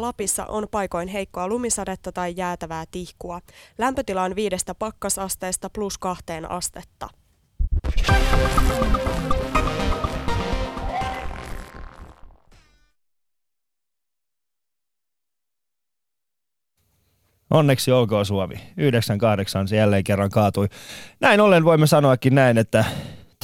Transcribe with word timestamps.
Lapissa 0.00 0.46
on 0.46 0.66
paikoin 0.70 1.08
heikkoa 1.08 1.48
lumisadetta 1.48 2.12
tai 2.12 2.34
jäätävää 2.36 2.84
tihkua. 2.90 3.40
Lämpötila 3.78 4.22
on 4.22 4.36
viidestä 4.36 4.74
pakkasasteesta 4.74 5.70
plus 5.70 5.98
kahteen 5.98 6.50
astetta. 6.50 7.08
Onneksi 17.50 17.92
olkoon 17.92 18.26
Suomi. 18.26 18.54
98 18.76 19.68
se 19.68 19.76
jälleen 19.76 20.04
kerran 20.04 20.30
kaatui. 20.30 20.68
Näin 21.20 21.40
ollen 21.40 21.64
voimme 21.64 21.86
sanoakin 21.86 22.34
näin, 22.34 22.58
että 22.58 22.84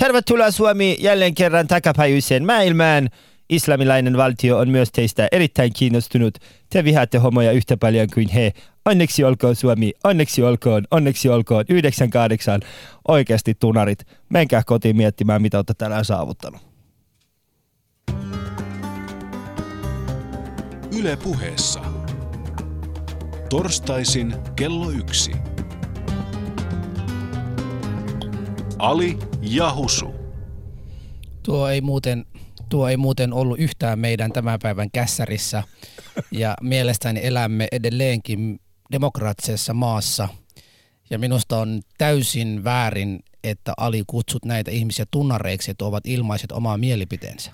tervetuloa 0.01 0.51
Suomi 0.51 0.97
jälleen 1.01 1.35
kerran 1.35 1.67
takapäiväiseen 1.67 2.47
maailmaan. 2.47 3.09
Islamilainen 3.49 4.17
valtio 4.17 4.59
on 4.59 4.69
myös 4.69 4.93
teistä 4.93 5.29
erittäin 5.33 5.73
kiinnostunut. 5.73 6.39
Te 6.71 6.85
vihaatte 6.85 7.19
homoja 7.19 7.53
yhtä 7.53 7.77
paljon 7.77 8.09
kuin 8.15 8.29
he. 8.29 8.53
Onneksi 8.85 9.25
olkoon 9.25 9.57
Suomi, 9.57 9.93
onneksi 10.05 10.43
olkoon, 10.43 10.85
onneksi 10.91 11.29
olkoon. 11.29 11.65
98 11.69 12.61
oikeasti 13.09 13.55
tunarit. 13.55 14.07
Menkää 14.29 14.63
kotiin 14.67 14.97
miettimään, 14.97 15.43
mitä 15.43 15.59
olette 15.59 15.75
tänään 15.75 16.05
saavuttanut. 16.05 16.61
Yle 20.99 21.17
puheessa. 21.17 21.81
Torstaisin 23.51 24.35
kello 24.57 24.91
yksi. 24.91 25.33
Ali 28.79 29.19
ja 29.43 29.75
Husu. 29.75 30.15
Tuo 31.43 31.69
ei 31.69 31.81
muuten, 31.81 32.27
tuo 32.69 32.89
ei 32.89 32.97
muuten 32.97 33.33
ollut 33.33 33.59
yhtään 33.59 33.99
meidän 33.99 34.33
tämän 34.33 34.59
päivän 34.63 34.91
kässärissä 34.91 35.63
ja 36.31 36.55
mielestäni 36.63 37.21
elämme 37.23 37.69
edelleenkin 37.73 38.61
demokraattisessa 38.93 39.75
maassa 39.75 40.29
ja 41.11 41.19
minusta 41.19 41.59
on 41.59 41.81
täysin 41.99 42.65
väärin, 42.65 43.21
että 43.45 43.73
Ali 43.77 44.03
kutsut 44.07 44.45
näitä 44.45 44.71
ihmisiä 44.71 45.05
tunnareiksi, 45.11 45.71
että 45.71 45.85
ovat 45.85 46.07
ilmaiset 46.07 46.53
omaa 46.53 46.79
mielipiteensä. 46.79 47.51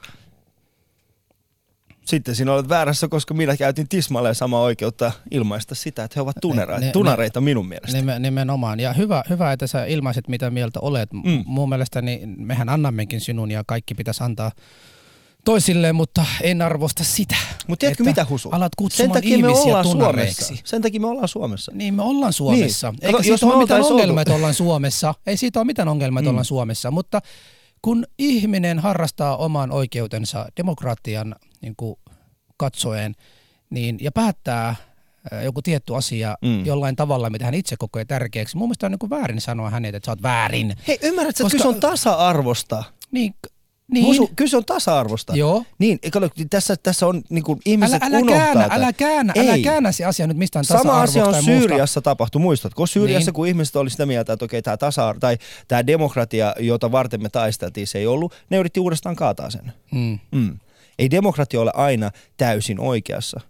Sitten 2.04 2.34
sinä 2.34 2.52
olet 2.52 2.68
väärässä, 2.68 3.08
koska 3.08 3.34
minä 3.34 3.56
käytin 3.56 3.88
tismalleen 3.88 4.34
samaa 4.34 4.60
oikeutta 4.60 5.12
ilmaista 5.30 5.74
sitä, 5.74 6.04
että 6.04 6.14
he 6.16 6.20
ovat 6.20 6.36
tunareita, 6.40 6.80
Ne- 6.80 6.86
ne- 6.86 6.92
tunareita 6.92 7.40
minun 7.40 7.68
mielestä. 7.68 7.96
Nimen, 7.96 8.22
nimenomaan. 8.22 8.80
Ja 8.80 8.92
hyvä, 8.92 9.22
hyvä, 9.30 9.52
että 9.52 9.66
sä 9.66 9.84
ilmaiset 9.84 10.28
mitä 10.28 10.50
mieltä 10.50 10.80
olet. 10.80 11.12
Mm. 11.12 11.44
Mun 11.46 11.68
mielestäni 11.68 12.22
mehän 12.26 12.68
annammekin 12.68 13.20
sinun 13.20 13.50
ja 13.50 13.64
kaikki 13.66 13.94
pitäisi 13.94 14.24
antaa 14.24 14.52
toisilleen, 15.44 15.94
mutta 15.94 16.26
en 16.42 16.62
arvosta 16.62 17.04
sitä. 17.04 17.36
Mutta 17.66 17.80
tiedätkö 17.80 18.04
mitä 18.04 18.26
Husu? 18.30 18.48
Alat 18.50 18.72
Sen 18.72 18.84
kutsumaan 18.84 19.12
takia 19.12 19.38
me 19.38 19.48
ollaan 19.48 19.84
tunnareiksi. 19.84 20.44
Suomessa. 20.44 20.66
Sen 20.70 20.82
takia 20.82 21.00
me 21.00 21.06
ollaan 21.06 21.28
Suomessa. 21.28 21.72
Niin, 21.74 21.94
me 21.94 22.02
ollaan 22.02 22.32
Suomessa. 22.32 22.90
Niin. 22.90 22.98
Eikä 23.02 23.12
Kato, 23.12 23.22
siitä 23.22 23.46
ole 23.46 23.56
mitään 23.62 23.82
ongelmaa, 23.82 24.22
että 24.22 24.34
ollaan 24.34 24.54
Suomessa. 24.54 25.14
Ei 25.26 25.36
siitä 25.36 25.60
ole 25.60 25.64
mitään 25.66 25.88
ongelmaa, 25.88 26.20
että 26.20 26.28
Mm. 26.28 26.32
ollaan 26.32 26.44
Suomessa. 26.44 26.90
Mutta 26.90 27.20
kun 27.82 28.06
ihminen 28.18 28.78
harrastaa 28.78 29.36
oman 29.36 29.70
oikeutensa 29.72 30.46
demokratian 30.56 31.34
niin 31.60 31.74
kuin 31.76 31.96
katsoen 32.56 33.14
niin, 33.70 33.98
ja 34.00 34.12
päättää 34.12 34.68
äh, 35.32 35.44
joku 35.44 35.62
tietty 35.62 35.96
asia 35.96 36.36
Mm. 36.42 36.66
jollain 36.66 36.96
tavalla, 36.96 37.30
mitä 37.30 37.44
hän 37.44 37.54
itse 37.54 37.76
kokee 37.78 38.04
tärkeäksi. 38.04 38.56
Mun 38.56 38.68
mielestä 38.68 38.86
on 38.86 38.90
niin 38.92 38.98
kuin 38.98 39.10
väärin 39.10 39.40
sanoa 39.40 39.70
hänet, 39.70 39.94
että 39.94 40.06
sä 40.06 40.12
oot 40.12 40.22
väärin. 40.22 40.76
Hei, 40.88 40.98
ymmärrätkö, 41.02 41.30
että 41.30 41.56
Koska- 41.56 41.56
kyse 41.58 41.68
on 41.68 41.80
tasa-arvosta? 41.80 42.84
Niin, 43.10 43.34
niin. 43.92 44.06
Husu, 44.06 44.30
kyse 44.36 44.56
on 44.56 44.64
tasa-arvosta. 44.64 45.36
Joo. 45.36 45.64
Niin, 45.78 45.98
kato, 46.12 46.30
tässä, 46.50 46.76
tässä 46.76 47.06
on 47.06 47.22
niin 47.28 47.44
kuin 47.44 47.60
ihmiset 47.66 48.02
Älä, 48.02 48.06
älä 48.06 48.18
unohtaa 48.18 48.44
käännä, 48.44 48.62
tämän. 48.62 48.78
älä 48.82 48.92
käännä, 48.92 49.32
älä 49.38 49.58
käännä 49.58 49.92
se 49.92 50.04
asia 50.04 50.26
nyt 50.26 50.36
mistään 50.36 50.64
Sama 50.64 50.78
tasa-arvosta 50.78 51.22
asia 51.22 51.38
on. 51.38 51.44
Syyriassa 51.44 52.00
tapahtu, 52.00 52.38
muistatko? 52.38 52.86
Syyriassa, 52.86 53.28
Niin. 53.30 53.34
kun 53.34 53.46
ihmiset 53.46 53.76
oli 53.76 53.90
sitä 53.90 54.06
mieltä, 54.06 54.32
että 54.32 54.44
okei, 54.44 54.62
tämä 54.62 54.76
tasa 54.76 55.14
tai 55.20 55.38
tämä 55.68 55.86
demokratia, 55.86 56.54
jota 56.58 56.92
varten 56.92 57.22
me 57.22 57.28
taisteltiin, 57.28 57.86
se 57.86 57.98
ei 57.98 58.06
ollut, 58.06 58.34
ne 58.50 58.56
yritti 58.56 58.80
uudestaan 58.80 59.16
kaataa 59.16 59.50
sen. 59.50 59.72
Mm. 59.92 60.18
Mm. 60.32 60.58
Ei 60.98 61.10
demokratia 61.10 61.60
ole 61.60 61.70
aina 61.74 62.10
täysin 62.36 62.80
oikeassa. 62.80 63.40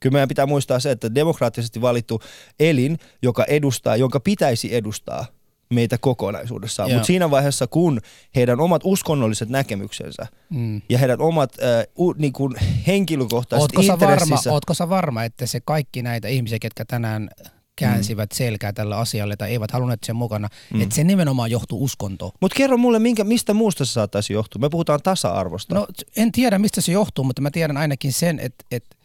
Kyllä 0.00 0.12
meidän 0.12 0.28
pitää 0.28 0.46
muistaa 0.46 0.80
se, 0.80 0.90
että 0.90 1.14
demokraattisesti 1.14 1.80
valittu 1.80 2.20
elin, 2.60 2.98
joka 3.22 3.44
edustaa, 3.44 3.96
jonka 3.96 4.20
pitäisi 4.20 4.74
edustaa 4.74 5.26
meitä 5.74 5.98
kokonaisuudessaan. 5.98 6.90
Mutta 6.92 7.06
siinä 7.06 7.30
vaiheessa, 7.30 7.66
kun 7.66 8.00
heidän 8.36 8.60
omat 8.60 8.82
uskonnolliset 8.84 9.48
näkemyksensä 9.48 10.26
Mm. 10.50 10.82
ja 10.88 10.98
heidän 10.98 11.20
omat 11.20 11.52
äh, 11.62 11.86
u, 11.98 12.12
niin 12.12 12.32
kuin 12.32 12.54
henkilökohtaiset 12.86 13.62
Ootko 13.62 13.82
sä, 13.82 14.00
varma, 14.00 14.36
ootko 14.50 14.74
sä 14.74 14.88
varma, 14.88 15.24
että 15.24 15.46
se 15.46 15.60
kaikki 15.60 16.02
näitä 16.02 16.28
ihmisiä, 16.28 16.58
ketkä 16.58 16.84
tänään 16.84 17.30
käänsivät 17.76 18.30
mm. 18.30 18.36
selkää 18.36 18.72
tällä 18.72 18.98
asialle 18.98 19.36
tai 19.36 19.50
eivät 19.50 19.70
halunneet 19.70 20.04
sen 20.04 20.16
mukana, 20.16 20.48
mm. 20.74 20.80
että 20.80 20.94
se 20.94 21.04
nimenomaan 21.04 21.50
johtuu 21.50 21.84
uskontoon. 21.84 22.32
Mutta 22.40 22.56
kerro 22.56 22.76
mulle, 22.76 22.98
minkä, 22.98 23.24
mistä 23.24 23.54
muusta 23.54 23.84
se 23.84 23.92
saattaisi 23.92 24.32
johtua? 24.32 24.60
Me 24.60 24.68
puhutaan 24.68 25.00
tasa-arvosta. 25.02 25.74
No 25.74 25.86
en 26.16 26.32
tiedä 26.32 26.58
mistä 26.58 26.80
se 26.80 26.92
johtuu, 26.92 27.24
mutta 27.24 27.42
mä 27.42 27.50
tiedän 27.50 27.76
ainakin 27.76 28.12
sen, 28.12 28.38
että, 28.38 28.64
että, 28.70 28.96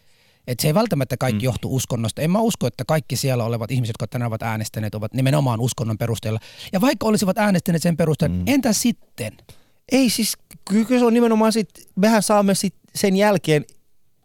että 0.50 0.62
se 0.62 0.68
ei 0.68 0.74
välttämättä 0.74 1.18
kaikki 1.18 1.36
Mm. 1.38 1.42
mm. 1.42 1.44
johtu 1.44 1.76
uskonnosta. 1.76 2.22
En 2.22 2.32
mä 2.32 2.40
usko, 2.40 2.68
että 2.68 2.84
kaikki 2.88 3.16
siellä 3.16 3.44
olevat 3.44 3.72
ihmiset, 3.72 3.94
jotka 3.94 4.08
tänään 4.08 4.28
ovat 4.28 4.44
äänestäneet, 4.44 4.96
ovat 4.96 5.14
nimenomaan 5.14 5.60
uskonnon 5.60 5.98
perusteella. 5.98 6.40
Ja 6.74 6.82
vaikka 6.82 7.06
olisivat 7.08 7.38
äänestäneet 7.38 7.82
sen 7.82 7.98
perusteella, 7.98 8.36
Mm. 8.36 8.40
mm. 8.42 8.48
entä 8.48 8.74
sitten? 8.74 9.38
Ei 9.92 10.10
siis, 10.10 10.34
kyllä 10.70 11.00
se 11.00 11.06
on 11.06 11.14
nimenomaan 11.14 11.52
sit, 11.54 11.70
mehän 11.96 12.24
saamme 12.24 12.56
sit 12.56 12.76
sen 12.96 13.16
jälkeen 13.16 13.66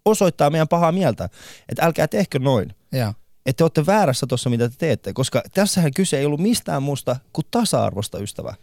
osoittaa 0.04 0.50
meidän 0.50 0.68
pahaa 0.68 0.92
mieltä. 0.92 1.28
Että 1.68 1.84
älkää 1.86 2.08
tehkö 2.08 2.38
noin. 2.38 2.74
Ja. 2.92 3.14
Että 3.46 3.56
te 3.56 3.64
olette 3.64 3.86
väärässä 3.86 4.26
tuossa, 4.26 4.50
mitä 4.50 4.68
te 4.68 4.74
teette. 4.78 5.12
Koska 5.12 5.42
tässähän 5.54 5.94
kyse 5.94 6.18
ei 6.18 6.26
ollut 6.26 6.40
mistään 6.40 6.82
muusta 6.82 7.16
kuin 7.32 7.44
tasa-arvosta, 7.50 8.18
ystävä. 8.18 8.54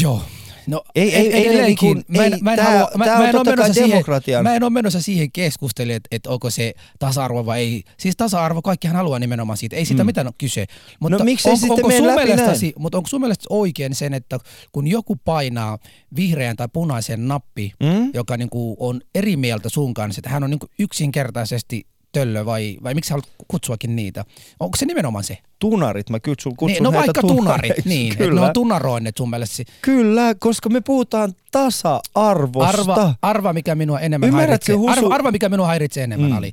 Joo. 0.00 0.22
No, 0.66 0.82
Ei- 0.94 1.14
ei- 1.14 1.32
ei 1.32 1.46
edelleenkin, 1.48 1.94
niin 1.96 2.04
mä 2.20 2.24
en, 2.24 2.32
ei, 2.34 2.40
mä 2.42 2.50
en, 2.52 2.56
tää- 2.56 2.64
halua, 2.64 2.90
mä, 2.96 3.04
tää 3.04 3.14
mä 3.14 3.22
on 3.22 3.28
en 3.28 3.36
ole 3.36 3.44
menossa 3.44 3.72
siihen, 3.74 4.04
mä 4.42 4.54
en 4.54 4.62
ole 4.62 4.70
menossa 4.70 5.02
siihen 5.02 5.32
keskusteluun, 5.32 5.96
että, 5.96 6.08
että 6.12 6.30
onko 6.30 6.50
se 6.50 6.74
tasa-arvo 6.98 7.46
vai 7.46 7.58
ei. 7.60 7.82
Siis 7.98 8.16
tasa-arvo, 8.16 8.62
kaikkihan 8.62 8.96
haluaa 8.96 9.18
nimenomaan 9.18 9.56
siitä. 9.56 9.76
Ei 9.76 9.84
siitä 9.84 10.02
Mm. 10.02 10.06
mitään 10.06 10.26
ole 10.26 10.34
kyse. 10.38 10.66
Mutta 11.00 11.18
No 11.18 11.24
onko, 11.24 11.56
sitten 11.56 11.70
onko 11.72 11.90
sun 11.90 12.14
mielestäsi, 12.14 12.72
mutta 12.78 12.98
onko 12.98 13.08
sun 13.08 13.20
mielestä 13.20 13.44
oikein 13.50 13.94
sen, 13.94 14.14
että 14.14 14.38
kun 14.72 14.86
joku 14.86 15.16
painaa 15.16 15.78
vihreän 16.16 16.56
tai 16.56 16.68
punaisen 16.72 17.28
nappi, 17.28 17.72
Mm? 17.82 18.10
joka 18.14 18.36
niin 18.36 18.50
kuin 18.50 18.76
on 18.80 19.00
eri 19.14 19.36
mieltä 19.36 19.68
sun 19.68 19.94
kanssa, 19.94 20.18
että 20.20 20.30
hän 20.30 20.44
on 20.44 20.50
niin 20.50 20.58
kuin 20.58 20.70
yksinkertaisesti 20.78 21.86
töllö 22.12 22.44
vai, 22.44 22.76
vai 22.82 22.94
miksi 22.94 23.10
haluat 23.10 23.28
kutsuakin 23.48 23.96
niitä? 23.96 24.24
Onko 24.60 24.76
se 24.76 24.86
nimenomaan 24.86 25.24
se? 25.24 25.38
Tunarit, 25.58 26.10
mä 26.10 26.20
kutsun, 26.20 26.56
kutsun 26.56 26.66
Niin, 26.74 26.82
no 26.82 26.92
heitä 26.92 27.06
vaikka 27.06 27.22
tunarit, 27.22 27.84
niin, 27.84 28.16
Kyllä. 28.16 28.40
ne 28.40 28.46
on 28.46 28.52
tunaroinnit 28.52 29.16
sun 29.16 29.30
mielestä. 29.30 29.62
Kyllä, 29.82 30.34
koska 30.34 30.68
me 30.68 30.80
puhutaan 30.80 31.32
tasa-arvosta. 31.52 32.68
Arva, 32.92 33.14
arva, 33.22 33.52
mikä 33.52 33.74
minua 33.74 34.00
enemmän 34.00 34.28
Ymmärrätkö, 34.28 34.72
häiritsee. 34.72 34.74
Husu? 34.94 35.06
Arva, 35.06 35.14
arva, 35.14 35.30
mikä 35.32 35.48
minua 35.48 35.66
häiritsee 35.66 36.04
enemmän, 36.04 36.30
Mm. 36.30 36.38
oli. 36.38 36.52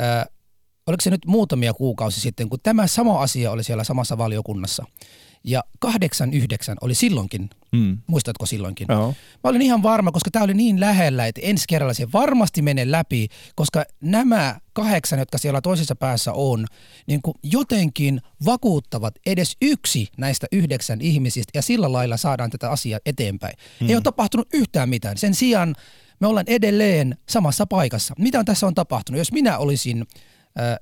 Ö, 0.00 0.30
oliko 0.86 1.00
se 1.00 1.10
nyt 1.10 1.26
muutamia 1.26 1.72
kuukausi 1.74 2.20
sitten, 2.20 2.48
kun 2.48 2.58
tämä 2.62 2.86
sama 2.86 3.22
asia 3.22 3.50
oli 3.50 3.64
siellä 3.64 3.84
samassa 3.84 4.18
valiokunnassa. 4.18 4.84
Ja 5.44 5.62
8-9 5.86 5.88
oli 6.80 6.94
silloinkin, 6.94 7.50
Mm. 7.72 7.98
muistatko 8.06 8.46
silloinkin? 8.46 8.86
Joo. 8.90 9.14
Mä 9.44 9.50
olin 9.50 9.62
ihan 9.62 9.82
varma, 9.82 10.12
koska 10.12 10.30
tämä 10.30 10.44
oli 10.44 10.54
niin 10.54 10.80
lähellä, 10.80 11.26
että 11.26 11.40
ensi 11.44 11.64
kerralla 11.68 11.94
se 11.94 12.12
varmasti 12.12 12.62
menee 12.62 12.90
läpi, 12.90 13.28
koska 13.54 13.84
nämä 14.00 14.60
kahdeksan, 14.72 15.18
jotka 15.18 15.38
siellä 15.38 15.60
toisessa 15.60 15.96
päässä 15.96 16.32
on, 16.32 16.66
niin 17.06 17.22
kuin 17.22 17.34
jotenkin 17.42 18.20
vakuuttavat 18.44 19.14
edes 19.26 19.56
yksi 19.62 20.08
näistä 20.16 20.46
yhdeksän 20.52 21.00
ihmisistä 21.00 21.50
ja 21.54 21.62
sillä 21.62 21.92
lailla 21.92 22.16
saadaan 22.16 22.50
tätä 22.50 22.70
asiaa 22.70 23.00
eteenpäin. 23.06 23.54
Mm. 23.80 23.88
Ei 23.88 23.94
ole 23.94 24.02
tapahtunut 24.02 24.48
yhtään 24.54 24.88
mitään. 24.88 25.16
Sen 25.18 25.34
sijaan 25.34 25.74
me 26.20 26.26
ollaan 26.26 26.46
edelleen 26.48 27.16
samassa 27.28 27.66
paikassa. 27.66 28.14
Mitä 28.18 28.38
on 28.38 28.44
tässä 28.44 28.66
on 28.66 28.74
tapahtunut? 28.74 29.18
Jos 29.18 29.32
minä 29.32 29.58
olisin 29.58 30.06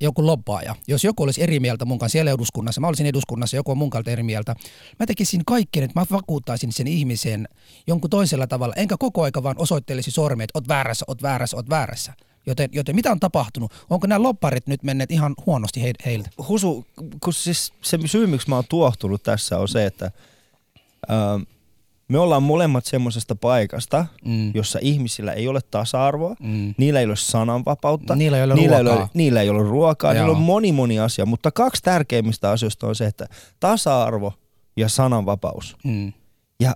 joku 0.01 0.27
lobbaaja, 0.27 0.75
jos 0.89 1.05
joku 1.05 1.23
olisi 1.23 1.43
eri 1.43 1.61
mieltä 1.61 1.85
mun 1.85 1.99
kanssa 1.99 2.13
siellä 2.13 2.31
eduskunnassa, 2.31 2.81
mä 2.81 2.89
olisin 2.89 3.07
eduskunnassa, 3.07 3.57
joku 3.57 3.71
on 3.71 3.79
mun 3.79 3.91
eri 4.07 4.23
mieltä, 4.23 4.57
mä 5.01 5.07
tekisin 5.07 5.45
kaikkeen, 5.47 5.85
että 5.85 6.01
mä 6.01 6.07
vakuuttaisin 6.11 6.73
sen 6.73 6.87
ihmisen 6.87 7.49
jonkun 7.87 8.11
toisella 8.11 8.47
tavalla, 8.47 8.75
enkä 8.75 8.97
koko 8.99 9.23
aika 9.23 9.43
vaan 9.43 9.59
osoittelisi 9.59 10.11
sormia, 10.11 10.45
että 10.45 10.59
oot 10.59 10.69
väärässä, 10.69 11.05
oot 11.09 11.23
väärässä, 11.23 11.57
oot 11.57 11.71
väärässä. 11.71 12.13
Joten, 12.47 12.71
joten 12.73 12.95
mitä 12.95 13.13
on 13.13 13.21
tapahtunut? 13.21 13.73
Onko 13.91 14.07
nämä 14.07 14.23
lopparit 14.23 14.67
nyt 14.67 14.83
menneet 14.83 15.11
ihan 15.11 15.35
huonosti 15.47 15.83
he, 15.83 15.93
heiltä? 16.05 16.31
Husu, 16.49 16.87
kun 17.21 17.33
siis 17.33 17.73
se 17.83 17.99
syy, 18.07 18.27
miksi 18.27 18.49
mä 18.49 18.55
oon 18.55 18.65
tuohtunut 18.69 19.23
tässä 19.23 19.59
on 19.59 19.69
se, 19.69 19.87
että 19.87 20.11
ähm, 21.11 21.43
me 22.09 22.19
ollaan 22.19 22.43
molemmat 22.43 22.85
semmoisesta 22.85 23.37
paikasta, 23.37 24.07
Mm. 24.25 24.51
jossa 24.55 24.79
ihmisillä 24.83 25.33
ei 25.33 25.49
ole 25.49 25.61
tasa-arvoa, 25.71 26.37
Mm. 26.41 26.75
niillä 26.79 27.01
ei 27.01 27.07
ole 27.07 27.17
sananvapautta, 27.17 28.17
Niillä 28.17 28.37
ei 28.39 28.45
ole 28.45 28.55
niillä, 28.55 28.77
ei 28.77 28.83
ruokaa. 28.83 29.01
ole, 29.03 29.09
niillä 29.15 29.41
ei 29.43 29.49
ole 29.51 29.63
ruokaa, 29.63 30.13
niillä 30.13 30.31
on 30.31 30.41
moni 30.43 30.73
moni 30.73 30.99
asia, 31.01 31.27
mutta 31.27 31.51
kaksi 31.51 31.83
tärkeimmistä 31.83 32.51
asioista 32.51 32.87
on 32.87 32.95
se, 32.95 33.07
että 33.07 33.27
tasa-arvo 33.61 34.33
ja 34.77 34.89
sananvapaus. 34.89 35.77
Mm. 35.85 36.13
Ja 36.61 36.75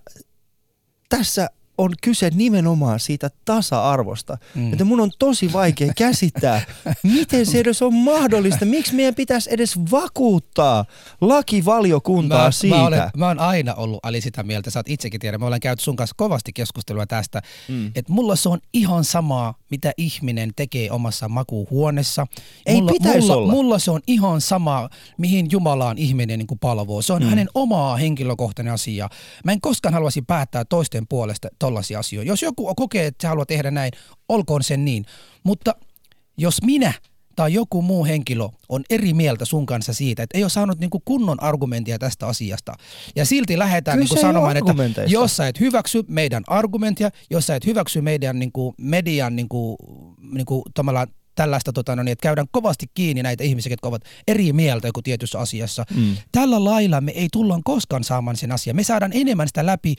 tässä 1.08 1.48
on 1.80 1.92
kyse 2.02 2.30
nimenomaan 2.34 3.00
siitä 3.00 3.30
tasa-arvosta. 3.44 4.38
Mm. 4.54 4.72
Että 4.72 4.84
mun 4.84 5.00
on 5.00 5.10
tosi 5.18 5.52
vaikea 5.52 5.92
käsittää, 5.96 6.62
miten 7.02 7.46
se 7.46 7.60
edes 7.60 7.82
on 7.82 7.94
mahdollista. 7.94 8.64
Miksi 8.64 8.94
meidän 8.94 9.14
pitäisi 9.14 9.50
edes 9.52 9.78
vakuuttaa 9.90 10.84
lakivaliokuntaa 11.20 12.44
mä, 12.44 12.50
siitä? 12.50 12.76
Mä, 12.76 12.86
olen, 12.86 13.10
mä 13.16 13.26
oon 13.26 13.38
aina 13.38 13.74
ollut 13.74 14.00
Ali 14.02 14.20
sitä 14.20 14.42
mieltä, 14.42 14.70
sä 14.70 14.78
oot 14.78 14.88
itsekin 14.88 15.20
tiedä, 15.20 15.38
mä 15.38 15.46
olen 15.46 15.60
käynyt 15.60 15.80
sun 15.80 15.96
kanssa 15.96 16.14
kovasti 16.16 16.52
keskustelua 16.52 17.06
tästä, 17.06 17.42
mm. 17.68 17.86
että 17.86 18.12
mulla 18.12 18.36
se 18.36 18.48
on 18.48 18.58
ihan 18.72 19.04
samaa, 19.04 19.54
mitä 19.70 19.92
ihminen 19.96 20.52
tekee 20.56 20.90
omassa 20.90 21.28
makuuhuoneessa. 21.28 22.26
Ei 22.66 22.76
mulla, 22.76 22.92
pitäisi 22.92 23.20
mulla, 23.20 23.34
olla. 23.34 23.52
Mulla 23.52 23.78
se 23.78 23.90
on 23.90 24.00
ihan 24.06 24.40
sama, 24.40 24.88
mihin 25.18 25.46
Jumalaan 25.50 25.98
ihminen 25.98 26.38
niin 26.38 26.46
kuin 26.46 26.58
palvoo. 26.58 27.02
Se 27.02 27.12
on 27.12 27.22
mm. 27.22 27.28
hänen 27.28 27.48
omaa 27.54 27.96
henkilökohtainen 27.96 28.74
asia. 28.74 29.08
Mä 29.44 29.52
en 29.52 29.60
koskaan 29.60 29.94
haluaisi 29.94 30.22
päättää 30.22 30.64
toisten 30.64 31.06
puolesta 31.06 31.48
tollaisia 31.70 31.98
asioita. 31.98 32.28
Jos 32.28 32.42
joku 32.42 32.74
kokee, 32.74 33.06
että 33.06 33.22
se 33.22 33.28
haluaa 33.28 33.46
tehdä 33.46 33.70
näin, 33.70 33.92
olkoon 34.28 34.62
sen 34.62 34.84
niin. 34.84 35.04
Mutta 35.44 35.74
jos 36.38 36.62
minä 36.62 36.92
tai 37.36 37.52
joku 37.52 37.82
muu 37.82 38.04
henkilö 38.04 38.48
on 38.68 38.82
eri 38.90 39.14
mieltä 39.14 39.44
sun 39.44 39.66
kanssa 39.66 39.92
siitä, 39.92 40.22
että 40.22 40.38
ei 40.38 40.44
ole 40.44 40.50
saanut 40.50 40.78
niinku 40.78 41.02
kunnon 41.04 41.42
argumentia 41.42 41.98
tästä 41.98 42.26
asiasta. 42.26 42.74
Ja 43.16 43.24
silti 43.24 43.58
lähdetään 43.58 43.98
Kyllä 43.98 44.04
niinku 44.04 44.20
sanomaan, 44.20 44.56
että 44.56 44.74
jos 45.06 45.36
sä 45.36 45.48
et 45.48 45.60
hyväksy 45.60 46.04
meidän 46.08 46.42
argumentia, 46.46 47.10
jos 47.30 47.46
sä 47.46 47.56
et 47.56 47.66
hyväksy 47.66 48.00
meidän 48.00 48.38
niinku 48.38 48.74
median 48.78 49.36
niinku, 49.36 49.76
niinku, 50.32 50.62
tällaista, 51.40 51.72
tota, 51.72 51.96
no 51.96 52.02
niin, 52.02 52.12
että 52.12 52.22
käydään 52.22 52.46
kovasti 52.50 52.86
kiinni 52.94 53.22
näitä 53.22 53.44
ihmisiä, 53.44 53.72
jotka 53.72 53.88
ovat 53.88 54.02
eri 54.28 54.52
mieltä 54.52 54.88
joku 54.88 55.02
tietyssä 55.02 55.38
asiassa. 55.38 55.84
Mm. 55.96 56.16
Tällä 56.32 56.64
lailla 56.64 57.00
me 57.00 57.12
ei 57.12 57.28
tulla 57.32 57.60
koskaan 57.64 58.04
saamaan 58.04 58.36
sen 58.36 58.52
asian. 58.52 58.76
Me 58.76 58.82
saadaan 58.82 59.12
enemmän 59.14 59.48
sitä 59.48 59.66
läpi 59.66 59.94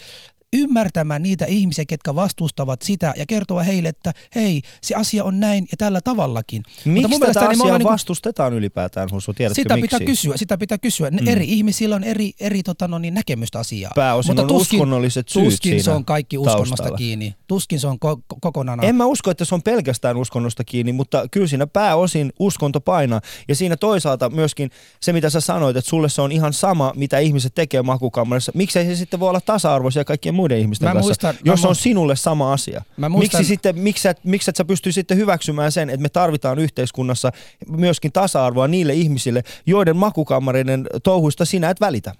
ymmärtämään 0.53 1.23
niitä 1.23 1.45
ihmisiä, 1.45 1.85
ketkä 1.87 2.15
vastustavat 2.15 2.81
sitä 2.81 3.13
ja 3.17 3.25
kertoa 3.25 3.63
heille, 3.63 3.89
että 3.89 4.13
hei, 4.35 4.61
se 4.81 4.95
asia 4.95 5.23
on 5.23 5.39
näin 5.39 5.67
ja 5.71 5.77
tällä 5.77 6.01
tavallakin. 6.01 6.63
Miksi 6.85 7.07
mun 7.07 7.19
tätä 7.19 7.39
me 7.39 7.47
asiaa 7.47 7.63
ollaan 7.63 7.79
niinku- 7.79 7.91
vastustetaan 7.91 8.53
ylipäätään, 8.53 9.09
Husu? 9.11 9.33
Tiedätkö 9.33 9.61
sitä 9.61 9.75
miksi? 9.75 9.87
pitää 9.95 10.05
kysyä, 10.05 10.37
sitä 10.37 10.57
pitää 10.57 10.77
kysyä. 10.77 11.09
Mm. 11.09 11.27
Eri 11.27 11.45
ihmisillä 11.45 11.95
on 11.95 12.03
eri, 12.03 12.31
eri 12.39 12.63
tota, 12.63 12.87
no 12.87 12.99
niin, 12.99 13.13
näkemystä 13.13 13.59
asiaa. 13.59 13.91
Pääosin 13.95 14.39
on 14.39 14.51
uskonnolliset 14.51 15.29
syyt 15.29 15.45
tuskin 15.45 15.83
se 15.83 15.91
on 15.91 16.05
kaikki 16.05 16.37
uskonnosta 16.37 16.75
taustalla. 16.75 16.97
kiinni. 16.97 17.35
Tuskin 17.47 17.79
se 17.79 17.87
on 17.87 17.97
ko- 18.05 18.37
kokonaan. 18.41 18.83
En 18.83 18.95
mä 18.95 19.05
usko, 19.05 19.31
että 19.31 19.45
se 19.45 19.55
on 19.55 19.61
pelkästään 19.61 20.17
uskonnosta 20.17 20.63
kiinni, 20.63 20.93
mutta 20.93 21.27
kyllä 21.31 21.47
siinä 21.47 21.67
pääosin 21.67 22.33
uskonto 22.39 22.81
painaa. 22.81 23.21
Ja 23.47 23.55
siinä 23.55 23.77
toisaalta 23.77 24.29
myöskin 24.29 24.71
se, 25.01 25.13
mitä 25.13 25.29
sä 25.29 25.41
sanoit, 25.41 25.77
että 25.77 25.89
sulle 25.89 26.09
se 26.09 26.21
on 26.21 26.31
ihan 26.31 26.53
sama, 26.53 26.93
mitä 26.95 27.19
ihmiset 27.19 27.55
tekee 27.55 27.81
makukammarissa. 27.81 28.51
Miksei 28.55 28.85
se 28.85 28.95
sitten 28.95 29.19
voi 29.19 29.29
olla 29.29 29.41
tasa-arvoisia 29.41 30.05
kaikkien 30.05 30.35
muiden 30.35 30.59
ihmisten 30.59 30.87
Mä 30.89 30.93
kanssa, 30.93 31.07
muistan- 31.09 31.35
jos 31.45 31.61
mä 31.61 31.69
on 31.69 31.75
mu- 31.75 31.79
sinulle 31.79 32.15
sama 32.15 32.53
asia. 32.53 32.81
Mä 32.97 33.09
muistan- 33.09 33.39
Miksi, 33.39 33.49
sitten, 33.49 33.79
miksi, 33.79 34.07
et, 34.07 34.19
miksi 34.23 34.49
et 34.49 34.55
sä 34.55 34.65
pysty 34.65 34.91
sitten 34.91 35.17
hyväksymään 35.17 35.71
sen, 35.71 35.89
että 35.89 36.01
me 36.01 36.09
tarvitaan 36.09 36.59
yhteiskunnassa 36.59 37.31
myöskin 37.67 38.11
tasa-arvoa 38.11 38.67
niille 38.67 38.93
ihmisille, 38.93 39.43
joiden 39.65 39.97
makukammarinen 39.97 40.87
touhuista 41.03 41.45
sinä 41.45 41.69
et 41.69 41.81
välitä? 41.81 42.13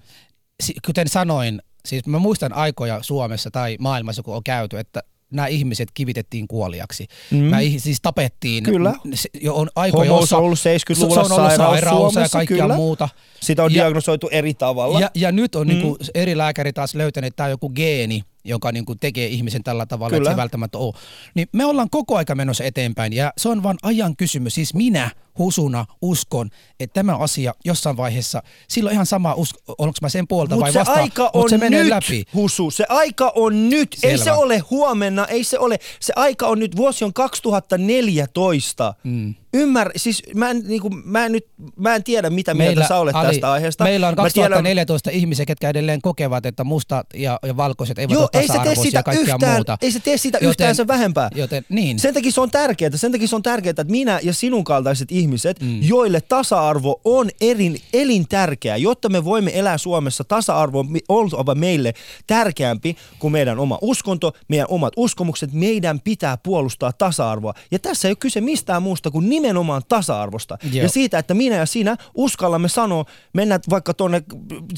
Kuten 0.86 1.08
sanoin, 1.08 1.62
siis 1.88 2.06
mä 2.06 2.18
muistan 2.18 2.52
aikoja 2.52 3.02
Suomessa 3.02 3.50
tai 3.50 3.76
maailmassa, 3.80 4.22
kun 4.22 4.36
on 4.36 4.44
käyty, 4.44 4.78
että 4.78 5.02
nämä 5.32 5.46
ihmiset 5.46 5.88
kivitettiin 5.94 6.48
kuoliaksi. 6.48 7.06
Mm. 7.30 7.38
Mä, 7.38 7.58
siis 7.78 7.98
tapettiin. 8.02 8.64
Kyllä. 8.64 8.94
Se, 9.14 9.28
jo 9.40 9.54
on 9.54 9.70
aikoja, 9.76 10.10
Homous 10.10 10.22
jossa 10.22 10.36
on 10.36 10.44
ollut 10.44 10.58
70-luvulla 10.58 11.24
se 11.28 11.34
on 11.34 11.40
ollut 11.40 11.56
sairaus 11.56 12.14
ja 12.14 12.28
kaikkea 12.32 12.62
kyllä. 12.62 12.74
muuta. 12.76 13.08
Sitä 13.40 13.64
on 13.64 13.74
Ja- 13.74 13.84
diagnosoitu 13.84 14.28
eri 14.32 14.54
tavalla. 14.54 15.00
Ja, 15.00 15.10
ja 15.14 15.32
nyt 15.32 15.54
on 15.54 15.66
mm. 15.66 15.72
Mm. 15.72 15.78
niinku 15.78 15.98
eri 16.14 16.36
lääkärit 16.36 16.74
taas 16.74 16.94
löytäneet, 16.94 17.28
että 17.32 17.36
tämä 17.36 17.44
on 17.46 17.50
joku 17.50 17.68
geeni, 17.68 18.22
joka 18.44 18.72
niinku 18.72 18.94
tekee 18.94 19.26
ihmisen 19.26 19.62
tällä 19.64 19.86
tavalla, 19.86 20.10
Kyllä. 20.10 20.22
että 20.22 20.32
se 20.32 20.36
välttämättä 20.42 20.78
ole. 20.78 20.94
Niin 21.34 21.48
me 21.52 21.64
ollaan 21.64 21.90
koko 21.90 22.16
aika 22.16 22.34
menossa 22.34 22.64
eteenpäin 22.64 23.12
ja 23.12 23.32
se 23.36 23.48
on 23.48 23.62
vain 23.62 23.78
ajan 23.82 24.16
kysymys. 24.16 24.54
Siis 24.54 24.74
minä 24.74 25.10
husuna 25.38 25.86
uskon, 26.02 26.50
että 26.80 26.94
tämä 26.94 27.16
asia 27.16 27.54
jossain 27.64 27.96
vaiheessa, 27.96 28.42
silloin 28.68 28.94
ihan 28.94 29.06
sama, 29.06 29.34
usko, 29.34 29.60
onko 29.78 29.94
mä 30.02 30.08
sen 30.08 30.28
puolta 30.28 30.54
Mut 30.54 30.62
vai 30.62 30.72
se 30.72 30.78
vastaan, 30.78 31.00
aika 31.00 31.22
mut 31.34 31.44
on 31.44 31.50
se 31.50 31.58
menee 31.58 31.82
nyt, 31.82 31.90
läpi. 31.90 32.24
Husu. 32.34 32.70
Se 32.70 32.84
aika 32.88 33.32
on 33.34 33.70
nyt. 33.70 33.96
Ei 34.02 34.10
Selvä. 34.10 34.24
se 34.24 34.32
ole 34.32 34.58
huomenna, 34.58 35.26
ei 35.26 35.44
se 35.44 35.58
ole. 35.58 35.78
Se 36.00 36.12
aika 36.16 36.46
on 36.46 36.58
nyt. 36.58 36.76
Vuosi 36.76 37.04
on 37.04 37.12
2014. 37.12 38.94
Mm. 39.04 39.34
Ymmär, 39.54 39.90
siis 39.96 40.22
mä 40.34 40.50
en, 40.50 40.62
niin 40.66 40.80
kuin, 40.80 40.92
mä 41.04 41.24
en 41.26 41.32
nyt, 41.32 41.46
mä 41.76 41.94
en 41.94 42.04
tiedä 42.04 42.30
mitä 42.30 42.54
mieltä 42.54 42.88
sä 42.88 42.96
olet 42.96 43.16
Ali, 43.16 43.28
tästä 43.28 43.52
aiheesta. 43.52 43.84
Meillä 43.84 44.08
on 44.08 44.14
Mä 44.14 44.16
tiedän- 44.16 44.50
2014 44.50 45.10
ihmisiä, 45.10 45.44
ketkä 45.46 45.68
edelleen 45.68 46.00
kokevat, 46.02 46.46
että 46.46 46.64
mustat 46.64 47.06
ja, 47.14 47.38
ja 47.46 47.56
valkoiset 47.56 47.98
eivät 47.98 48.12
Joo, 48.12 48.22
ole 48.22 48.42
ei 48.42 48.48
se 48.48 48.58
tee 48.64 48.74
sitä 48.74 49.02
yhtään, 49.20 49.54
muuta. 49.54 49.78
ei 49.82 49.92
se 49.92 50.00
tee 50.00 50.16
sitä 50.16 50.38
yhtään 50.38 50.74
sen 50.74 50.86
vähempää. 50.88 51.30
Joten 51.34 51.64
niin. 51.68 51.98
Sen 51.98 52.14
takia 52.14 52.32
se 52.32 52.40
on 52.40 52.50
tärkeää, 52.50 52.90
sen 52.96 53.12
takia 53.12 53.28
se 53.28 53.36
on 53.36 53.42
tärkeää, 53.42 53.70
että 53.70 53.84
minä 53.84 54.20
ja 54.22 54.32
sinun 54.32 54.64
kaltaiset 54.64 55.12
ihmiset, 55.12 55.21
mm. 55.30 55.82
joille 55.82 56.20
tasa-arvo 56.20 57.00
on 57.04 57.30
erin, 57.40 57.78
elintärkeää, 57.92 58.76
jotta 58.76 59.08
me 59.08 59.24
voimme 59.24 59.58
elää 59.58 59.78
Suomessa, 59.78 60.24
tasa-arvo 60.24 60.84
oltava 61.08 61.54
meille 61.54 61.94
tärkeämpi 62.26 62.96
kuin 63.18 63.32
meidän 63.32 63.58
oma 63.58 63.78
uskonto, 63.80 64.32
meidän 64.48 64.66
omat 64.70 64.92
uskomukset, 64.96 65.52
meidän 65.52 66.00
pitää 66.00 66.36
puolustaa 66.36 66.92
tasa-arvoa. 66.92 67.54
Ja 67.70 67.78
tässä 67.78 68.08
ei 68.08 68.10
ole 68.10 68.16
kyse 68.16 68.40
mistään 68.40 68.82
muusta 68.82 69.10
kuin 69.10 69.28
nimenomaan 69.28 69.82
tasa-arvosta. 69.88 70.58
Joo. 70.72 70.82
Ja 70.82 70.88
siitä, 70.88 71.18
että 71.18 71.34
minä 71.34 71.56
ja 71.56 71.66
sinä 71.66 71.96
uskallamme 72.14 72.68
sanoa, 72.68 73.04
mennä 73.32 73.60
vaikka 73.70 73.94
tuonne 73.94 74.22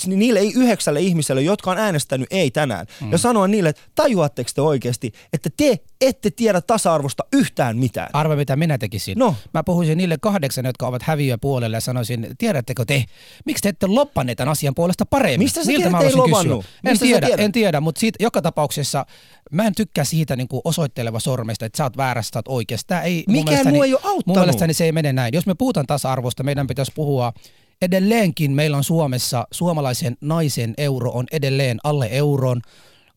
niille 0.07 0.41
yhdeksälle 0.43 1.01
ihmiselle, 1.01 1.43
jotka 1.43 1.71
on 1.71 1.79
äänestänyt 1.79 2.29
ei 2.31 2.51
tänään, 2.51 2.87
mm. 3.01 3.13
ja 3.13 3.19
sanoa 3.19 3.49
niille, 3.49 3.69
että 3.69 3.83
tajuatteko 3.95 4.51
te 4.55 4.61
oikeasti, 4.61 5.13
että 5.33 5.51
te 5.57 5.79
ette 6.01 6.31
tiedä 6.31 6.61
tasa-arvosta 6.61 7.25
yhtään 7.33 7.77
mitään. 7.77 8.09
Arva, 8.13 8.37
mitä 8.37 8.57
minä 8.57 8.79
tekisin. 8.79 9.19
No. 9.19 9.35
Mä 9.55 9.63
puhuisin 9.63 9.99
niille 9.99 10.19
kahdeksan, 10.35 10.65
jotka 10.65 10.87
ovat 10.87 11.03
häviö 11.03 11.39
puolella 11.41 11.77
ja 11.77 11.81
sanoisin, 11.81 12.27
tiedättekö 12.39 12.85
te, 12.85 13.05
miksi 13.45 13.63
te 13.63 13.69
ette 13.69 13.87
loppanneet 13.87 14.37
tämän 14.37 14.53
asian 14.53 14.75
puolesta 14.75 15.07
paremmin? 15.07 15.39
Mistä 15.39 15.61
sä 15.65 15.67
tiedät, 15.67 15.93
mä 15.93 16.01
ei 16.01 16.11
haluaisin 16.11 16.51
kysyä. 16.51 16.91
En 16.91 16.99
tiedä, 16.99 17.29
en 17.39 17.53
tiedä, 17.53 17.81
mutta 17.81 18.01
siitä, 18.01 18.17
joka 18.21 18.43
tapauksessa 18.43 19.07
mä 19.53 19.67
en 19.67 19.75
tykkää 19.75 20.05
siitä 20.05 20.37
niin 20.37 20.49
kuin 20.49 20.61
osoitteleva 20.65 21.21
sormesta, 21.21 21.67
että 21.67 21.77
sä 21.77 21.85
oot 21.85 21.97
väärässä, 21.97 22.31
sä 22.35 22.39
oot 22.39 22.49
oikeassa. 22.49 23.03
Ei, 23.03 23.25
mun 23.29 23.37
Mikään 23.37 23.49
mielestäni- 23.49 23.73
muu 23.75 23.83
ei 23.83 23.93
ole 23.95 24.01
auttanut. 24.05 24.27
Mun 24.27 24.39
mielestäni 24.39 24.75
se 24.75 24.85
ei 24.85 24.93
mene 24.93 25.13
näin. 25.13 25.35
Jos 25.35 25.47
me 25.47 25.55
puhutaan 25.55 25.87
tasa-arvosta, 25.87 26.43
meidän 26.43 26.67
pitäisi 26.67 26.93
puhua 26.95 27.33
edelleenkin 27.83 28.53
meillä 28.53 28.77
on 28.77 28.85
Suomessa 28.85 29.47
suomalaisen 29.51 30.17
naisen 30.21 30.75
euro 30.79 31.11
on 31.11 31.27
edelleen 31.33 31.79
alle 31.85 32.09
euron. 32.11 32.61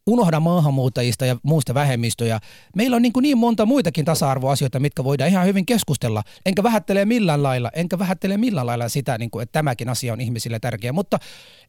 Unohda 0.07 0.39
maahanmuuttajista 0.39 1.25
ja 1.25 1.37
muusta 1.43 1.73
vähemmistöjä. 1.73 2.39
Meillä 2.75 2.95
on 2.95 3.01
niin, 3.01 3.13
kuin 3.13 3.23
niin 3.23 3.37
monta 3.37 3.65
muitakin 3.65 4.05
tasa-arvoasioita, 4.05 4.79
mitkä 4.79 5.03
voidaan 5.03 5.29
ihan 5.29 5.45
hyvin 5.45 5.65
keskustella. 5.65 6.23
Enkä 6.45 6.63
vähättele 6.63 7.05
millään 7.05 7.43
lailla, 7.43 7.71
enkä 7.73 7.99
vähättele 7.99 8.37
millään 8.37 8.67
lailla 8.67 8.89
sitä, 8.89 9.17
niin 9.17 9.31
kuin, 9.31 9.43
että 9.43 9.53
tämäkin 9.53 9.89
asia 9.89 10.13
on 10.13 10.21
ihmisille 10.21 10.59
tärkeä. 10.59 10.93
Mutta 10.93 11.19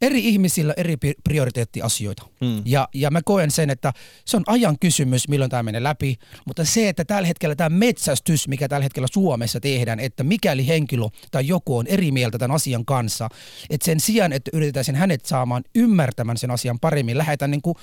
eri 0.00 0.28
ihmisillä 0.28 0.74
eri 0.76 0.96
prioriteettiasioita. 1.24 2.22
Mm. 2.40 2.62
Ja, 2.64 2.88
ja 2.94 3.10
mä 3.10 3.20
koen 3.24 3.50
sen, 3.50 3.70
että 3.70 3.92
se 4.24 4.36
on 4.36 4.42
ajan 4.46 4.78
kysymys, 4.78 5.28
milloin 5.28 5.50
tämä 5.50 5.62
menee 5.62 5.82
läpi. 5.82 6.16
Mutta 6.46 6.64
se, 6.64 6.88
että 6.88 7.04
tällä 7.04 7.26
hetkellä 7.26 7.54
tämä 7.54 7.68
metsästys, 7.68 8.48
mikä 8.48 8.68
tällä 8.68 8.82
hetkellä 8.82 9.08
Suomessa 9.12 9.60
tehdään, 9.60 10.00
että 10.00 10.24
mikäli 10.24 10.66
henkilö 10.66 11.04
tai 11.30 11.46
joku 11.46 11.76
on 11.76 11.86
eri 11.86 12.12
mieltä 12.12 12.38
tämän 12.38 12.54
asian 12.54 12.84
kanssa, 12.84 13.28
että 13.70 13.84
sen 13.84 14.00
sijaan, 14.00 14.32
että 14.32 14.50
yritetään 14.54 14.96
hänet 14.96 15.24
saamaan 15.24 15.64
ymmärtämään 15.74 16.36
sen 16.36 16.50
asian 16.50 16.78
paremmin, 16.78 17.18
lähdetään 17.18 17.50
niin 17.50 17.62
kuin 17.62 17.74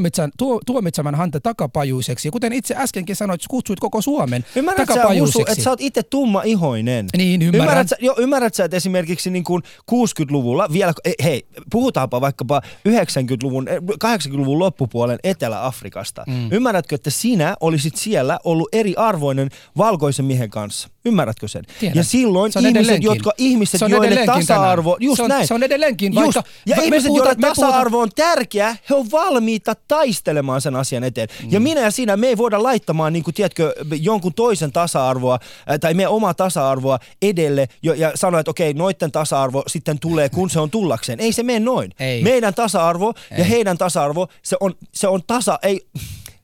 tuomitsemaan, 0.00 0.32
tuo, 0.38 0.60
tuomitsemaan 0.66 1.14
häntä 1.14 1.40
takapajuiseksi. 1.40 2.28
Ja 2.28 2.32
kuten 2.32 2.52
itse 2.52 2.74
äskenkin 2.78 3.16
sanoit, 3.16 3.40
kutsuit 3.50 3.80
koko 3.80 4.02
Suomen 4.02 4.44
Ymmärrät 4.56 4.88
sä, 4.88 4.94
takapajuiseksi. 4.94 5.52
että 5.52 5.64
sä 5.64 5.70
oot 5.70 5.80
itse 5.80 6.02
tumma 6.02 6.42
ihoinen? 6.42 7.06
Niin, 7.16 7.42
ymmärrän. 7.42 7.60
Ymmärrät 7.62 7.88
sä, 7.88 7.96
jo, 8.00 8.14
ymmärrät 8.18 8.54
sä, 8.54 8.64
että 8.64 8.76
esimerkiksi 8.76 9.30
niin 9.30 9.44
kuin 9.44 9.62
60-luvulla, 9.90 10.68
vielä, 10.72 10.92
eh, 11.04 11.14
hei, 11.24 11.46
puhutaanpa 11.70 12.20
vaikkapa 12.20 12.62
90-luvun, 12.88 13.68
eh, 13.68 13.78
80-luvun 14.04 14.58
loppupuolen 14.58 15.18
Etelä-Afrikasta. 15.24 16.24
Mm. 16.26 16.48
Ymmärrätkö, 16.52 16.94
että 16.94 17.10
sinä 17.10 17.56
olisit 17.60 17.96
siellä 17.96 18.38
ollut 18.44 18.68
eri 18.72 18.94
arvoinen 18.96 19.48
valkoisen 19.76 20.24
miehen 20.24 20.50
kanssa? 20.50 20.88
Ymmärrätkö 21.04 21.48
sen? 21.48 21.64
Tiedän. 21.80 21.96
Ja 21.96 22.04
silloin 22.04 22.52
Se 22.52 22.58
on 22.58 22.64
ihmiset, 22.66 22.80
edelleenkin. 22.80 23.06
jotka, 23.10 23.32
ihmiset 23.38 23.80
joille 23.88 24.26
tasa-arvo, 24.26 24.90
tänään. 24.90 25.04
just 25.06 25.16
Se 25.16 25.22
on- 25.22 25.28
näin. 25.28 25.46
se 25.46 25.54
on 25.54 25.62
edelleenkin, 25.62 26.14
just, 26.14 26.24
vaikka- 26.36 26.50
ja 26.66 26.76
me 26.76 26.84
ihmiset, 26.84 27.06
puhutaan- 27.08 27.36
joille 27.40 27.54
tasa-arvo 27.54 27.98
on 28.00 28.08
tärkeä, 28.16 28.76
he 28.90 28.94
on 28.94 29.10
valmiita 29.10 29.74
taistelemaan 29.90 30.60
sen 30.60 30.76
asian 30.76 31.04
eteen. 31.04 31.28
Mm. 31.42 31.48
Ja 31.50 31.60
minä 31.60 31.80
ja 31.80 31.90
sinä, 31.90 32.16
me 32.16 32.26
ei 32.28 32.36
voida 32.36 32.62
laittamaan, 32.62 33.12
niin 33.12 33.24
kuin, 33.24 33.34
tiedätkö, 33.34 33.74
jonkun 34.00 34.34
toisen 34.34 34.72
tasa-arvoa 34.72 35.38
äh, 35.70 35.78
tai 35.80 35.94
meidän 35.94 36.12
omaa 36.12 36.34
tasa-arvoa 36.34 36.98
edelle 37.22 37.68
jo, 37.82 37.94
ja 37.94 38.12
sanoa, 38.14 38.40
että 38.40 38.50
okei, 38.50 38.74
noitten 38.74 39.12
tasa-arvo 39.12 39.62
sitten 39.66 39.98
tulee, 39.98 40.28
kun 40.28 40.50
se 40.50 40.60
on 40.60 40.70
tullakseen. 40.70 41.20
Ei 41.20 41.32
se 41.32 41.42
mene 41.42 41.60
noin. 41.60 41.90
Ei. 42.00 42.22
Meidän 42.22 42.54
tasa-arvo 42.54 43.14
ja 43.30 43.36
Ei. 43.36 43.50
heidän 43.50 43.78
tasa-arvo, 43.78 44.28
se 44.42 44.56
on, 44.60 44.74
se 44.92 45.08
on 45.08 45.22
tasa, 45.26 45.58
ei, 45.62 45.86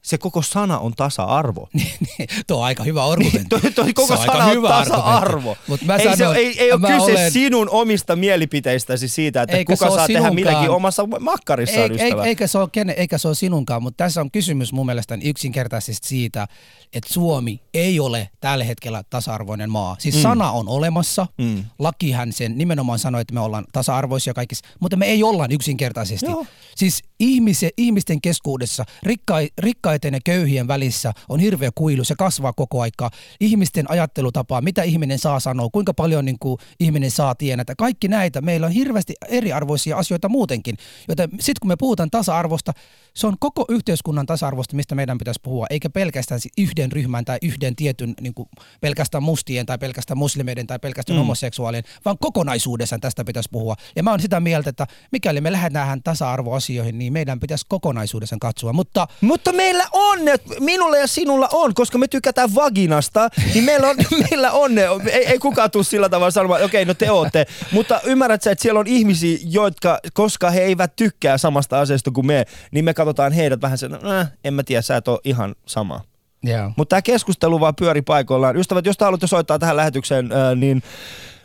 se 0.06 0.18
koko 0.18 0.42
sana 0.42 0.78
on 0.78 0.92
tasa-arvo. 0.96 1.68
Niin, 1.74 2.28
tuo 2.46 2.58
on 2.58 2.64
aika 2.64 2.84
hyvä 2.84 3.04
argumentti. 3.06 3.48
toi, 3.60 3.60
toi 3.72 3.92
koko 3.92 4.16
Se 4.16 4.22
sana 4.26 4.44
on 4.44 4.52
hyvä 4.52 4.68
tasa-arvo. 4.68 5.56
Mut 5.68 5.82
mä 5.82 5.96
ei, 5.96 6.10
se, 6.10 6.16
sanon, 6.16 6.36
ei, 6.36 6.54
ei 6.62 6.72
ole 6.72 6.80
kyse 6.80 7.12
olen- 7.12 7.30
sinun 7.32 7.70
omista 7.70 8.16
mielipiteistäsi 8.16 9.08
siitä, 9.08 9.42
että 9.42 9.56
Eikä 9.56 9.76
se 9.76 9.84
kuka 9.84 9.96
saa 9.96 10.06
tehdä 10.06 10.30
milläkin 10.30 10.70
omassa 10.70 11.06
makkarissaan 11.20 11.90
Ei, 11.92 11.98
ei, 12.00 12.04
ystävä. 12.06 12.24
eikä, 12.24 12.46
se 12.46 12.58
ole 12.58 12.68
kene, 12.72 12.92
eikä 12.92 13.18
se 13.18 13.28
ole 13.28 13.34
sinunkaan, 13.34 13.82
mutta 13.82 14.04
tässä 14.04 14.20
on 14.20 14.30
kysymys 14.30 14.72
mun 14.72 14.86
mielestä 14.86 15.18
yksinkertaisesti 15.24 16.08
siitä, 16.08 16.46
että 16.92 17.14
Suomi 17.14 17.60
ei 17.74 18.00
ole 18.00 18.28
tällä 18.40 18.64
hetkellä 18.64 19.02
tasa-arvoinen 19.10 19.70
maa. 19.70 19.96
Siis 19.98 20.14
mm. 20.14 20.20
sana 20.22 20.50
on 20.50 20.68
olemassa, 20.68 21.26
Mm. 21.38 21.64
lakihan 21.78 22.32
sen 22.32 22.58
nimenomaan 22.58 22.98
sanoi, 22.98 23.20
että 23.20 23.34
me 23.34 23.40
ollaan 23.40 23.64
tasa-arvoisia 23.72 24.34
kaikissa, 24.34 24.64
mutta 24.80 24.96
me 24.96 25.06
ei 25.06 25.22
olla 25.22 25.46
yksinkertaisesti. 25.50 26.26
Joo. 26.26 26.46
Siis 26.76 27.02
ihmise, 27.20 27.70
ihmisten 27.76 28.20
keskuudessa, 28.20 28.84
rikkai, 29.02 29.48
rikkaiden 29.58 30.14
ja 30.14 30.20
köyhien 30.24 30.68
välissä 30.68 31.12
on 31.28 31.40
hirveä 31.40 31.70
kuilu, 31.74 32.04
se 32.04 32.14
kasvaa 32.18 32.52
koko 32.52 32.80
aikaa. 32.80 33.10
Ihmisten 33.40 33.90
ajattelutapa, 33.90 34.60
mitä 34.60 34.82
ihminen 34.82 35.18
saa 35.18 35.40
sanoa, 35.40 35.68
kuinka 35.72 35.94
paljon 35.94 36.24
niin 36.24 36.38
kuin, 36.40 36.58
ihminen 36.80 37.10
saa 37.10 37.34
tienata, 37.34 37.74
kaikki 37.78 38.08
näitä. 38.08 38.40
Meillä 38.40 38.66
on 38.66 38.72
hirveästi 38.72 39.14
eriarvoisia 39.28 39.96
asioita 39.96 40.28
muutenkin. 40.28 40.76
Joten 41.08 41.30
sitten 41.30 41.60
kun 41.60 41.68
me 41.68 41.76
puhutaan 41.76 42.10
tasa-arvosta, 42.10 42.72
se 43.14 43.26
on 43.26 43.36
koko 43.40 43.64
yhteiskunnan 43.68 44.26
tasa-arvosta, 44.26 44.76
mistä 44.76 44.94
meidän 44.94 45.18
pitäisi 45.18 45.40
puhua, 45.42 45.66
eikä 45.70 45.90
pelkästään 45.90 46.40
yhden 46.58 46.92
ryhmän 46.92 47.24
tai 47.24 47.38
yhden 47.42 47.76
tietyn 47.76 48.14
niin 48.20 48.34
kuin, 48.34 48.48
pelkästään 48.80 49.22
mustien 49.22 49.66
tai 49.66 49.78
pelkästään 49.78 50.18
muslimeiden 50.18 50.66
tai 50.66 50.78
pelkästään 50.78 51.16
mm. 51.16 51.18
homoseksuaalien, 51.18 51.84
vaan 52.04 52.18
kokonaisuudessaan 52.18 53.00
tästä 53.00 53.24
pitäisi 53.24 53.48
puhua. 53.52 53.76
Ja 53.96 54.02
mä 54.02 54.10
oon 54.10 54.20
sitä 54.20 54.40
mieltä, 54.40 54.70
että 54.70 54.86
mikäli 55.12 55.40
me 55.40 55.52
lähdetään 55.52 56.02
tasa-arvoasioihin, 56.02 56.98
niin 56.98 57.05
meidän 57.12 57.40
pitäisi 57.40 57.66
kokonaisuudessaan 57.68 58.40
katsoa. 58.40 58.72
Mutta 58.72 59.08
Mutta 59.20 59.52
meillä 59.52 59.84
on 59.92 60.18
minulla 60.60 60.96
ja 60.96 61.06
sinulla 61.06 61.48
on, 61.52 61.74
koska 61.74 61.98
me 61.98 62.08
tykätään 62.08 62.54
vaginasta, 62.54 63.28
niin 63.54 63.64
meillä 63.64 63.88
on, 63.88 63.96
meillä 64.30 64.52
on 64.52 64.74
ne. 64.74 64.82
Ei, 65.10 65.26
ei 65.26 65.38
kukaan 65.38 65.70
tule 65.70 65.84
sillä 65.84 66.08
tavalla 66.08 66.30
sanomaan, 66.30 66.64
okei, 66.64 66.84
no 66.84 66.94
te 66.94 67.10
ootte. 67.10 67.46
Mutta 67.72 68.00
ymmärrät 68.04 68.42
sä, 68.42 68.50
että 68.50 68.62
siellä 68.62 68.80
on 68.80 68.86
ihmisiä, 68.86 69.38
jotka, 69.42 69.98
koska 70.14 70.50
he 70.50 70.60
eivät 70.62 70.96
tykkää 70.96 71.38
samasta 71.38 71.80
asiasta 71.80 72.10
kuin 72.10 72.26
me, 72.26 72.44
niin 72.70 72.84
me 72.84 72.94
katsotaan 72.94 73.32
heidät 73.32 73.62
vähän 73.62 73.78
sen, 73.78 73.94
äh, 73.94 74.32
en 74.44 74.54
mä 74.54 74.62
tiedä, 74.62 74.82
sä 74.82 74.96
et 74.96 75.08
ole 75.08 75.20
ihan 75.24 75.54
sama. 75.66 76.00
yeah. 76.48 76.72
Mutta 76.76 76.90
tämä 76.90 77.02
keskustelu 77.02 77.60
vaan 77.60 77.74
pyöri 77.74 78.02
paikoillaan. 78.02 78.56
Ystävät, 78.56 78.86
jos 78.86 78.96
te 78.96 79.04
haluatte 79.04 79.26
soittaa 79.26 79.58
tähän 79.58 79.76
lähetykseen, 79.76 80.32
ää, 80.32 80.54
niin 80.54 80.82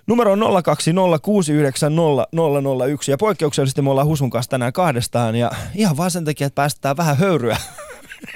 numero 0.07 0.31
on 0.31 0.63
020690001 0.63 3.11
ja 3.11 3.17
poikkeuksellisesti 3.17 3.81
me 3.81 3.89
ollaan 3.89 4.07
Husun 4.07 4.29
kanssa 4.29 4.49
tänään 4.49 4.73
kahdestaan 4.73 5.35
ja 5.35 5.51
ihan 5.75 5.97
vaan 5.97 6.11
sen 6.11 6.25
takia, 6.25 6.47
että 6.47 6.55
päästetään 6.55 6.97
vähän 6.97 7.17
höyryä. 7.17 7.57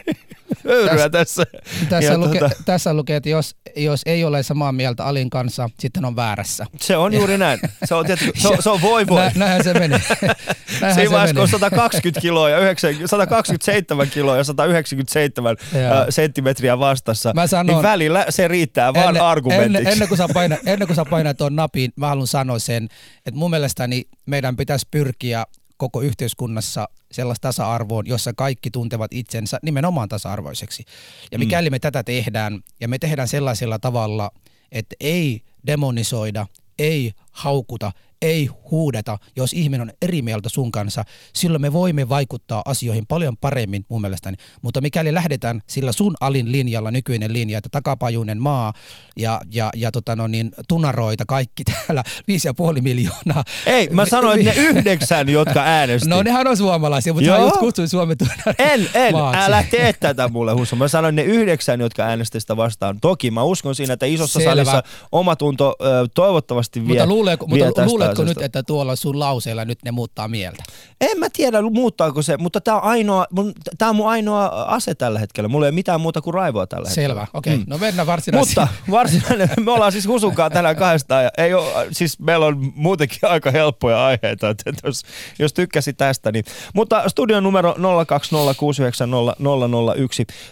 höyryä 0.67 1.09
tässä. 1.09 1.43
tässä, 1.89 2.11
Ja 2.11 2.17
luke, 2.17 2.39
tota- 2.39 2.55
tässä 2.65 2.93
lukee, 2.93 3.15
että 3.15 3.29
jos, 3.29 3.55
jos 3.75 4.01
ei 4.05 4.23
ole 4.23 4.43
samaa 4.43 4.71
mieltä 4.71 5.05
Alin 5.05 5.29
kanssa, 5.29 5.69
sitten 5.79 6.05
on 6.05 6.15
väärässä. 6.15 6.65
Se 6.81 6.97
on 6.97 7.13
juuri 7.13 7.37
näin. 7.37 7.59
Se 7.85 7.95
on, 7.95 8.05
tietysti, 8.05 8.39
se 8.41 8.47
on, 8.47 8.57
se 8.63 8.69
on 8.69 8.81
voi 8.81 9.07
voi. 9.07 9.21
Nä, 9.21 9.31
näinhän 9.35 9.63
se 9.63 9.73
menee. 9.73 10.01
näinhän 10.21 10.93
Siinä 10.95 11.11
vaiheessa, 11.11 11.33
kun 11.33 11.43
on 11.43 11.47
menee. 11.47 11.47
120 11.47 12.21
kiloa 12.21 12.49
ja 12.49 12.57
9, 12.59 12.93
127 13.05 14.09
kiloa 14.09 14.37
ja 14.37 14.43
197 14.43 15.55
Joo. 15.73 15.83
ää, 15.93 16.05
senttimetriä 16.11 16.79
vastassa, 16.79 17.31
Mä 17.33 17.47
sanon- 17.47 17.65
niin 17.75 17.83
välillä 17.83 18.25
se 18.29 18.47
riittää 18.47 18.93
vaan 18.93 19.17
argumentiksi. 19.21 19.77
Ennen, 19.77 19.91
ennen, 19.93 20.07
kuin 20.07 20.17
sä 20.17 20.27
painat, 20.33 20.59
ennen 20.65 20.87
kuin 20.87 20.95
sä 20.95 21.05
painat 21.05 21.37
tuon 21.37 21.55
napin, 21.55 21.91
mä 21.95 22.07
haluan 22.07 22.27
sanoa 22.27 22.59
sen, 22.59 22.83
että 23.25 23.39
mun 23.39 23.49
mielestäni 23.49 24.03
meidän 24.25 24.55
pitäisi 24.57 24.87
pyrkiä 24.91 25.45
koko 25.77 26.01
yhteiskunnassa 26.01 26.89
sellaista 27.11 27.47
tasa-arvoon, 27.47 28.07
jossa 28.07 28.33
kaikki 28.33 28.71
tuntevat 28.71 29.13
itsensä 29.13 29.59
nimenomaan 29.63 30.09
tasa-arvoiseksi. 30.09 30.85
Ja 31.31 31.39
mikäli 31.39 31.69
me 31.69 31.79
tätä 31.79 32.03
tehdään, 32.03 32.63
ja 32.79 32.87
me 32.87 32.99
tehdään 32.99 33.27
sellaisella 33.27 33.79
tavalla, 33.79 34.31
että 34.71 34.95
ei 34.99 35.41
demonisoida, 35.67 36.47
ei 36.79 37.11
haukuta, 37.31 37.91
ei 38.25 38.49
huudeta, 38.71 39.17
jos 39.35 39.53
ihminen 39.53 39.81
on 39.81 39.91
eri 40.01 40.21
mieltä 40.21 40.49
sun 40.49 40.71
kanssa, 40.71 41.03
silloin 41.33 41.61
me 41.61 41.73
voimme 41.73 42.09
vaikuttaa 42.09 42.61
asioihin 42.65 43.05
paljon 43.07 43.37
paremmin 43.37 43.85
mun 43.89 44.01
mielestäni. 44.01 44.37
Mutta 44.61 44.81
mikäli 44.81 45.13
lähdetään 45.13 45.61
sillä 45.67 45.91
sun 45.91 46.15
alin 46.21 46.51
linjalla, 46.51 46.91
nykyinen 46.91 47.33
linja, 47.33 47.57
että 47.57 47.69
takapajuinen 47.71 48.41
maa 48.41 48.73
ja, 49.17 49.41
ja, 49.51 49.69
ja 49.75 49.91
tota 49.91 50.15
no 50.15 50.27
niin, 50.27 50.51
tunaroita 50.67 51.23
kaikki 51.27 51.63
täällä, 51.73 52.03
viisi 52.27 52.47
ja 52.47 52.53
puoli 52.53 52.81
miljoonaa. 52.81 53.43
Ei, 53.65 53.89
mä 53.89 54.05
sanoin, 54.05 54.39
että 54.47 54.61
ne 54.61 54.67
yhdeksän, 54.67 55.29
jotka 55.29 55.61
äänesti. 55.63 56.09
No 56.09 56.23
nehän 56.23 56.47
on 56.47 56.57
suomalaisia, 56.57 57.13
mutta 57.13 57.29
Joo. 57.29 57.45
mä 57.45 57.51
kutsuin 57.59 57.89
Suomen 57.89 58.17
En, 58.59 58.89
en. 58.93 59.13
maaksi. 59.13 59.41
Älä 59.41 59.63
tee 59.71 59.93
tätä 59.93 60.27
mulle, 60.27 60.53
Husso. 60.53 60.75
Mä 60.75 60.87
sanoin 60.87 61.15
ne 61.15 61.23
yhdeksän, 61.23 61.79
jotka 61.79 62.03
äänesti 62.03 62.39
sitä 62.39 62.57
vastaan. 62.57 62.99
Toki 63.01 63.31
mä 63.31 63.43
uskon 63.43 63.75
siinä, 63.75 63.93
että 63.93 64.05
isossa 64.05 64.39
Selvä. 64.39 64.51
salissa 64.51 64.83
omatunto 65.11 65.75
toivottavasti 66.13 66.81
vie, 66.81 66.87
Mutta 66.87 67.05
luuleeko, 67.07 67.47
vie 67.49 67.65
mutta 67.65 67.81
tästä 67.81 67.91
luuletko 68.21 68.39
nyt, 68.39 68.45
että 68.45 68.63
tuolla 68.63 68.95
sun 68.95 69.19
lauseella 69.19 69.65
nyt 69.65 69.79
ne 69.85 69.91
muuttaa 69.91 70.27
mieltä? 70.27 70.63
En 71.01 71.19
mä 71.19 71.27
tiedä, 71.33 71.61
muuttaako 71.61 72.21
se, 72.21 72.37
mutta 72.37 72.61
tää 72.61 72.75
on, 72.75 72.83
ainoa, 72.83 73.27
mun, 73.31 73.53
tää 73.77 73.89
on 73.89 73.95
mun 73.95 74.09
ainoa 74.09 74.45
ase 74.67 74.95
tällä 74.95 75.19
hetkellä. 75.19 75.47
Mulla 75.47 75.65
ei 75.65 75.69
ole 75.69 75.75
mitään 75.75 76.01
muuta 76.01 76.21
kuin 76.21 76.33
raivoa 76.33 76.67
tällä 76.67 76.89
hetkellä. 76.89 77.07
Selvä, 77.07 77.27
okei. 77.33 77.53
Okay. 77.53 77.65
Mm. 77.65 77.69
No 77.69 77.77
mennään 77.77 78.07
varsinaisiin. 78.07 78.49
Mutta 78.49 78.67
varsinainen, 78.91 79.49
me 79.59 79.71
ollaan 79.71 79.91
siis 79.91 80.07
Husunkaan 80.07 80.51
tänään 80.51 80.75
kahdestaan 80.75 81.23
ja 81.23 81.29
ei 81.37 81.53
ole, 81.53 81.87
siis 81.91 82.19
meillä 82.19 82.45
on 82.45 82.71
muutenkin 82.75 83.19
aika 83.21 83.51
helppoja 83.51 84.05
aiheita, 84.05 84.49
että 84.49 84.71
jos, 84.83 85.01
jos 85.39 85.53
tykkäsit 85.53 85.97
tästä. 85.97 86.31
Niin. 86.31 86.45
Mutta 86.73 87.09
studion 87.09 87.43
numero 87.43 87.71
020690001. 87.73 87.77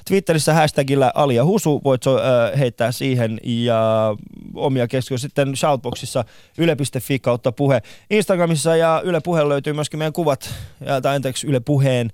Twitterissä 0.08 0.54
hashtagillä 0.54 1.12
Ali 1.16 1.36
ja 1.36 1.46
Husu 1.46 1.82
voit 1.84 2.04
so, 2.04 2.18
äh, 2.18 2.60
heittää 2.60 2.92
siihen 2.92 3.40
ja 3.44 4.16
omia 4.56 4.88
keskiö 4.88 5.18
sitten 5.18 5.56
shoutboxissa 5.56 6.26
yle.fi 6.58 7.20
kautta 7.20 7.52
puhe. 7.54 7.82
Instagramissa 8.10 8.76
ja 8.76 9.02
Yle 9.06 9.22
Puhe 9.22 9.50
löytyy 9.50 9.74
myöskin 9.74 9.98
meidän 9.98 10.14
kuvat, 10.14 10.54
tai 11.02 11.16
anteeksi 11.16 11.48
Yle 11.48 11.60
Puheen 11.60 12.12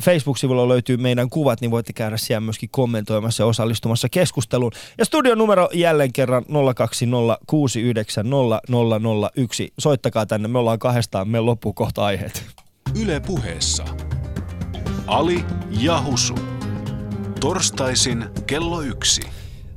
Facebook-sivulla 0.00 0.68
löytyy 0.68 0.96
meidän 0.96 1.30
kuvat, 1.30 1.60
niin 1.60 1.70
voitte 1.70 1.92
käydä 1.92 2.16
siellä 2.16 2.40
myöskin 2.40 2.68
kommentoimassa 2.72 3.42
ja 3.42 3.46
osallistumassa 3.46 4.08
keskusteluun. 4.08 4.72
Ja 4.98 5.04
studion 5.04 5.38
numero 5.38 5.68
jälleen 5.72 6.12
kerran 6.12 6.44
020690001. 6.44 6.48
Soittakaa 9.78 10.26
tänne, 10.26 10.48
me 10.48 10.58
ollaan 10.58 10.78
kahdestaan, 10.78 11.28
me 11.28 11.40
loppuu 11.40 11.72
kohta 11.72 12.04
aiheet. 12.04 12.46
Yle 13.02 13.20
puheessa. 13.20 13.84
Ali 15.06 15.44
ja 15.80 16.02
Husu. 16.02 16.34
Torstaisin 17.40 18.24
kello 18.46 18.80
yksi. 18.80 19.20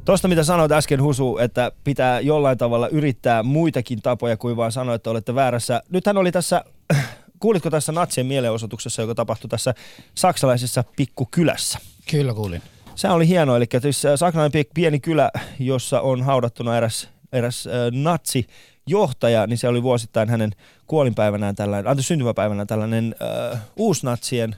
Tuosta 0.08 0.28
mitä 0.28 0.44
sanoit 0.44 0.72
äsken 0.72 1.02
Husu, 1.02 1.38
että 1.38 1.72
pitää 1.84 2.20
jollain 2.20 2.58
tavalla 2.58 2.88
yrittää 2.88 3.44
muitakin 3.44 4.02
tapoja 4.02 4.38
kuin 4.38 4.58
vaan 4.58 4.72
sanoa, 4.72 4.96
että 4.96 5.10
olette 5.10 5.36
väärässä. 5.36 5.82
Nythän 5.90 6.18
oli 6.18 6.32
tässä, 6.32 6.64
kuulitko 7.40 7.70
tässä 7.70 7.92
natsien 7.92 8.26
mielenosoituksessa, 8.28 9.02
joka 9.02 9.16
tapahtui 9.16 9.50
tässä 9.50 9.74
saksalaisessa 10.16 10.84
pikkukylässä? 10.96 11.80
Kyllä 12.12 12.34
kuulin. 12.34 12.62
Se 12.96 13.10
oli 13.10 13.28
hieno, 13.28 13.56
eli 13.56 13.66
siis 13.82 14.06
äh, 14.06 14.12
saksalainen 14.16 14.52
pie- 14.52 14.72
pieni 14.74 15.00
kylä, 15.00 15.32
jossa 15.60 16.02
on 16.02 16.24
haudattuna 16.24 16.78
eräs, 16.78 17.10
eräs 17.34 17.68
äh, 17.68 17.74
natsi 17.92 18.48
johtaja, 18.86 19.48
niin 19.48 19.58
se 19.58 19.68
oli 19.68 19.84
vuosittain 19.84 20.30
hänen 20.30 20.52
kuolinpäivänään 20.86 21.56
tällainen, 21.56 21.88
anteeksi 21.88 22.08
syntymäpäivänään 22.08 22.68
tällainen 22.68 23.16
äh, 23.54 23.60
uusnatsien 23.76 24.56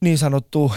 niin 0.00 0.18
sanottu 0.18 0.72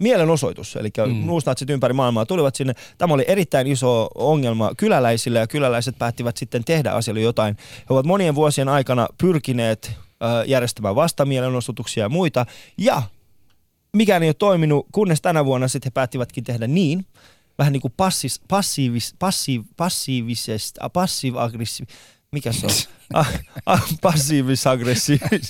mielenosoitus. 0.00 0.76
Eli 0.76 0.90
Mm. 1.06 1.14
mm. 1.14 1.30
uusnatsit 1.30 1.70
ympäri 1.70 1.94
maailmaa 1.94 2.26
tulivat 2.26 2.54
sinne. 2.54 2.74
Tämä 2.98 3.14
oli 3.14 3.24
erittäin 3.28 3.66
iso 3.66 4.08
ongelma 4.14 4.70
kyläläisille 4.76 5.38
ja 5.38 5.46
kyläläiset 5.46 5.98
päättivät 5.98 6.36
sitten 6.36 6.64
tehdä 6.64 6.90
asialle 6.90 7.20
jotain. 7.20 7.56
He 7.78 7.86
ovat 7.88 8.06
monien 8.06 8.34
vuosien 8.34 8.68
aikana 8.68 9.08
pyrkineet 9.18 9.92
järjestämään 10.46 10.94
vastamielenosoituksia 10.94 12.04
ja 12.04 12.08
muita. 12.08 12.46
Ja 12.78 13.02
mikään 13.96 14.22
ei 14.22 14.28
ole 14.28 14.34
toiminut, 14.34 14.86
kunnes 14.92 15.20
tänä 15.20 15.44
vuonna 15.44 15.68
sitten 15.68 15.86
he 15.86 15.94
päättivätkin 15.94 16.44
tehdä 16.44 16.66
niin, 16.66 17.06
vähän 17.58 17.72
niin 17.72 17.80
kuin 17.80 17.94
passis, 17.96 18.40
passiivis, 18.48 19.14
passiiv, 19.18 19.62
passiivisesta, 19.76 20.90
passiiv-aggressiiv, 20.92 21.86
mikä 22.34 22.52
se 22.52 22.66
on? 22.66 22.72
Ah, 23.12 23.32
ah, 23.66 23.84
Passiivis-aggressiivis. 24.00 25.48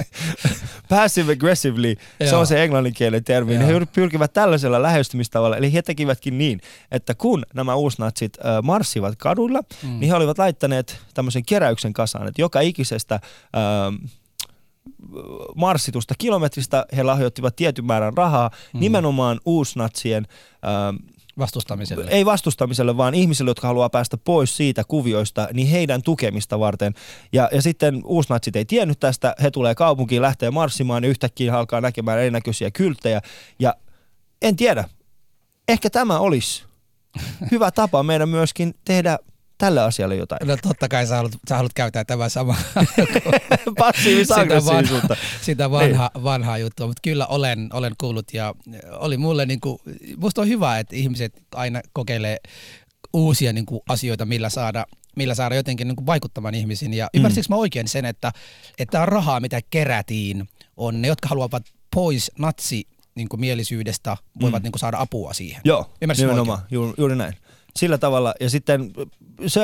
Passive 0.89 1.33
aggressively, 1.33 1.95
se 2.29 2.37
on 2.37 2.47
se 2.47 2.65
englanninkielinen 2.65 3.25
termi. 3.25 3.55
Joo. 3.55 3.67
He 3.67 3.87
pyrkivät 3.93 4.33
tällaisella 4.33 4.83
lähestymistavalla. 4.83 5.57
Eli 5.57 5.73
he 5.73 5.83
tekivätkin 5.83 6.39
niin, 6.39 6.61
että 6.91 7.15
kun 7.15 7.43
nämä 7.55 7.75
uusnatsit 7.75 8.39
äh, 8.39 8.63
marssivat 8.63 9.17
kaduilla, 9.17 9.61
mm. 9.83 10.01
niin 10.01 10.11
he 10.11 10.15
olivat 10.15 10.39
laittaneet 10.39 10.99
tämmöisen 11.15 11.45
keräyksen 11.45 11.93
kasaan, 11.93 12.29
että 12.29 12.43
joka 12.43 12.61
ikisestä 12.61 13.21
ähm, 13.57 14.05
marssitusta 15.55 16.15
kilometristä 16.19 16.87
he 16.97 17.03
lahjoittivat 17.03 17.57
tietyn 17.57 17.85
määrän 17.85 18.17
rahaa 18.17 18.51
mm. 18.73 18.81
nimenomaan 18.81 19.41
uusnatsien 19.45 20.27
ähm, 20.65 20.97
Vastustamiselle. 21.39 22.11
ei 22.11 22.25
vastustamiselle, 22.25 22.97
vaan 22.97 23.15
ihmisille, 23.15 23.51
jotka 23.51 23.67
haluaa 23.67 23.91
päästä 23.91 24.17
pois 24.17 24.57
siitä 24.57 24.85
kuvioista, 24.89 25.49
niin 25.53 25.69
heidän 25.69 26.03
tukemista 26.03 26.59
varten. 26.59 26.95
Ja, 27.33 27.49
ja 27.53 27.63
sitten 27.63 28.01
uusnatsit 28.05 28.57
ei 28.57 28.65
tiennyt 28.65 29.01
tästä, 29.01 29.35
he 29.43 29.51
tulee 29.51 29.75
kaupunkiin, 29.75 30.23
lähtee 30.23 30.51
marssimaan, 30.51 31.03
niin 31.03 31.11
yhtäkkiä 31.11 31.59
alkaa 31.59 31.81
näkemään 31.81 32.19
erinäköisiä 32.19 32.71
kylttejä. 32.71 33.21
Ja 33.59 33.75
en 34.43 34.57
tiedä, 34.57 34.85
ehkä 35.69 35.91
tämä 35.91 36.19
olisi 36.19 36.65
hyvä 37.51 37.71
tapa 37.71 38.03
meidän 38.03 38.29
myöskin 38.29 38.75
tehdä 38.85 39.19
tälle 39.59 39.81
asialle 39.81 40.17
jotain. 40.17 40.49
No 40.49 40.57
totta 40.63 40.89
kai 40.89 41.07
sä 41.07 41.17
haluat, 41.17 41.33
sä 41.49 41.57
haluat 41.57 41.75
käyttää 41.75 42.05
tämän 42.05 42.31
sama 42.31 42.57
Passiivis-aggressiivisuutta. 43.81 45.17
sitä 45.43 45.71
vanha, 45.71 46.11
vanhaa 46.23 46.59
juttua, 46.59 46.87
mutta 46.87 47.01
kyllä 47.03 47.27
olen, 47.27 47.69
olen 47.73 47.93
kuullut 48.01 48.35
ja 48.35 48.55
oli 48.93 49.17
mulle 49.17 49.47
niin 49.47 49.61
kuin, 49.61 49.79
musta 50.17 50.41
on 50.41 50.49
hyvä, 50.49 50.79
että 50.79 50.97
ihmiset 50.97 51.43
aina 51.55 51.81
kokeilee 51.93 52.39
uusia 53.13 53.53
niin 53.53 53.67
kuin, 53.67 53.81
asioita, 53.89 54.27
millä 54.27 54.49
saada, 54.49 54.87
millä 55.17 55.35
saada 55.35 55.55
jotenkin 55.55 55.89
niin 55.89 55.97
kuin, 55.97 56.07
vaikuttamaan 56.07 56.55
ihmisiin. 56.55 56.95
Ja 56.95 57.09
ymmärsikö 57.15 57.47
mä 57.49 57.57
oikein 57.57 57.89
sen, 57.89 58.05
että, 58.05 58.33
että 58.79 58.93
tämä 58.93 59.07
rahaa, 59.07 59.41
mitä 59.41 59.61
kerätiin, 59.71 60.49
on 60.77 61.03
ne, 61.03 61.09
jotka 61.09 61.29
haluavat 61.29 61.63
pois 61.95 62.31
natsi 62.39 62.89
niin 63.15 63.29
kuin, 63.29 63.41
mielisyydestä, 63.41 64.17
voivat 64.41 64.63
mm. 64.63 64.65
niin 64.65 64.73
kuin, 64.73 64.81
saada 64.81 65.01
apua 65.01 65.33
siihen. 65.33 65.61
Joo, 65.65 65.91
Ymmärsitkö 66.03 66.27
mä 66.27 66.33
nimenomaan, 66.33 66.63
juuri, 66.71 66.93
juuri 66.99 67.17
näin. 67.17 67.35
Sillä 67.77 67.99
tavalla. 67.99 68.35
Ja 68.41 68.51
sitten 68.51 68.93
se, 69.47 69.61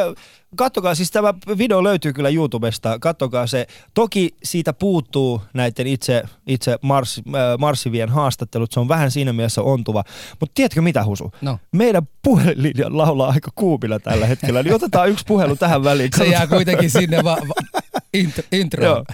kattokaa, 0.57 0.95
siis 0.95 1.11
tämä 1.11 1.35
video 1.59 1.85
löytyy 1.85 2.13
kyllä 2.13 2.29
YouTubesta, 2.29 2.99
kattokaa 2.99 3.47
se. 3.47 3.67
Toki 3.95 4.35
siitä 4.43 4.73
puuttuu 4.73 5.43
näiden 5.55 5.87
itse, 5.87 6.23
itse 6.47 6.79
mars, 6.83 7.19
äh, 7.19 7.59
marssivien 7.59 8.09
haastattelut, 8.09 8.73
se 8.73 8.81
on 8.81 8.89
vähän 8.89 9.11
siinä 9.11 9.33
mielessä 9.33 9.63
ontuva. 9.63 10.05
Mutta 10.41 10.53
tiedätkö 10.55 10.83
mitä 10.83 11.05
Husu? 11.05 11.33
No. 11.41 11.59
Meidän 11.73 12.09
puhelinlinja 12.23 12.87
laulaa 12.97 13.31
aika 13.31 13.51
kuumilla 13.55 13.99
tällä 13.99 14.27
hetkellä, 14.27 14.63
niin 14.63 14.75
otetaan 14.75 15.09
yksi 15.09 15.25
puhelu 15.29 15.57
tähän 15.57 15.85
väliin. 15.85 16.11
Se 16.17 16.25
jää 16.25 16.47
kuitenkin 16.47 16.91
sinne 16.91 17.25
va- 17.25 17.39
va- 17.49 17.91
intro. 18.53 19.05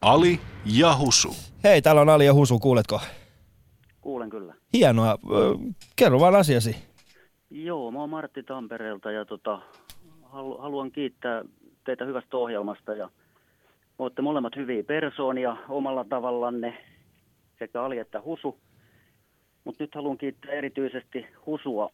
Ali 0.00 0.40
ja 0.64 0.96
Husu. 0.96 1.36
Hei, 1.64 1.82
täällä 1.82 2.00
on 2.00 2.08
Ali 2.08 2.26
ja 2.26 2.34
Husu, 2.34 2.58
kuuletko? 2.58 3.00
Kuulen 4.00 4.30
kyllä. 4.30 4.54
Hienoa. 4.72 5.18
Kerro 5.96 6.20
vaan 6.20 6.34
asiasi. 6.34 6.76
Joo, 7.50 7.90
mä 7.90 7.98
oon 7.98 8.10
Martti 8.10 8.42
Tampereelta 8.42 9.10
ja 9.10 9.24
tota, 9.24 9.60
halu, 10.22 10.58
haluan 10.58 10.90
kiittää 10.90 11.44
teitä 11.84 12.04
hyvästä 12.04 12.36
ohjelmasta 12.36 12.94
ja 12.94 13.10
olette 13.98 14.22
molemmat 14.22 14.56
hyviä 14.56 14.82
persoonia 14.82 15.56
omalla 15.68 16.04
tavallanne, 16.04 16.84
sekä 17.58 17.82
Ali 17.82 17.98
että 17.98 18.22
Husu. 18.24 18.58
Mutta 19.64 19.84
nyt 19.84 19.94
haluan 19.94 20.18
kiittää 20.18 20.52
erityisesti 20.52 21.26
Husua 21.46 21.90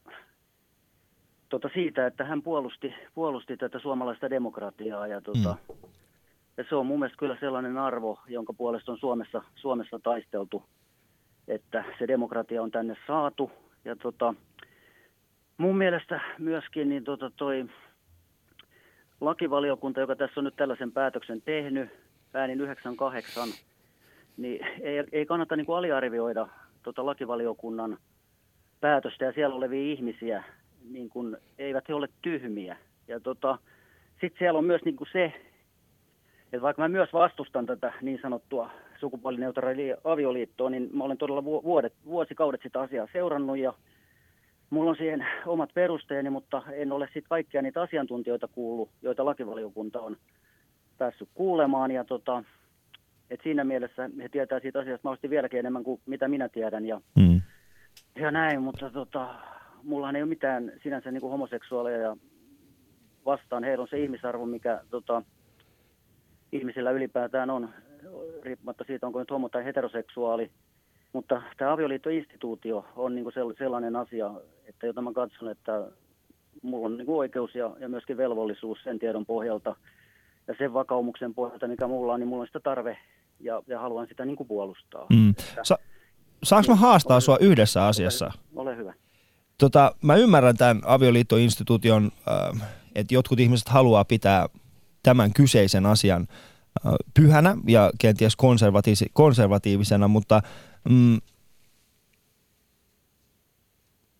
tota 1.52 1.70
siitä, 1.74 2.06
että 2.06 2.24
hän 2.24 2.42
puolusti, 2.42 2.94
puolusti 3.14 3.56
tätä 3.56 3.78
suomalaista 3.78 4.30
demokratiaa 4.30 5.06
ja, 5.06 5.20
tota, 5.20 5.56
mm. 5.68 5.90
ja 6.56 6.64
se 6.68 6.74
on 6.74 6.86
mun 6.86 6.98
mielestä 6.98 7.18
kyllä 7.18 7.36
sellainen 7.40 7.78
arvo, 7.78 8.18
jonka 8.26 8.52
puolesta 8.52 8.92
on 8.92 8.98
Suomessa, 8.98 9.42
Suomessa 9.54 10.00
taisteltu, 10.02 10.62
että 11.48 11.84
se 11.98 12.08
demokratia 12.08 12.62
on 12.62 12.70
tänne 12.70 12.96
saatu 13.06 13.50
ja 13.84 13.96
tota, 13.96 14.34
mun 15.56 15.78
mielestä 15.78 16.20
myöskin 16.38 16.88
niin 16.88 17.04
tota 17.04 17.30
toi 17.36 17.66
lakivaliokunta, 19.20 20.00
joka 20.00 20.16
tässä 20.16 20.40
on 20.40 20.44
nyt 20.44 20.56
tällaisen 20.56 20.92
päätöksen 20.92 21.42
tehnyt, 21.42 21.90
äänin 22.34 22.60
98, 22.60 23.48
niin 24.36 24.66
ei, 24.80 25.04
ei 25.12 25.26
kannata 25.26 25.56
niin 25.56 25.66
kuin 25.66 25.76
aliarvioida 25.76 26.48
tota 26.82 27.06
lakivaliokunnan 27.06 27.98
päätöstä 28.80 29.24
ja 29.24 29.32
siellä 29.32 29.56
olevia 29.56 29.92
ihmisiä, 29.92 30.44
niin 30.90 31.08
kuin, 31.08 31.36
eivät 31.58 31.88
he 31.88 31.94
ole 31.94 32.08
tyhmiä. 32.22 32.76
Ja 33.08 33.20
tota, 33.20 33.58
sitten 34.20 34.38
siellä 34.38 34.58
on 34.58 34.64
myös 34.64 34.84
niin 34.84 34.96
kuin 34.96 35.08
se, 35.12 35.32
että 36.44 36.62
vaikka 36.62 36.82
mä 36.82 36.88
myös 36.88 37.12
vastustan 37.12 37.66
tätä 37.66 37.92
niin 38.02 38.18
sanottua 38.22 38.70
sukupuolineutraalia 39.00 39.96
avioliittoa, 40.04 40.70
niin 40.70 40.90
mä 40.92 41.04
olen 41.04 41.18
todella 41.18 41.44
vu- 41.44 41.62
vuodet, 41.62 41.92
vuosikaudet 42.04 42.60
sitä 42.62 42.80
asiaa 42.80 43.08
seurannut 43.12 43.58
ja 43.58 43.74
Mulla 44.72 44.90
on 44.90 44.96
siihen 44.96 45.26
omat 45.46 45.70
perusteeni, 45.74 46.30
mutta 46.30 46.62
en 46.72 46.92
ole 46.92 47.04
sitten 47.06 47.28
kaikkia 47.28 47.62
niitä 47.62 47.80
asiantuntijoita 47.82 48.48
kuullut, 48.48 48.90
joita 49.02 49.24
lakivaliokunta 49.24 50.00
on 50.00 50.16
päässyt 50.98 51.28
kuulemaan. 51.34 51.90
Ja 51.90 52.04
tota, 52.04 52.44
et 53.30 53.40
siinä 53.42 53.64
mielessä 53.64 54.10
he 54.22 54.28
tietää 54.28 54.60
siitä 54.60 54.78
asiasta 54.78 55.00
mahdollisesti 55.04 55.30
vieläkin 55.30 55.58
enemmän 55.58 55.84
kuin 55.84 56.00
mitä 56.06 56.28
minä 56.28 56.48
tiedän 56.48 56.86
ja, 56.86 57.00
Mm. 57.18 57.40
ja 58.16 58.30
näin. 58.30 58.62
Mutta 58.62 58.90
tota, 58.90 59.34
mullahan 59.82 60.16
ei 60.16 60.22
ole 60.22 60.28
mitään 60.28 60.72
sinänsä 60.82 61.10
niin 61.10 61.20
kuin 61.20 61.30
homoseksuaaleja 61.30 61.98
ja 61.98 62.16
vastaan. 63.26 63.64
Heillä 63.64 63.82
on 63.82 63.88
se 63.88 63.98
ihmisarvo, 64.00 64.46
mikä 64.46 64.80
tota, 64.90 65.22
ihmisillä 66.52 66.90
ylipäätään 66.90 67.50
on, 67.50 67.68
riippumatta 68.42 68.84
siitä, 68.84 69.06
onko 69.06 69.18
nyt 69.18 69.30
homo- 69.30 69.48
tai 69.48 69.64
heteroseksuaali. 69.64 70.50
Mutta 71.12 71.42
tämä 71.56 71.72
avioliittoinstituutio 71.72 72.84
on 72.96 73.14
niin 73.14 73.24
kuin 73.24 73.34
sell- 73.34 73.58
sellainen 73.58 73.96
asia, 73.96 74.30
että 74.66 74.86
jota 74.86 75.02
mä 75.02 75.12
katson, 75.12 75.48
että 75.48 75.82
mulla 76.62 76.86
on 76.86 76.96
niin 76.96 77.06
kuin 77.06 77.16
oikeus 77.16 77.54
ja, 77.54 77.70
ja 77.80 77.88
myöskin 77.88 78.16
velvollisuus 78.16 78.78
sen 78.84 78.98
tiedon 78.98 79.26
pohjalta 79.26 79.76
ja 80.48 80.54
sen 80.58 80.72
vakaumuksen 80.72 81.34
pohjalta, 81.34 81.68
mikä 81.68 81.86
mulla 81.86 82.12
on, 82.12 82.20
niin 82.20 82.28
mulla 82.28 82.40
on 82.40 82.46
sitä 82.46 82.60
tarve 82.60 82.98
ja, 83.40 83.62
ja 83.66 83.80
haluan 83.80 84.06
sitä 84.06 84.24
niin 84.24 84.36
kuin 84.36 84.46
puolustaa. 84.46 85.06
Mm. 85.10 85.34
Sa- 85.62 85.78
saanko 86.42 86.72
mä 86.72 86.76
haastaa 86.76 87.20
sua 87.20 87.38
yhdessä 87.40 87.86
asiassa? 87.86 88.32
Ole 88.56 88.76
hyvä. 88.76 88.94
Tota, 89.58 89.94
mä 90.02 90.16
ymmärrän 90.16 90.56
tämän 90.56 90.82
avioliittoinstituution, 90.84 92.10
äh, 92.28 92.68
että 92.94 93.14
jotkut 93.14 93.40
ihmiset 93.40 93.68
haluaa 93.68 94.04
pitää 94.04 94.48
tämän 95.02 95.32
kyseisen 95.32 95.86
asian 95.86 96.26
äh, 96.86 96.92
pyhänä 97.14 97.56
ja 97.66 97.90
kenties 98.00 98.36
konservatiivisena, 99.12 100.08
mutta 100.08 100.42
mm, 100.88 101.20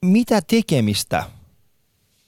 mitä 0.05 0.41
tekemistä 0.51 1.25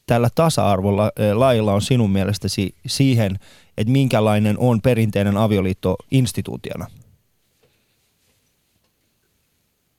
tällä 0.07 0.29
tasa-arvolla 0.35 1.05
äh, 1.05 1.37
lailla 1.37 1.73
on 1.73 1.83
sinun 1.83 2.11
mielestäsi 2.11 2.75
siihen, 2.87 3.39
että 3.79 3.93
minkälainen 3.93 4.59
on 4.59 4.81
perinteinen 4.81 5.37
avioliitto 5.37 5.97
instituutiona? 6.11 6.87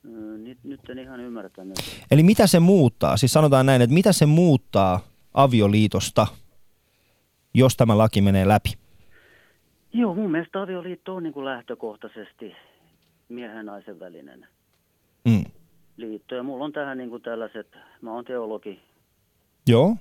Ö, 0.04 0.38
Nyt, 0.38 0.58
nyt 0.64 0.80
en 0.88 0.98
ihan 0.98 1.20
ymmärtänyt. 1.20 1.76
Eli 2.10 2.22
mitä 2.22 2.46
se 2.46 2.60
muuttaa? 2.60 3.16
Siis 3.16 3.32
sanotaan 3.32 3.66
näin, 3.66 3.82
että 3.82 3.94
mitä 3.94 4.12
se 4.12 4.26
muuttaa 4.26 5.00
avioliitosta, 5.34 6.26
jos 7.54 7.76
tämä 7.76 7.98
laki 7.98 8.20
menee 8.20 8.48
läpi? 8.48 8.72
Joo, 9.92 10.14
mun 10.14 10.30
mielestä 10.30 10.62
avioliitto 10.62 11.14
on 11.14 11.22
niin 11.22 11.32
kuin 11.32 11.44
lähtökohtaisesti 11.44 12.52
miehen 13.28 13.56
ja 13.56 13.62
naisen 13.62 14.00
välinen 14.00 14.46
Mm. 15.24 15.44
liitto. 15.96 16.34
Ja 16.34 16.42
mulla 16.42 16.64
on 16.64 16.72
tähän 16.72 16.98
niin 16.98 17.10
kuin 17.10 17.22
tällaiset, 17.22 17.76
mä 18.00 18.12
oon 18.12 18.24
teologi 18.24 18.80
Joo. 19.66 19.96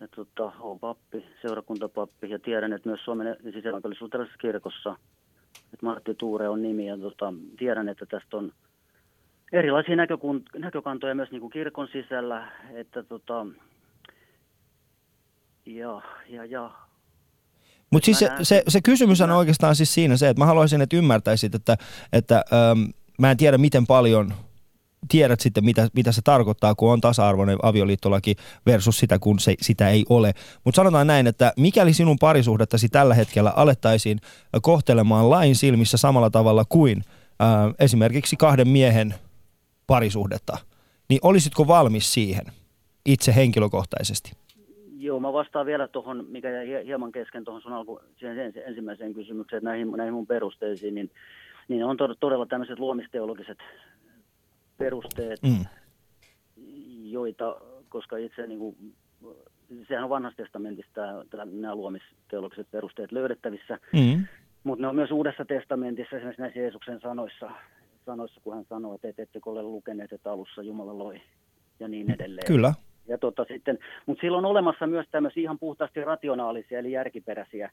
ja 0.00 0.08
tota, 0.08 0.52
oon 0.60 0.78
pappi, 0.80 1.24
seurakuntapappi 1.42 2.30
ja 2.30 2.38
tiedän, 2.38 2.72
että 2.72 2.88
myös 2.88 3.00
Suomen 3.04 3.36
sisällankollisuudellisessa 3.52 4.38
kirkossa, 4.38 4.96
että 5.72 5.86
Martti 5.86 6.14
Tuure 6.14 6.48
on 6.48 6.62
nimi 6.62 6.86
ja 6.88 6.98
tota, 6.98 7.34
tiedän, 7.58 7.88
että 7.88 8.06
tästä 8.06 8.36
on 8.36 8.52
erilaisia 9.52 9.96
näkökun- 9.96 10.58
näkökantoja 10.60 11.14
myös 11.14 11.30
niin 11.30 11.40
kuin 11.40 11.52
kirkon 11.52 11.88
sisällä, 11.92 12.52
että 12.72 13.02
tota, 13.02 13.46
ja, 15.66 16.02
ja, 16.28 16.44
ja 16.44 16.70
Mutta 17.90 18.04
siis 18.04 18.18
se, 18.18 18.30
se, 18.42 18.62
se 18.68 18.80
kysymys 18.80 19.20
on 19.20 19.30
oikeastaan 19.30 19.76
siis 19.76 19.94
siinä 19.94 20.16
se, 20.16 20.28
että 20.28 20.40
mä 20.40 20.46
haluaisin, 20.46 20.80
että 20.80 20.96
ymmärtäisit, 20.96 21.54
että, 21.54 21.76
että 22.12 22.44
ähm, 22.52 22.82
mä 23.18 23.30
en 23.30 23.36
tiedä 23.36 23.58
miten 23.58 23.86
paljon 23.86 24.34
tiedät 25.08 25.40
sitten, 25.40 25.64
mitä, 25.64 25.88
mitä 25.94 26.12
se 26.12 26.22
tarkoittaa, 26.22 26.74
kun 26.74 26.92
on 26.92 27.00
tasa-arvoinen 27.00 27.58
avioliittolaki 27.62 28.36
versus 28.66 28.98
sitä, 28.98 29.18
kun 29.18 29.38
se, 29.38 29.54
sitä 29.60 29.88
ei 29.88 30.04
ole. 30.08 30.34
Mutta 30.64 30.76
sanotaan 30.76 31.06
näin, 31.06 31.26
että 31.26 31.52
mikäli 31.56 31.94
sinun 31.94 32.18
parisuhdettasi 32.18 32.88
tällä 32.88 33.14
hetkellä 33.14 33.52
alettaisiin 33.56 34.20
kohtelemaan 34.62 35.30
lain 35.30 35.56
silmissä 35.56 35.96
samalla 35.96 36.30
tavalla 36.30 36.64
kuin 36.68 37.04
äh, 37.42 37.74
esimerkiksi 37.78 38.36
kahden 38.36 38.68
miehen 38.68 39.14
parisuhdetta, 39.86 40.58
niin 41.08 41.20
olisitko 41.22 41.66
valmis 41.66 42.12
siihen 42.12 42.44
itse 43.06 43.34
henkilökohtaisesti? 43.34 44.39
Joo, 45.10 45.20
mä 45.20 45.32
vastaan 45.32 45.66
vielä 45.66 45.88
tuohon, 45.88 46.24
mikä 46.28 46.50
jäi 46.50 46.66
hie- 46.66 46.84
hieman 46.84 47.12
kesken 47.12 47.44
tuohon 47.44 47.62
sun 47.62 47.72
alku, 47.72 48.00
ensimmäiseen 48.66 49.14
kysymykseen, 49.14 49.58
että 49.58 49.70
näihin, 49.70 49.90
näihin 49.90 50.14
mun 50.14 50.26
perusteisiin, 50.26 50.94
niin, 50.94 51.10
niin 51.68 51.84
on 51.84 51.96
tod- 51.96 52.16
todella 52.20 52.46
tämmöiset 52.46 52.78
luomisteologiset 52.78 53.58
perusteet, 54.78 55.42
Mm. 55.42 55.64
joita, 57.02 57.56
koska 57.88 58.16
itse 58.16 58.46
niin 58.46 58.58
kuin, 58.58 58.76
sehän 59.88 60.04
on 60.04 60.10
vanhasta 60.10 60.42
testamentista 60.42 61.00
nämä 61.52 61.74
luomisteologiset 61.74 62.70
perusteet 62.70 63.12
löydettävissä, 63.12 63.78
Mm. 63.92 64.24
mutta 64.64 64.82
ne 64.82 64.88
on 64.88 64.94
myös 64.96 65.10
uudessa 65.10 65.44
testamentissa, 65.44 66.16
esimerkiksi 66.16 66.42
näissä 66.42 66.60
Jeesuksen 66.60 67.00
sanoissa, 67.00 67.50
sanoissa, 68.06 68.40
kun 68.44 68.54
hän 68.54 68.64
sanoi, 68.68 68.94
että 68.94 69.08
et, 69.08 69.18
ettekö 69.18 69.50
ole 69.50 69.62
lukeneet, 69.62 70.12
että 70.12 70.32
alussa 70.32 70.62
Jumala 70.62 70.98
loi 70.98 71.20
ja 71.80 71.88
niin 71.88 72.10
edelleen. 72.10 72.46
Kyllä. 72.46 72.74
Ja 73.10 73.18
tota 73.18 73.44
sitten, 73.48 73.78
mutta 74.06 74.20
sillä 74.20 74.38
on 74.38 74.44
olemassa 74.44 74.86
myös 74.86 75.06
tämmöisiä 75.10 75.42
ihan 75.42 75.58
puhtaasti 75.58 76.04
rationaalisia 76.04 76.78
eli 76.78 76.92
järkiperäisiä 76.92 77.70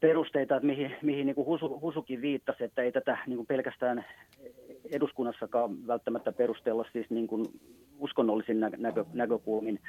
perusteita, 0.00 0.56
että 0.56 0.66
mihin, 0.66 0.96
mihin 1.02 1.26
niin 1.26 1.34
kuin 1.34 1.46
Husu, 1.46 1.80
Husukin 1.80 2.20
viittasi, 2.20 2.64
että 2.64 2.82
ei 2.82 2.92
tätä 2.92 3.18
niin 3.26 3.36
kuin 3.36 3.46
pelkästään 3.46 4.04
eduskunnassakaan 4.92 5.86
välttämättä 5.86 6.32
perustella 6.32 6.84
siis 6.92 7.10
niin 7.10 7.26
kuin 7.26 7.44
uskonnollisin 7.98 8.60
nä- 8.60 8.70
näkö, 8.76 9.04
näkökulmin. 9.12 9.80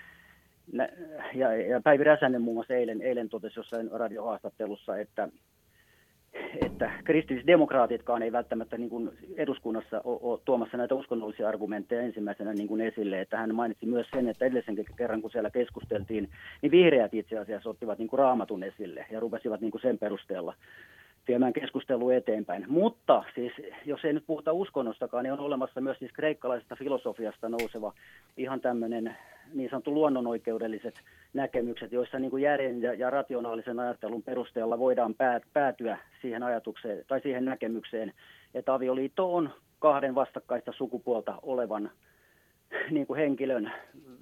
Nä- 0.72 0.90
ja, 1.34 1.56
ja 1.56 1.82
Päivi 1.82 2.04
Räsänen 2.04 2.42
muun 2.42 2.56
muassa 2.56 2.74
eilen, 2.74 3.02
eilen 3.02 3.30
totesi 3.30 3.60
jossain 3.60 3.92
radiohaastattelussa, 3.92 4.98
että, 4.98 5.30
että 6.65 6.91
kristillisdemokraatitkaan 7.04 8.24
ei 8.24 8.32
välttämättä 8.32 8.78
niin 8.78 8.89
kuin 8.89 9.12
eduskunnassa 9.38 10.02
ole, 10.04 10.39
tuomassa 10.46 10.78
näitä 10.78 10.96
uskonnollisia 10.96 11.48
argumentteja 11.48 12.02
ensimmäisenä 12.02 12.54
niin 12.54 12.67
kuin 12.67 12.82
esille. 12.82 13.22
Että 13.22 13.38
hän 13.38 13.56
mainitsi 13.56 13.86
myös 13.86 14.08
sen, 14.13 14.28
että 14.28 14.46
edellisen 14.46 14.86
kerran 14.96 15.22
kun 15.22 15.32
siellä 15.32 15.50
keskusteltiin, 15.50 16.30
niin 16.62 16.72
vihreät 16.72 17.13
itse 17.13 17.38
asiassa 17.38 17.70
ottivat 17.70 17.98
niin 17.98 18.08
kuin 18.08 18.20
raamatun 18.20 18.63
esille 18.63 19.06
ja 19.12 19.20
rupesivat 19.20 19.62
niin 19.62 19.72
kuin 19.72 19.82
sen 19.82 19.98
perusteella 19.98 20.54
viemään 21.27 21.53
keskustelua 21.53 22.13
eteenpäin. 22.13 22.65
Mutta 22.67 23.23
siis, 23.36 23.53
jos 23.86 24.05
ei 24.05 24.13
nyt 24.13 24.25
puhuta 24.27 24.53
uskonnostakaan, 24.53 25.23
niin 25.23 25.34
on 25.34 25.39
olemassa 25.39 25.81
myös 25.81 25.99
siis 25.99 26.12
kreikkalaisesta 26.12 26.75
filosofiasta 26.75 27.49
nouseva 27.49 27.93
ihan 28.38 28.62
tämmöinen 28.62 29.15
niin 29.53 29.69
sanottu 29.69 29.93
luonnonoikeudelliset 29.93 30.95
näkemykset, 31.34 31.91
joissa 31.91 32.19
niin 32.19 32.31
kuin 32.31 32.43
järjen 32.43 32.81
ja, 32.81 32.93
ja 32.93 33.10
rationaalisen 33.10 33.79
ajattelun 33.79 34.23
perusteella 34.23 34.79
voidaan 34.79 35.13
päät, 35.13 35.43
päätyä 35.53 35.97
siihen 36.21 36.43
ajatukseen 36.43 37.03
tai 37.07 37.21
siihen 37.21 37.45
näkemykseen, 37.45 38.13
että 38.53 38.73
avioliitto 38.73 39.36
on 39.36 39.49
kahden 39.79 40.15
vastakkaista 40.15 40.71
sukupuolta 40.77 41.36
olevan 41.41 41.91
niin 42.91 43.07
kuin 43.07 43.19
henkilön 43.19 43.71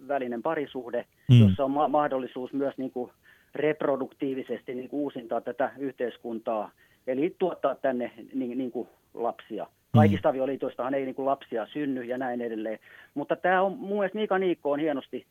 välinen 0.07 0.41
parisuhde, 0.41 1.05
mm. 1.29 1.39
jossa 1.39 1.63
on 1.63 1.71
ma- 1.71 1.88
mahdollisuus 1.88 2.53
myös 2.53 2.77
niin 2.77 2.91
kuin 2.91 3.12
reproduktiivisesti 3.55 4.75
niin 4.75 4.89
kuin 4.89 5.01
uusintaa 5.01 5.41
tätä 5.41 5.71
yhteiskuntaa, 5.77 6.71
eli 7.07 7.35
tuottaa 7.39 7.75
tänne 7.75 8.12
niin, 8.33 8.57
niin 8.57 8.71
kuin 8.71 8.88
lapsia. 9.13 9.67
Kaikista 9.93 10.29
avioliitoistahan 10.29 10.93
ei 10.93 11.05
niin 11.05 11.15
kuin 11.15 11.25
lapsia 11.25 11.65
synny 11.65 12.03
ja 12.03 12.17
näin 12.17 12.41
edelleen. 12.41 12.79
Mutta 13.13 13.35
tämä 13.35 13.62
on 13.62 13.77
mun 13.77 13.97
mielestä 13.97 14.17
Mika 14.17 14.38
Niikko 14.38 14.71
on 14.71 14.79
hienosti 14.79 15.25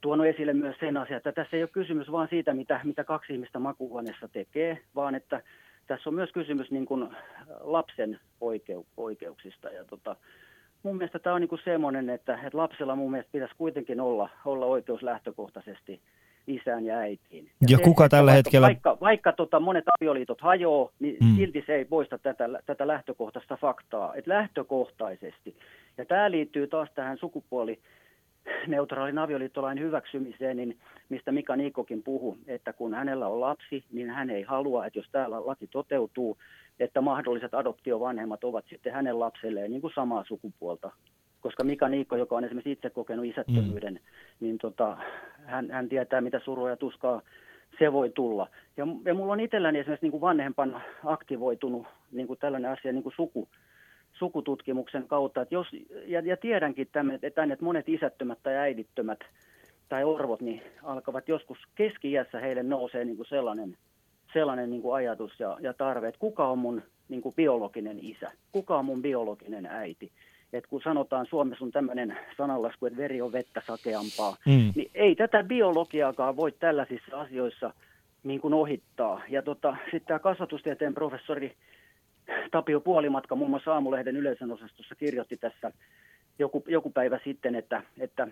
tuonut 0.00 0.26
esille 0.26 0.52
myös 0.52 0.76
sen 0.80 0.96
asian, 0.96 1.16
että 1.16 1.32
tässä 1.32 1.56
ei 1.56 1.62
ole 1.62 1.70
kysymys 1.72 2.12
vain 2.12 2.28
siitä, 2.28 2.54
mitä, 2.54 2.80
mitä 2.84 3.04
kaksi 3.04 3.32
ihmistä 3.32 3.58
makuuhuoneessa 3.58 4.28
tekee, 4.28 4.78
vaan 4.94 5.14
että 5.14 5.42
tässä 5.86 6.10
on 6.10 6.14
myös 6.14 6.32
kysymys 6.32 6.70
niin 6.70 6.86
kuin 6.86 7.08
lapsen 7.60 8.20
oikeu, 8.40 8.86
oikeuksista. 8.96 9.68
Ja 9.68 9.84
tota, 9.84 10.16
mun 10.82 10.96
mielestä 10.96 11.18
tämä 11.18 11.34
on 11.34 11.40
niin 11.40 11.48
kuin 11.48 11.60
semmoinen, 11.64 12.10
että, 12.10 12.34
että 12.34 12.58
lapsella 12.58 12.96
mun 12.96 13.10
mielestä 13.10 13.32
pitäisi 13.32 13.54
kuitenkin 13.58 14.00
olla, 14.00 14.30
olla 14.44 14.66
oikeus 14.66 15.02
lähtökohtaisesti 15.02 16.00
isään 16.48 16.84
ja 16.86 16.96
äitiin. 16.98 17.50
Ja 17.68 17.76
se, 17.76 17.82
kuka 17.82 18.08
tällä 18.08 18.30
vaikka, 18.32 18.36
hetkellä- 18.48 18.66
Vaikka, 18.66 18.96
vaikka 19.00 19.32
tota 19.32 19.60
monet 19.60 19.84
avioliitot 20.00 20.40
hajoaa, 20.40 20.90
niin 21.00 21.16
Mm. 21.20 21.26
mm. 21.26 21.36
silti 21.36 21.62
se 21.66 21.74
ei 21.74 21.84
poista 21.84 22.18
tätä, 22.18 22.48
tätä 22.66 22.86
lähtökohtaista 22.86 23.56
faktaa. 23.56 24.14
Että 24.14 24.30
lähtökohtaisesti. 24.30 25.56
Ja 25.98 26.04
tämä 26.04 26.30
liittyy 26.30 26.66
taas 26.66 26.88
tähän 26.94 27.18
sukupuoli 27.18 27.78
neutraalin 28.66 29.18
avioliittolain 29.18 29.78
hyväksymiseen, 29.80 30.56
niin 30.56 30.78
mistä 31.08 31.32
Mika 31.32 31.56
Niikkokin 31.56 32.02
puhui, 32.02 32.36
että 32.46 32.72
kun 32.72 32.94
hänellä 32.94 33.26
on 33.28 33.40
lapsi, 33.40 33.84
niin 33.92 34.10
hän 34.10 34.30
ei 34.30 34.42
halua, 34.42 34.86
että 34.86 34.98
jos 34.98 35.08
täällä 35.12 35.46
laki 35.46 35.66
toteutuu, 35.66 36.38
että 36.80 37.00
mahdolliset 37.00 37.54
adoptiovanhemmat 37.54 38.44
ovat 38.44 38.64
sitten 38.68 38.92
hänen 38.92 39.18
lapselleen 39.20 39.70
niin 39.70 39.80
kuin 39.80 39.92
samaa 39.94 40.24
sukupuolta. 40.24 40.90
Koska 41.40 41.64
Mika 41.64 41.88
Niikko, 41.88 42.16
joka 42.16 42.36
on 42.36 42.44
esimerkiksi 42.44 42.72
itse 42.72 42.90
kokenut 42.90 43.24
isättömyyden, 43.24 43.94
mm. 43.94 44.00
niin 44.40 44.58
tota, 44.58 44.96
hän, 45.48 45.70
hän 45.70 45.88
tietää, 45.88 46.20
mitä 46.20 46.40
surua 46.44 46.70
ja 46.70 46.76
tuskaa 46.76 47.22
se 47.78 47.92
voi 47.92 48.10
tulla. 48.10 48.48
Ja, 48.76 48.86
ja 49.04 49.14
mulla 49.14 49.32
on 49.32 49.40
itselläni 49.40 49.78
esimerkiksi 49.78 50.04
niin 50.04 50.10
kuin 50.10 50.20
vanhempana 50.20 50.80
aktivoitunut 51.04 51.86
niin 52.12 52.26
kuin 52.26 52.38
tällainen 52.38 52.70
asia 52.70 52.92
niin 52.92 53.02
kuin 53.02 53.14
suku, 53.16 53.48
sukututkimuksen 54.12 55.08
kautta. 55.08 55.42
Että 55.42 55.54
jos, 55.54 55.66
ja, 56.06 56.20
ja 56.20 56.36
tiedänkin 56.36 56.88
tämän, 56.92 57.18
että, 57.22 57.46
monet 57.60 57.88
isättömät 57.88 58.38
tai 58.42 58.56
äidittömät 58.56 59.18
tai 59.88 60.04
orvot 60.04 60.40
niin 60.40 60.62
alkavat 60.82 61.28
joskus 61.28 61.58
keski-iässä 61.74 62.40
heille 62.40 62.62
nousee 62.62 63.04
niin 63.04 63.16
kuin 63.16 63.28
sellainen, 63.28 63.76
sellainen 64.32 64.70
niin 64.70 64.82
kuin 64.82 64.94
ajatus 64.94 65.40
ja, 65.40 65.56
ja 65.60 65.74
tarve, 65.74 66.08
että 66.08 66.18
kuka 66.18 66.48
on 66.48 66.58
mun 66.58 66.82
niin 67.08 67.22
kuin 67.22 67.34
biologinen 67.34 67.98
isä, 68.02 68.32
kuka 68.52 68.78
on 68.78 68.84
mun 68.84 69.02
biologinen 69.02 69.66
äiti. 69.66 70.12
Et 70.52 70.66
kun 70.66 70.80
sanotaan 70.82 71.26
Suomessa 71.26 71.64
on 71.64 71.70
tämmöinen 71.70 72.18
sananlasku, 72.36 72.86
että 72.86 72.96
veri 72.96 73.22
on 73.22 73.32
vettä 73.32 73.62
sakeampaa, 73.66 74.36
Mm. 74.46 74.72
niin 74.76 74.90
ei 74.94 75.14
tätä 75.14 75.44
biologiaakaan 75.44 76.36
voi 76.36 76.52
tällaisissa 76.52 77.20
asioissa 77.20 77.72
niin 78.22 78.40
kuin 78.40 78.54
ohittaa. 78.54 79.22
Ja 79.28 79.42
tota, 79.42 79.76
sitten 79.84 80.06
tämä 80.06 80.18
kasvatustieteen 80.18 80.94
professori 80.94 81.52
Tapio 82.50 82.80
Puolimatka 82.80 83.34
muun 83.34 83.50
muassa 83.50 83.72
Aamulehden 83.74 84.16
yleisön 84.16 84.52
osastossa 84.52 84.94
kirjoitti 84.94 85.36
tässä 85.36 85.72
joku, 86.38 86.64
joku 86.66 86.90
päivä 86.90 87.18
sitten, 87.24 87.54
että, 87.54 87.82
että, 88.00 88.28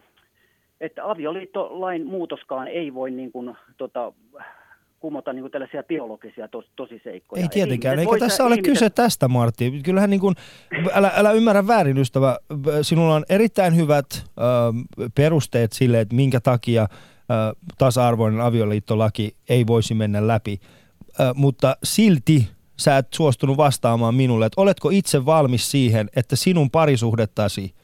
että 0.80 1.10
avioliittolain 1.10 2.06
muutoskaan 2.06 2.68
ei 2.68 2.94
voi 2.94 3.10
niin 3.10 3.32
kuin, 3.32 3.56
tota, 3.76 4.12
kumota 5.00 5.32
niin 5.32 5.42
kuin 5.42 5.52
tällaisia 5.52 5.82
biologisia 5.82 6.48
tos, 6.48 6.64
tosiseikkoja. 6.76 7.40
Ei 7.40 7.44
Et 7.44 7.50
tietenkään, 7.50 7.98
eikä 7.98 8.10
voi- 8.10 8.18
tässä 8.18 8.44
ole 8.44 8.54
ihmiset- 8.54 8.72
kyse 8.72 8.90
tästä, 8.90 9.28
Martti. 9.28 9.80
Kyllähän 9.84 10.10
niin 10.10 10.20
kuin, 10.20 10.34
älä, 10.94 11.12
älä 11.16 11.32
ymmärrä 11.32 11.66
väärin, 11.66 11.98
ystävä. 11.98 12.38
Sinulla 12.82 13.14
on 13.14 13.24
erittäin 13.28 13.76
hyvät 13.76 14.06
ö, 14.14 14.22
perusteet 15.14 15.72
sille, 15.72 16.00
että 16.00 16.14
minkä 16.14 16.40
takia 16.40 16.82
ö, 16.82 16.86
tasa-arvoinen 17.78 18.40
avioliittolaki 18.40 19.36
ei 19.48 19.66
voisi 19.66 19.94
mennä 19.94 20.26
läpi. 20.26 20.60
Ö, 21.20 21.34
mutta 21.34 21.76
silti 21.82 22.48
sä 22.78 22.96
et 22.98 23.06
suostunut 23.14 23.56
vastaamaan 23.56 24.14
minulle, 24.14 24.46
että 24.46 24.60
oletko 24.60 24.90
itse 24.90 25.26
valmis 25.26 25.70
siihen, 25.70 26.08
että 26.16 26.36
sinun 26.36 26.70
parisuhdettasi 26.70 27.74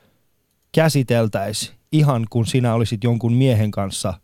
käsiteltäisi 0.75 1.73
ihan 1.93 2.27
kun 2.31 2.47
sinä 2.47 2.75
olisit 2.75 3.05
jonkun 3.05 3.33
miehen 3.33 3.71
kanssa 3.71 4.15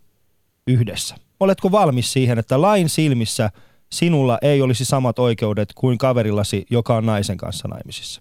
yhdessä? 0.66 1.14
Oletko 1.40 1.72
valmis 1.72 2.12
siihen, 2.12 2.38
että 2.38 2.62
lain 2.62 2.88
silmissä 2.88 3.51
sinulla 3.92 4.38
ei 4.42 4.62
olisi 4.62 4.85
samat 4.85 5.18
oikeudet 5.18 5.68
kuin 5.74 5.98
kaverillasi, 5.98 6.66
joka 6.70 6.96
on 6.96 7.07
naisen 7.07 7.37
kanssa 7.37 7.68
naimisissa? 7.68 8.20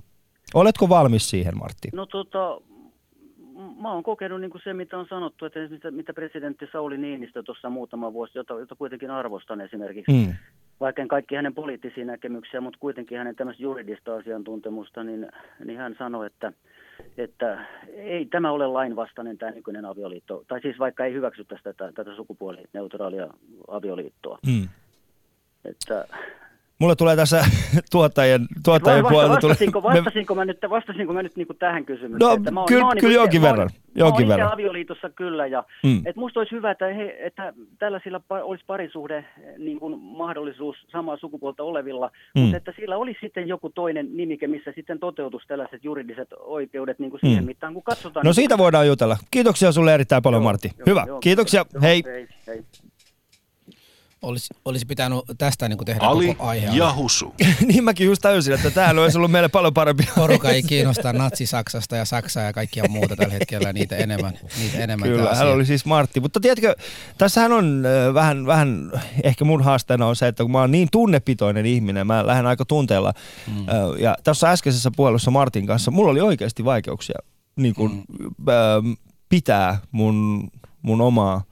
Oletko 0.54 0.90
valmis 0.90 1.30
siihen, 1.30 1.58
Martti? 1.58 1.90
No 1.94 2.06
tota, 2.06 2.62
mä 3.82 3.94
oon 3.94 4.04
kokenut 4.04 4.42
niin 4.42 4.52
kuin 4.52 4.62
se, 4.64 4.74
mitä 4.74 4.98
on 4.98 5.06
sanottu, 5.10 5.46
että 5.46 5.60
mitä, 5.70 5.92
mitä 5.92 6.14
presidentti 6.14 6.66
Sauli 6.72 6.98
Niinistö 6.98 7.44
tuossa 7.44 7.70
muutama 7.70 8.14
vuosi, 8.14 8.38
jota, 8.38 8.54
jota 8.54 8.76
kuitenkin 8.76 9.12
arvostan 9.12 9.62
esimerkiksi, 9.62 10.12
Mm. 10.12 10.34
vaikka 10.80 11.02
en 11.02 11.08
kaikki 11.08 11.36
hänen 11.36 11.56
poliittisia 11.56 12.06
näkemyksiä, 12.06 12.62
mutta 12.62 12.80
kuitenkin 12.80 13.18
hänen 13.18 13.36
tämmöistä 13.36 13.64
juridista 13.64 14.16
asiantuntemusta, 14.16 15.04
niin, 15.04 15.28
niin 15.66 15.78
hän 15.78 15.96
sanoi, 16.00 16.26
että, 16.26 16.54
että 17.18 17.66
ei 17.88 18.26
tämä 18.26 18.52
ole 18.52 18.68
lainvastainen 18.68 19.38
tämä 19.38 19.52
nykyinen 19.52 19.86
avioliitto, 19.86 20.44
tai 20.48 20.62
siis 20.62 20.80
vaikka 20.80 21.06
ei 21.06 21.14
hyväksyttäisi 21.14 21.64
tätä, 21.64 21.92
tätä 21.92 22.16
sukupuolineutraalia 22.16 23.28
avioliittoa. 23.68 24.40
Mm. 24.48 24.70
Että, 25.66 26.08
Mulle 26.80 26.96
tulee 26.96 27.16
tässä 27.16 27.46
tuottajien, 27.92 28.42
tuottajien 28.66 29.04
Vai 29.04 29.12
puolelta... 29.12 29.34
vasta, 29.34 29.48
vastasinko, 29.48 29.82
tulee- 29.82 29.96
vastasinko, 29.98 30.36
mä 30.36 30.46
nyt, 30.46 30.58
vastasinko 30.70 31.14
mä 31.14 31.24
nyt 31.24 31.36
niin 31.36 31.48
kuin 31.48 31.58
tähän 31.58 31.86
kysymykseen? 31.86 32.20
No, 32.30 32.34
että 32.34 32.52
mä 32.52 32.60
oon- 32.60 32.68
kyllä- 32.68 32.82
mä 32.84 32.88
oon 32.88 32.98
kyllä 32.98 33.10
niinku 33.10 33.22
jonkin 33.22 33.42
verran, 33.42 33.70
Mä 33.74 33.92
jonkin 33.96 34.24
oon, 34.24 34.28
verran. 34.30 34.46
Mä 34.48 34.54
itse 34.54 34.54
avioliitossa 34.54 35.10
kyllä, 35.10 35.48
ja 35.48 35.64
Mm. 35.84 36.02
et 36.06 36.16
musta 36.16 36.40
olisi 36.40 36.56
hyvä, 36.56 36.72
että, 36.72 36.86
he, 36.88 37.18
että 37.20 37.54
tällaisilla 37.80 38.22
olisi 38.44 38.64
parisuhde 38.68 39.26
niin 39.58 39.80
kuin 39.80 40.00
mahdollisuus 40.00 40.76
samaa 40.92 41.18
sukupuolta 41.18 41.64
olevilla, 41.64 42.12
Mm. 42.36 42.42
mutta 42.42 42.58
että 42.58 42.74
sillä 42.80 42.98
olisi 42.98 43.20
sitten 43.22 43.48
joku 43.48 43.70
toinen 43.70 44.08
nimike, 44.18 44.48
missä 44.48 44.72
sitten 44.76 45.00
toteutuisi 45.00 45.48
tällaiset 45.48 45.84
juridiset 45.84 46.28
oikeudet 46.40 47.00
niin 47.00 47.10
kuin 47.12 47.22
siihen 47.22 47.44
Mm. 47.44 47.48
mittaan, 47.48 47.74
kun 47.74 47.84
katsotaan... 47.84 48.24
No 48.24 48.28
niin 48.28 48.34
siitä 48.36 48.58
voidaan 48.58 48.88
jutella. 48.88 49.18
Kiitoksia 49.32 49.72
sulle 49.72 49.94
erittäin 49.94 50.22
paljon, 50.24 50.42
Joo, 50.42 50.50
Martti. 50.50 50.72
joo, 50.78 50.86
Hyvä. 50.86 51.04
joo, 51.08 51.20
Kiitoksia. 51.20 51.66
joo, 51.74 51.82
Hei. 51.82 52.04
hei, 52.06 52.28
hei. 52.48 52.64
Olisi, 54.28 54.54
olisi 54.66 54.86
pitänyt 54.86 55.20
tästä 55.38 55.70
niin 55.70 55.78
kuin 55.78 55.86
tehdä 55.86 56.00
Ali 56.06 56.28
koko 56.28 56.44
aihe. 56.44 56.78
ja 56.78 56.94
Husu. 56.94 57.36
niin 57.68 57.84
mäkin 57.84 58.08
just 58.08 58.22
täysin, 58.22 58.54
että 58.54 58.72
tämähän 58.72 59.00
olisi 59.00 59.18
ollut 59.18 59.32
meille 59.32 59.50
paljon 59.50 59.74
parempi. 59.74 60.04
Porukka 60.16 60.50
ei 60.50 60.64
kiinnosta 60.64 61.14
natsi-Saksasta 61.14 61.96
ja 61.96 62.06
Saksaa 62.06 62.44
ja 62.44 62.54
kaikkia 62.54 62.84
muuta 62.90 63.16
tällä 63.16 63.34
hetkellä, 63.34 63.74
niitä 63.74 63.96
enemmän, 63.96 64.34
niitä 64.60 64.78
enemmän 64.78 65.10
Kyllä, 65.10 65.24
tämä 65.24 65.36
hän 65.36 65.48
oli 65.48 65.66
siis 65.66 65.86
Martti. 65.86 66.20
Mutta 66.20 66.40
tiedätkö, 66.40 66.76
tässähän 67.18 67.52
on 67.52 67.84
äh, 67.86 68.14
vähän, 68.14 68.46
vähän, 68.46 68.92
ehkä 69.24 69.46
mun 69.46 69.64
haasteena 69.64 70.08
on 70.08 70.16
se, 70.16 70.28
että 70.28 70.44
kun 70.44 70.52
mä 70.52 70.60
oon 70.60 70.72
niin 70.72 70.88
tunnepitoinen 70.92 71.66
ihminen, 71.66 72.08
mä 72.08 72.28
lähden 72.28 72.46
aika 72.46 72.66
tunteella. 72.66 73.14
Mm. 73.48 73.60
Äh, 73.60 73.66
ja 74.00 74.16
tässä 74.24 74.52
äskeisessä 74.52 74.92
puhelussa 74.96 75.32
Martin 75.32 75.68
kanssa, 75.68 75.92
mulla 75.92 76.12
oli 76.12 76.22
oikeasti 76.22 76.66
vaikeuksia 76.66 77.20
niin 77.58 77.76
kun, 77.76 78.04
mm. 78.20 78.26
äh, 78.50 78.98
pitää 79.30 79.80
mun, 79.92 80.48
mun 80.82 81.02
omaa 81.02 81.44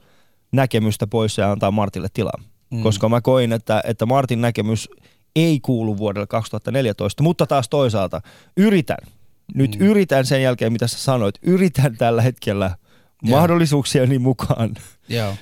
näkemystä 0.52 1.06
pois 1.06 1.38
ja 1.38 1.52
antaa 1.52 1.70
Martille 1.70 2.08
tilaa. 2.14 2.40
Mm. 2.70 2.82
Koska 2.82 3.08
mä 3.08 3.20
koin, 3.20 3.52
että, 3.52 3.82
että 3.84 4.06
Martin 4.06 4.40
näkemys 4.40 4.88
ei 5.36 5.60
kuulu 5.60 5.98
vuodelle 5.98 6.26
2014, 6.26 7.22
mutta 7.22 7.46
taas 7.46 7.68
toisaalta 7.68 8.20
yritän, 8.56 8.98
nyt 9.54 9.78
mm. 9.78 9.86
yritän 9.86 10.26
sen 10.26 10.42
jälkeen, 10.42 10.72
mitä 10.72 10.86
sä 10.86 10.98
sanoit, 10.98 11.34
yritän 11.42 11.96
tällä 11.96 12.22
hetkellä 12.22 12.76
mahdollisuuksieni 13.22 14.18
mukaan 14.18 14.74
Joo. 15.08 15.34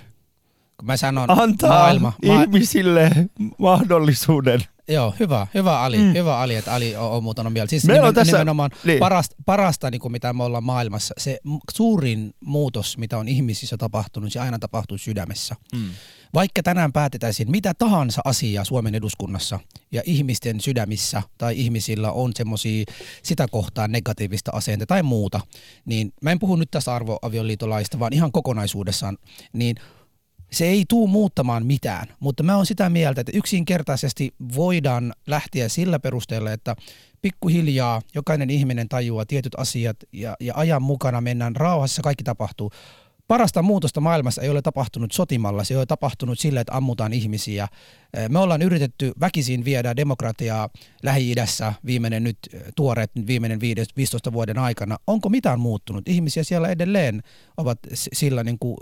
Kun 0.79 0.87
mä 0.87 0.97
sanon 0.97 1.31
antaa 1.31 1.79
maailma, 1.79 2.13
ma- 2.27 2.43
ihmisille 2.43 3.11
mahdollisuuden. 3.59 4.61
Joo, 4.89 5.15
hyvä, 5.21 5.47
hyvä 5.55 5.81
Ali, 5.81 5.99
mm. 5.99 6.13
hyvä 6.15 6.39
Ali, 6.39 6.55
että 6.55 6.75
Ali 6.75 6.97
on, 6.97 7.11
on 7.11 7.23
muuttanut 7.23 7.53
mieltä. 7.53 7.71
Siis 7.71 7.85
Meillä 7.85 8.01
on 8.01 8.05
nimen, 8.05 8.15
tässä- 8.15 8.37
nimenomaan 8.37 8.71
niin. 8.85 8.99
parasta, 8.99 9.37
parasta 9.47 9.91
niin 9.91 10.01
kuin 10.01 10.13
mitä 10.13 10.33
me 10.33 10.45
ollaan 10.45 10.65
maailmassa, 10.65 11.15
se 11.19 11.39
suurin 11.75 12.35
muutos, 12.41 12.99
mitä 12.99 13.19
on 13.19 13.29
ihmisissä 13.29 13.77
tapahtunut, 13.77 14.33
se 14.33 14.41
aina 14.41 14.59
tapahtuu 14.59 14.99
sydämessä. 14.99 15.55
Mm. 15.75 15.91
Vaikka 16.35 16.63
tänään 16.63 16.93
päätetäisiin 16.93 17.51
mitä 17.51 17.73
tahansa 17.79 18.23
asiaa 18.25 18.65
Suomen 18.65 18.95
eduskunnassa 18.95 19.61
ja 19.93 20.03
ihmisten 20.07 20.61
sydämissä 20.61 21.23
tai 21.39 21.61
ihmisillä 21.61 22.13
on 22.13 22.33
semmoisia 22.35 22.85
sitä 23.23 23.47
kohtaan 23.51 23.93
negatiivista 23.93 24.51
asenteita 24.55 24.95
tai 24.95 25.03
muuta, 25.03 25.41
niin 25.85 26.13
mä 26.23 26.31
en 26.31 26.39
puhu 26.39 26.57
nyt 26.57 26.71
tästä 26.71 26.95
arvoavioliitolaista, 26.95 27.99
vaan 27.99 28.13
ihan 28.13 28.33
kokonaisuudessaan, 28.33 29.19
niin 29.53 29.77
se 30.55 30.67
ei 30.67 30.85
tuu 30.89 31.07
muuttamaan 31.07 31.67
mitään, 31.67 32.07
mutta 32.21 32.43
mä 32.43 32.57
oon 32.57 32.67
sitä 32.67 32.91
mieltä, 32.91 33.21
että 33.21 33.33
yksinkertaisesti 33.35 34.35
voidaan 34.57 35.13
lähteä 35.27 35.69
sillä 35.69 35.99
perusteella, 35.99 36.53
että 36.53 36.77
pikkuhiljaa 37.23 38.03
jokainen 38.15 38.51
ihminen 38.51 38.89
tajuaa 38.89 39.27
tietyt 39.27 39.55
asiat 39.59 39.97
ja, 40.13 40.37
ja 40.41 40.55
ajan 40.57 40.83
mukana 40.83 41.21
mennään 41.21 41.57
rauhassa, 41.57 42.03
kaikki 42.03 42.25
tapahtuu. 42.25 42.71
Parasta 43.29 43.63
muutosta 43.63 44.01
maailmassa 44.01 44.43
ei 44.43 44.49
ole 44.49 44.63
tapahtunut 44.63 45.13
sotimalla, 45.13 45.65
se 45.65 45.75
ei 45.75 45.79
ole 45.79 45.87
tapahtunut 45.87 46.39
sillä, 46.39 46.61
että 46.61 46.77
ammutaan 46.77 47.13
ihmisiä. 47.13 47.69
Me 48.29 48.39
ollaan 48.39 48.63
yritetty 48.63 49.13
väkisin 49.21 49.65
viedä 49.65 49.97
demokratiaa 49.97 50.69
Lähi-idässä 51.03 51.75
viimeinen 51.87 52.25
nyt 52.25 52.39
tuoreet 52.77 53.11
viimeinen 53.27 53.61
viides- 53.61 53.97
15 53.97 54.33
vuoden 54.33 54.59
aikana. 54.59 54.97
Onko 55.07 55.29
mitään 55.29 55.61
muuttunut? 55.61 56.09
Ihmisiä 56.09 56.45
siellä 56.45 56.69
edelleen 56.69 57.23
ovat 57.57 57.79
sillä 57.93 58.45
niin 58.45 58.59
kuin 58.59 58.77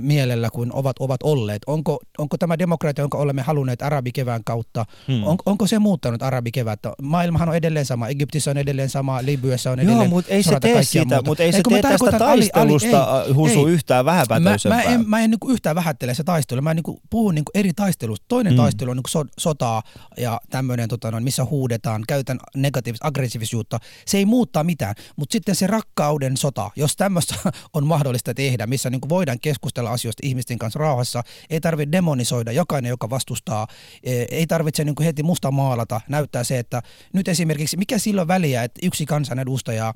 mielellä 0.00 0.50
kuin 0.50 0.72
ovat, 0.72 0.96
ovat 1.00 1.22
olleet. 1.22 1.62
Onko, 1.66 1.98
onko 2.18 2.38
tämä 2.38 2.58
demokratia, 2.58 3.02
jonka 3.02 3.18
olemme 3.18 3.42
halunneet 3.42 3.82
arabikevään 3.82 4.44
kautta, 4.44 4.84
hmm. 5.08 5.24
on, 5.24 5.36
onko 5.46 5.66
se 5.66 5.78
muuttanut 5.78 6.22
arabikevättä? 6.22 6.92
Maailmahan 7.02 7.48
on 7.48 7.56
edelleen 7.56 7.86
sama, 7.86 8.08
Egyptissä 8.08 8.50
on 8.50 8.56
edelleen 8.56 8.88
sama, 8.88 9.18
Libyassa 9.22 9.70
on 9.70 9.78
edelleen 9.78 9.98
Joo, 9.98 10.08
mutta 10.08 10.32
ei 10.32 10.42
se 10.42 10.60
tee 10.60 10.82
sitä, 10.82 11.22
mutta 11.22 11.42
ei 11.42 11.52
se 11.52 11.58
mä 11.58 11.62
tee 11.68 11.82
tästä 11.82 11.98
tarkoitan, 11.98 12.28
Ali- 12.28 12.30
Ali, 12.30 12.48
taistelusta 12.48 13.24
ei, 13.26 13.32
husu 13.32 13.66
ei. 13.66 13.72
yhtään 13.72 14.04
Mä, 14.04 14.10
vähäpätöisempää. 14.12 14.84
mä 14.84 14.92
en, 14.92 15.08
mä 15.08 15.20
en 15.20 15.30
niinku 15.30 15.50
yhtään 15.50 15.76
vähättele 15.76 16.14
se 16.14 16.24
taistelu. 16.24 16.62
Mä 16.62 16.74
niinku 16.74 17.00
puhun 17.10 17.34
niinku 17.34 17.50
eri 17.54 17.72
taistelusta. 17.72 18.24
Toinen 18.28 18.52
Mm. 18.52 18.56
mm. 18.56 18.62
taistelu 18.62 18.90
on 18.90 18.96
niinku 18.96 19.08
so, 19.08 19.24
sotaa 19.38 19.82
ja 20.16 20.40
tämmöinen, 20.50 20.88
tota, 20.88 21.10
noin, 21.10 21.24
missä 21.24 21.44
huudetaan, 21.44 22.02
käytän 22.08 22.38
negatiivista 22.56 23.08
aggressiivisuutta. 23.08 23.78
Se 24.06 24.18
ei 24.18 24.24
muuttaa 24.24 24.64
mitään. 24.64 24.94
Mutta 25.16 25.32
sitten 25.32 25.54
se 25.54 25.66
rakkauden 25.66 26.36
sota, 26.36 26.70
jos 26.76 26.96
tämmöistä 26.96 27.34
on 27.72 27.86
mahdollista 27.86 28.34
tehdä, 28.34 28.66
missä 28.66 28.90
niinku 28.90 29.08
voidaan 29.08 29.40
keskustella 29.40 29.65
asioista 29.90 30.20
ihmisten 30.26 30.58
kanssa 30.58 30.78
rauhassa, 30.78 31.22
ei 31.50 31.60
tarvitse 31.60 31.92
demonisoida 31.92 32.52
jokainen, 32.52 32.88
joka 32.88 33.10
vastustaa. 33.10 33.66
E, 34.02 34.26
Ei 34.30 34.46
tarvitse 34.46 34.84
niinku 34.84 35.02
heti 35.02 35.22
musta 35.22 35.50
maalata. 35.50 36.00
Näyttää 36.08 36.44
se, 36.44 36.58
että 36.58 36.82
nyt 37.12 37.28
esimerkiksi, 37.28 37.76
mikä 37.76 37.98
silloin 37.98 38.28
väliä, 38.28 38.62
että 38.62 38.86
yksi 38.86 39.06
kansanedustaja 39.06 39.86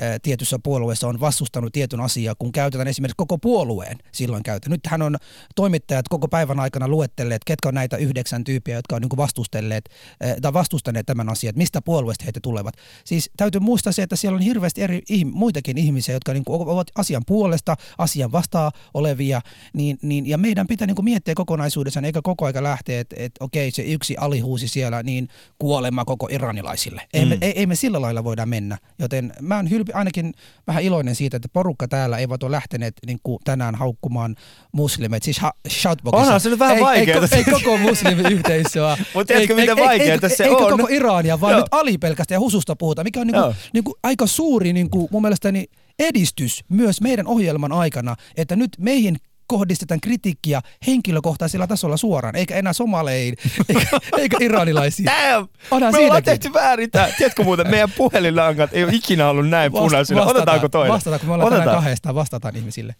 ää, 0.00 0.18
tietyssä 0.22 0.58
puolueessa 0.58 1.08
on 1.08 1.20
vastustanut 1.20 1.72
tietyn 1.72 2.00
asiaa, 2.00 2.34
kun 2.38 2.52
käytetään 2.52 2.88
esimerkiksi 2.88 3.16
koko 3.16 3.38
puolueen 3.38 3.98
silloin 4.12 4.42
käytetään. 4.42 4.70
Nyt 4.72 4.86
hän 4.86 5.02
on 5.02 5.16
toimittajat 5.54 6.08
koko 6.08 6.28
päivän 6.28 6.60
aikana 6.60 6.88
luettelleet, 6.88 7.44
ketkä 7.46 7.68
on 7.68 7.74
näitä 7.74 7.96
yhdeksän 7.96 8.44
tyyppiä, 8.44 8.74
jotka 8.74 8.96
on 8.96 9.02
niin 9.02 9.16
vastustelleet 9.16 9.84
ää, 10.20 10.36
tai 10.42 10.52
vastustaneet 10.52 11.06
tämän 11.06 11.28
asian, 11.28 11.48
että 11.48 11.58
mistä 11.58 11.82
puolueesta 11.82 12.24
heitä 12.24 12.40
tulevat. 12.42 12.74
Siis 13.04 13.30
täytyy 13.36 13.60
muistaa 13.60 13.92
se, 13.92 14.02
että 14.02 14.16
siellä 14.16 14.36
on 14.36 14.42
hirveästi 14.42 14.82
eri 14.82 15.02
muitakin 15.32 15.78
ihmisiä, 15.78 16.14
jotka 16.14 16.32
niin 16.32 16.44
ovat 16.46 16.86
asian 16.94 17.22
puolesta, 17.26 17.76
asian 17.98 18.32
vastaan 18.32 18.72
olevia, 19.14 19.40
niin, 19.72 19.98
niin, 20.02 20.26
ja 20.26 20.38
meidän 20.38 20.66
pitää 20.66 20.86
niin 20.86 20.94
kuin 20.94 21.04
miettiä 21.04 21.34
kokonaisuudessaan, 21.34 22.04
eikä 22.04 22.20
koko 22.22 22.46
aika 22.46 22.62
lähteä, 22.62 23.00
että, 23.00 23.16
että 23.18 23.44
okei, 23.44 23.70
se 23.70 23.82
yksi 23.82 24.16
alihuusi 24.16 24.68
siellä, 24.68 25.02
niin 25.02 25.28
kuolema 25.58 26.04
koko 26.04 26.28
iranilaisille. 26.30 27.02
Ei, 27.14 27.24
me, 27.24 27.38
ei, 27.40 27.52
ei 27.58 27.66
me 27.66 27.74
sillä 27.74 28.00
lailla 28.00 28.24
voida 28.24 28.46
mennä, 28.46 28.78
joten 28.98 29.32
mä 29.40 29.56
oon 29.56 29.70
hylpi, 29.70 29.92
ainakin 29.92 30.34
vähän 30.66 30.82
iloinen 30.82 31.14
siitä, 31.14 31.36
että 31.36 31.48
porukka 31.52 31.88
täällä 31.88 32.18
eivät 32.18 32.42
ole 32.42 32.50
lähteneet 32.50 32.94
niin 33.06 33.18
kuin 33.22 33.38
tänään 33.44 33.74
haukkumaan 33.74 34.36
muslimit, 34.72 35.22
siis 35.22 35.38
ha- 35.38 35.52
shoutboxissa. 35.68 36.26
Onhan 36.26 36.40
se 36.40 36.50
nyt 36.50 36.58
vähän 36.58 36.76
ei, 36.76 36.82
vaikeeta. 36.82 37.36
Ei, 37.36 37.44
ei, 37.46 37.52
koko 37.52 37.78
muslimiyhteisöä. 37.78 38.96
Mut 39.14 39.26
tiedätkö, 39.26 39.54
Ei- 39.54 39.60
miten 39.60 39.78
ei- 39.78 40.00
ei- 40.00 40.10
ei- 40.10 40.36
se 40.36 40.44
eikä 40.44 40.56
on? 40.56 40.70
koko 40.78 40.88
Irania, 40.90 41.40
vaan 41.40 41.52
Joo. 41.52 41.60
nyt 41.60 41.68
Ali 41.70 41.98
pelkästään 41.98 42.36
ja 42.36 42.40
Hususta 42.40 42.76
puhutaan, 42.76 43.06
mikä 43.06 43.20
on 43.20 43.26
niinku, 43.26 43.40
Joo. 43.40 43.54
niinku 43.72 43.94
aika 44.02 44.26
suuri 44.26 44.72
niinku, 44.72 45.08
mun 45.12 45.22
mielestäni 45.22 45.66
edistys 45.98 46.64
myös 46.68 47.00
meidän 47.00 47.26
ohjelman 47.26 47.72
aikana, 47.72 48.16
että 48.36 48.56
nyt 48.56 48.70
meihin 48.78 49.16
kohdistetaan 49.46 50.00
kritiikkiä 50.00 50.60
henkilökohtaisella 50.86 51.66
tasolla 51.66 51.96
suoraan, 51.96 52.36
eikä 52.36 52.56
enää 52.56 52.72
somaleihin, 52.72 53.34
eikä, 53.68 53.98
eikä 54.18 54.36
iranilaisiin. 54.40 55.06
Damn! 55.06 55.48
Onhan 55.70 55.92
Me 55.92 55.98
ollaan 55.98 56.02
siinäkin. 56.02 56.24
tehty 56.24 56.52
väärin 56.52 56.90
tää. 56.90 57.08
Tiedätkö 57.18 57.44
muuten, 57.44 57.70
meidän 57.70 57.90
puhelinlangat 57.96 58.70
ei 58.72 58.84
ole 58.84 58.92
ikinä 58.94 59.28
ollut 59.28 59.48
näin 59.48 59.72
Vast- 59.72 59.78
punaisina. 59.82 60.20
vastataan- 60.20 60.36
Otetaanko 60.42 60.68
toinen? 60.68 60.92
Vastataan, 60.92 61.20
kun 61.20 61.28
me 61.28 61.34
ollaan 61.34 61.46
Otetaan. 61.46 61.64
tänään 61.64 61.82
kahdestaan, 61.82 62.14
vastataan 62.14 62.56
ihmisille. 62.56 62.94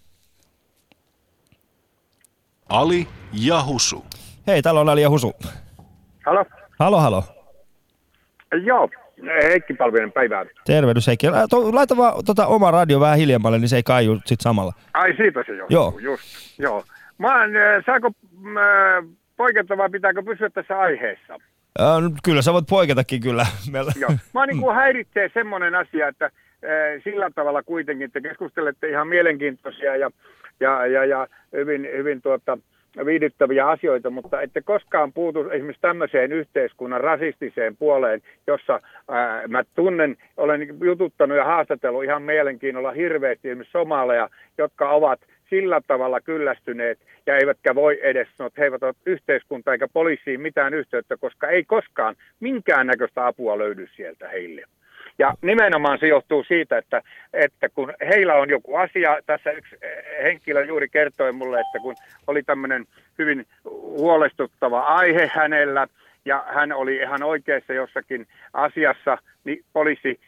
Ali 2.68 3.08
ja 3.32 3.64
Husu. 3.64 4.04
Hei, 4.46 4.62
täällä 4.62 4.80
on 4.80 4.88
Ali 4.88 5.02
ja 5.02 5.10
Husu. 5.10 5.32
Halo? 6.26 6.44
Halo, 6.78 7.00
halo. 7.00 7.24
Joo, 8.66 8.88
Heikki 9.42 9.74
Palvinen, 9.74 10.12
päivää. 10.12 10.44
Tervehdys 10.66 11.06
Heikki. 11.06 11.26
Laita 11.72 11.96
vaan 11.96 12.24
tota, 12.24 12.46
oma 12.46 12.70
radio 12.70 13.00
vähän 13.00 13.18
hiljemmalle, 13.18 13.58
niin 13.58 13.68
se 13.68 13.76
ei 13.76 13.82
kaiu 13.82 14.18
sit 14.24 14.40
samalla. 14.40 14.72
Ai 14.94 15.16
siitä 15.16 15.44
se 15.46 15.56
johtuu, 15.56 15.76
Joo. 15.76 15.98
just. 15.98 16.58
Joo. 16.58 16.84
Mä 17.18 17.40
oon, 17.40 17.56
äh, 17.56 17.84
saako 17.86 18.10
äh, 18.46 19.04
poiketa 19.36 19.76
vai 19.76 19.90
pitääkö 19.90 20.22
pysyä 20.22 20.50
tässä 20.50 20.78
aiheessa? 20.78 21.34
Ä, 21.80 22.00
nyt 22.00 22.12
kyllä 22.24 22.42
sä 22.42 22.52
voit 22.52 22.66
poiketakin 22.68 23.20
kyllä. 23.20 23.46
Meillä. 23.72 23.92
Joo. 24.00 24.10
Mä 24.34 24.46
niin 24.46 24.60
kuin 24.60 24.74
häiritsee 24.74 25.30
semmoinen 25.34 25.74
asia, 25.74 26.08
että 26.08 26.24
äh, 26.24 26.30
sillä 27.04 27.30
tavalla 27.34 27.62
kuitenkin, 27.62 28.04
että 28.04 28.20
keskustelette 28.20 28.88
ihan 28.88 29.08
mielenkiintoisia 29.08 29.96
ja, 29.96 30.10
ja, 30.60 30.86
ja, 30.86 31.04
ja 31.04 31.26
hyvin, 31.52 31.88
hyvin 31.96 32.22
tuota, 32.22 32.58
viihdyttäviä 33.04 33.66
asioita, 33.68 34.10
mutta 34.10 34.42
ette 34.42 34.62
koskaan 34.62 35.12
puutu 35.12 35.50
esimerkiksi 35.50 35.82
tämmöiseen 35.82 36.32
yhteiskunnan 36.32 37.00
rasistiseen 37.00 37.76
puoleen, 37.76 38.22
jossa 38.46 38.80
ää, 39.08 39.48
mä 39.48 39.64
tunnen, 39.74 40.16
olen 40.36 40.68
jututtanut 40.84 41.36
ja 41.36 41.44
haastatellut 41.44 42.04
ihan 42.04 42.22
mielenkiinnolla 42.22 42.92
hirveästi 42.92 43.48
esimerkiksi 43.48 43.72
somaleja, 43.72 44.28
jotka 44.58 44.90
ovat 44.90 45.20
sillä 45.50 45.80
tavalla 45.86 46.20
kyllästyneet 46.20 46.98
ja 47.26 47.36
eivätkä 47.36 47.74
voi 47.74 48.00
edes 48.02 48.28
sanoa, 48.36 48.46
että 48.46 48.60
he 48.60 48.64
eivät 48.64 48.82
ole 48.82 48.94
yhteiskunta 49.06 49.72
eikä 49.72 49.88
poliisiin 49.88 50.40
mitään 50.40 50.74
yhteyttä, 50.74 51.16
koska 51.16 51.48
ei 51.48 51.64
koskaan 51.64 52.16
minkäännäköistä 52.40 53.26
apua 53.26 53.58
löydy 53.58 53.88
sieltä 53.96 54.28
heille. 54.28 54.62
Ja 55.18 55.34
nimenomaan 55.42 55.98
se 55.98 56.06
johtuu 56.06 56.44
siitä, 56.44 56.78
että, 56.78 57.02
että 57.32 57.68
kun 57.68 57.92
heillä 58.08 58.34
on 58.34 58.50
joku 58.50 58.76
asia, 58.76 59.18
tässä 59.26 59.50
yksi 59.50 59.76
henkilö 60.22 60.64
juuri 60.64 60.88
kertoi 60.88 61.32
mulle, 61.32 61.60
että 61.60 61.78
kun 61.82 61.94
oli 62.26 62.42
tämmöinen 62.42 62.84
hyvin 63.18 63.46
huolestuttava 63.74 64.80
aihe 64.80 65.30
hänellä, 65.34 65.86
ja 66.24 66.44
hän 66.54 66.72
oli 66.72 66.96
ihan 66.96 67.22
oikeassa 67.22 67.72
jossakin 67.72 68.26
asiassa, 68.52 69.18
niin 69.44 69.64
poliisi 69.72 70.20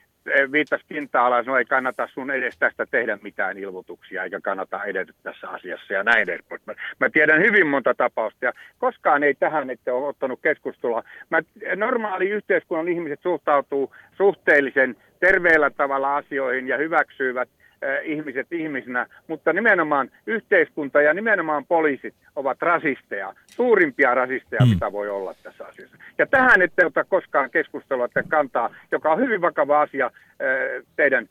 viittasi 0.53 0.85
pinta-alaan, 0.89 1.45
sanoi, 1.45 1.59
ei 1.59 1.65
kannata 1.65 2.09
sun 2.15 2.31
edes 2.31 2.59
tästä 2.59 2.87
tehdä 2.91 3.19
mitään 3.23 3.59
ilmoituksia, 3.59 4.25
eikä 4.25 4.41
kannata 4.41 4.85
edetä 4.85 5.13
tässä 5.23 5.49
asiassa 5.49 5.93
ja 5.95 6.03
näin 6.03 6.23
edelleen. 6.23 6.61
Mä, 6.67 6.75
mä 7.01 7.11
tiedän 7.11 7.41
hyvin 7.41 7.67
monta 7.67 7.95
tapausta, 7.95 8.45
ja 8.45 8.53
koskaan 8.79 9.23
ei 9.23 9.35
tähän 9.35 9.71
ette 9.71 9.93
ole 9.93 10.09
ottanut 10.09 10.41
keskustelua. 10.43 11.03
Mä, 11.31 11.39
normaali 11.77 12.31
yhteiskunnan 12.31 12.89
ihmiset 12.89 13.21
suhtautuu 13.23 13.95
suhteellisen 14.17 14.97
terveellä 15.21 15.71
tavalla 15.71 16.17
asioihin 16.17 16.69
ja 16.69 16.77
hyväksyvät 16.79 17.49
eh, 17.49 17.66
ihmiset 18.05 18.53
ihmisinä, 18.53 19.07
mutta 19.29 19.53
nimenomaan 19.53 20.11
yhteiskunta 20.27 21.01
ja 21.03 21.15
nimenomaan 21.15 21.65
poliisit 21.67 22.15
ovat 22.37 22.63
rasisteja, 22.63 23.35
suurimpia 23.47 24.15
rasisteja, 24.15 24.61
Mm. 24.65 24.69
mitä 24.69 24.93
voi 24.93 25.09
olla 25.09 25.35
tässä 25.43 25.65
asiassa. 25.67 25.97
Ja 26.19 26.27
tähän 26.27 26.63
ette 26.63 26.87
ota 26.87 27.05
koskaan 27.05 27.51
keskustelua 27.51 28.05
että 28.05 28.23
kantaa, 28.29 28.71
joka 28.93 29.13
on 29.13 29.19
hyvin 29.19 29.41
vakava 29.41 29.81
asia 29.83 30.07
eh, 30.41 30.83
teidän, 30.97 31.29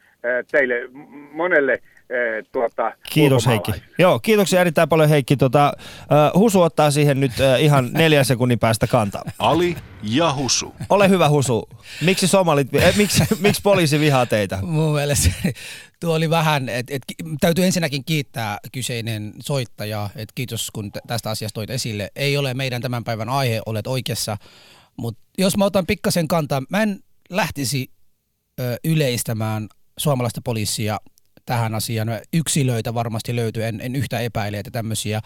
teille 0.51 0.75
monelle 1.31 1.81
tuota, 2.51 2.91
Kiitos 3.13 3.47
Heikki. 3.47 3.71
Joo, 3.99 4.19
kiitoksia 4.19 4.62
erittäin 4.62 4.89
paljon 4.89 5.10
Heikki. 5.10 5.38
Tota, 5.38 5.73
uh, 6.36 6.41
Husu 6.41 6.62
ottaa 6.62 6.91
siihen 6.91 7.19
nyt 7.19 7.31
uh, 7.31 7.63
ihan 7.63 7.89
neljän 7.93 8.25
sekunnin 8.25 8.60
päästä 8.60 8.88
kantaa. 8.88 9.21
Ali 9.39 9.75
ja 10.03 10.34
Husu. 10.34 10.75
Ole 10.89 11.10
hyvä 11.10 11.29
Husu. 11.29 11.69
Miksi 12.05 12.27
somalit, 12.27 12.75
eh, 12.75 12.97
miksi, 12.97 13.23
miksi 13.43 13.62
poliisi 13.62 13.99
vihaa 13.99 14.25
teitä? 14.25 14.58
Mun 14.62 14.93
mielestä 14.95 15.29
tuo 16.06 16.15
oli 16.15 16.30
vähän, 16.30 16.70
että 16.70 16.94
et, 16.96 17.02
täytyy 17.39 17.65
ensinnäkin 17.65 18.06
kiittää 18.06 18.58
kyseinen 18.72 19.34
soittaja, 19.39 20.10
että 20.15 20.32
kiitos 20.36 20.72
kun 20.72 20.91
tästä 21.08 21.30
asiasta 21.30 21.54
toit 21.54 21.70
esille. 21.70 22.12
Ei 22.15 22.38
ole 22.38 22.54
meidän 22.54 22.82
tämän 22.82 23.04
päivän 23.04 23.30
aihe, 23.30 23.62
olet 23.65 23.88
oikeassa. 23.88 24.38
Mutta 24.98 25.22
jos 25.38 25.58
mä 25.58 25.65
otan 25.65 25.86
pikkasen 25.86 26.28
kantaa, 26.28 26.62
mä 26.70 26.84
en 26.84 27.00
lähtisi 27.30 27.91
ö, 28.60 28.78
yleistämään 28.84 29.68
suomalaista 29.98 30.41
poliisia 30.44 30.98
tähän 31.46 31.76
asiaan. 31.76 32.08
Yksilöitä 32.34 32.94
varmasti 32.94 33.36
löytyy, 33.36 33.63
en, 33.63 33.82
en 33.82 33.96
yhtä 33.96 34.20
epäile, 34.20 34.60
että 34.60 34.72
tämmöisiä 34.72 35.22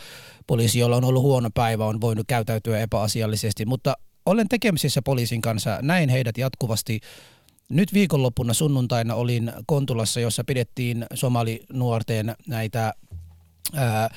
poliisia, 0.48 0.80
joilla 0.80 0.98
on 0.98 1.06
ollut 1.06 1.24
huono 1.24 1.50
päivä, 1.54 1.86
on 1.86 2.02
voinut 2.02 2.28
käytäytyä 2.28 2.80
epäasiallisesti, 2.80 3.66
mutta 3.66 3.94
olen 4.26 4.48
tekemisissä 4.50 5.02
poliisin 5.02 5.42
kanssa, 5.42 5.80
näin 5.82 6.10
heidät 6.10 6.38
jatkuvasti. 6.38 7.00
Nyt 7.70 7.94
viikonloppuna 7.94 8.54
sunnuntaina 8.54 9.16
olin 9.16 9.52
Kontulassa, 9.66 10.20
jossa 10.20 10.44
pidettiin 10.44 11.06
somalinuorten 11.14 12.36
näitä 12.48 12.94
ää, 13.76 14.10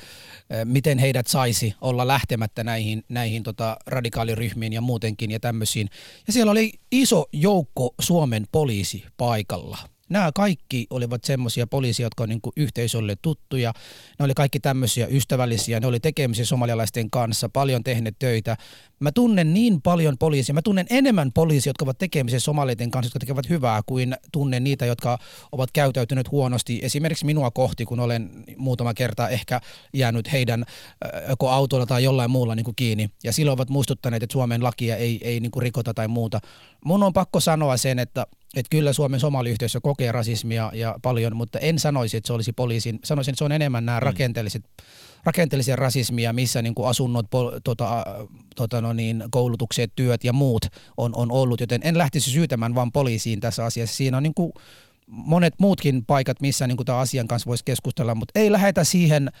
miten 0.65 0.97
heidät 0.97 1.27
saisi 1.27 1.75
olla 1.81 2.07
lähtemättä 2.07 2.63
näihin, 2.63 3.03
näihin 3.09 3.43
tota 3.43 3.77
radikaaliryhmiin 3.87 4.73
ja 4.73 4.81
muutenkin 4.81 5.31
ja 5.31 5.39
tämmöisiin. 5.39 5.89
Ja 6.27 6.33
siellä 6.33 6.51
oli 6.51 6.73
iso 6.91 7.25
joukko 7.31 7.93
Suomen 7.99 8.47
poliisi 8.51 9.03
paikalla– 9.17 9.77
nämä 10.09 10.31
kaikki 10.35 10.87
olivat 10.89 11.23
semmoisia 11.23 11.67
poliisia, 11.67 12.05
jotka 12.05 12.23
on 12.23 12.29
niin 12.29 12.39
yhteisölle 12.57 13.15
tuttuja. 13.21 13.73
Ne 14.19 14.25
oli 14.25 14.33
kaikki 14.33 14.59
tämmöisiä 14.59 15.07
ystävällisiä, 15.07 15.79
ne 15.79 15.87
oli 15.87 15.99
tekemisiä 15.99 16.45
somalialaisten 16.45 17.09
kanssa, 17.09 17.49
paljon 17.49 17.83
tehneet 17.83 18.15
töitä. 18.19 18.57
Mä 18.99 19.11
tunnen 19.11 19.53
niin 19.53 19.81
paljon 19.81 20.17
poliisia, 20.17 20.53
mä 20.53 20.61
tunnen 20.61 20.85
enemmän 20.89 21.31
poliisia, 21.31 21.69
jotka 21.69 21.85
ovat 21.85 21.97
tekemisiä 21.97 22.39
somalialaisten 22.39 22.91
kanssa, 22.91 23.07
jotka 23.07 23.19
tekevät 23.19 23.49
hyvää, 23.49 23.81
kuin 23.85 24.15
tunnen 24.31 24.63
niitä, 24.63 24.85
jotka 24.85 25.17
ovat 25.51 25.71
käytäytyneet 25.71 26.31
huonosti. 26.31 26.79
Esimerkiksi 26.83 27.25
minua 27.25 27.51
kohti, 27.51 27.85
kun 27.85 27.99
olen 27.99 28.29
muutama 28.57 28.93
kerta 28.93 29.29
ehkä 29.29 29.61
jäänyt 29.93 30.31
heidän 30.31 30.65
joko 31.29 31.49
autolla 31.49 31.85
tai 31.85 32.03
jollain 32.03 32.31
muulla 32.31 32.55
niin 32.55 32.63
kuin 32.63 32.75
kiinni. 32.75 33.09
Ja 33.23 33.33
silloin 33.33 33.53
ovat 33.53 33.69
muistuttaneet, 33.69 34.23
että 34.23 34.33
Suomen 34.33 34.63
lakia 34.63 34.95
ei, 34.95 35.19
ei 35.23 35.39
niin 35.39 35.51
rikota 35.57 35.93
tai 35.93 36.07
muuta. 36.07 36.39
Mun 36.85 37.03
on 37.03 37.13
pakko 37.13 37.39
sanoa 37.39 37.77
sen, 37.77 37.99
että 37.99 38.25
että 38.53 38.69
kyllä 38.69 38.93
Suomen 38.93 39.19
somaliyhteisö 39.19 39.81
kokee 39.81 40.11
rasismia 40.11 40.71
ja 40.73 40.95
paljon, 41.01 41.35
mutta 41.35 41.59
en 41.59 41.79
sanoisi, 41.79 42.17
että 42.17 42.27
se 42.27 42.33
olisi 42.33 42.53
poliisin, 42.53 42.99
sanoisin, 43.03 43.31
että 43.31 43.37
se 43.37 43.43
on 43.43 43.51
enemmän 43.51 43.85
nämä 43.85 43.99
mm. 43.99 44.03
rakenteelliset, 44.03 44.63
rakenteellisia 45.23 45.75
rasismia, 45.75 46.33
missä 46.33 46.61
niin 46.61 46.75
kuin 46.75 46.87
asunnot, 46.87 47.25
pol, 47.29 47.51
tota, 47.63 48.05
tota 48.55 48.81
no 48.81 48.93
niin, 48.93 49.23
koulutukset, 49.31 49.91
työt 49.95 50.23
ja 50.23 50.33
muut 50.33 50.65
on, 50.97 51.11
on 51.15 51.31
ollut, 51.31 51.59
joten 51.59 51.81
en 51.83 51.97
lähtisi 51.97 52.31
syytämään 52.31 52.75
vaan 52.75 52.91
poliisiin 52.91 53.39
tässä 53.39 53.65
asiassa. 53.65 53.95
Siinä 53.95 54.17
on 54.17 54.23
niin 54.23 54.33
kuin 54.33 54.53
monet 55.07 55.53
muutkin 55.59 56.05
paikat, 56.05 56.41
missä 56.41 56.67
niin 56.67 56.77
kuin 56.77 56.85
tämän 56.85 57.01
asian 57.01 57.27
kanssa 57.27 57.47
voisi 57.47 57.65
keskustella, 57.65 58.15
mutta 58.15 58.39
ei 58.39 58.51
lähetä 58.51 58.83
siihen 58.83 59.31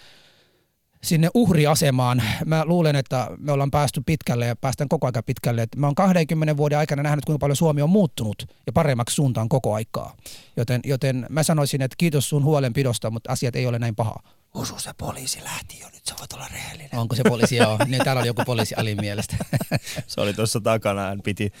sinne 1.03 1.29
uhriasemaan. 1.33 2.23
Mä 2.45 2.65
luulen, 2.65 2.95
että 2.95 3.27
me 3.37 3.51
ollaan 3.51 3.71
päästy 3.71 4.01
pitkälle 4.05 4.45
ja 4.45 4.55
päästään 4.55 4.89
koko 4.89 5.07
ajan 5.07 5.23
pitkälle. 5.25 5.67
mä 5.75 5.87
oon 5.87 5.95
20 5.95 6.57
vuoden 6.57 6.77
aikana 6.77 7.03
nähnyt, 7.03 7.25
kuinka 7.25 7.39
paljon 7.39 7.55
Suomi 7.55 7.81
on 7.81 7.89
muuttunut 7.89 8.47
ja 8.65 8.73
paremmaksi 8.73 9.15
suuntaan 9.15 9.49
koko 9.49 9.73
aikaa. 9.73 10.15
Joten, 10.57 10.81
joten 10.83 11.25
mä 11.29 11.43
sanoisin, 11.43 11.81
että 11.81 11.95
kiitos 11.97 12.29
sun 12.29 12.43
huolenpidosta, 12.43 13.11
mutta 13.11 13.31
asiat 13.31 13.55
ei 13.55 13.67
ole 13.67 13.79
näin 13.79 13.95
paha. 13.95 14.15
Usu 14.55 14.79
se 14.79 14.91
poliisi 14.97 15.43
lähti 15.43 15.79
jo, 15.79 15.87
nyt 15.93 16.05
sä 16.05 16.15
voit 16.19 16.33
olla 16.33 16.47
rehellinen. 16.47 16.99
Onko 16.99 17.15
se 17.15 17.23
poliisi 17.23 17.55
joo? 17.55 17.77
Niin 17.85 18.03
täällä 18.03 18.19
oli 18.19 18.27
joku 18.27 18.43
poliisi 18.45 18.75
alin 18.75 18.97
mielestä. 19.01 19.35
se 20.07 20.21
oli 20.21 20.33
tuossa 20.33 20.61
takana, 20.61 21.01
hän 21.01 21.21
piti 21.21 21.51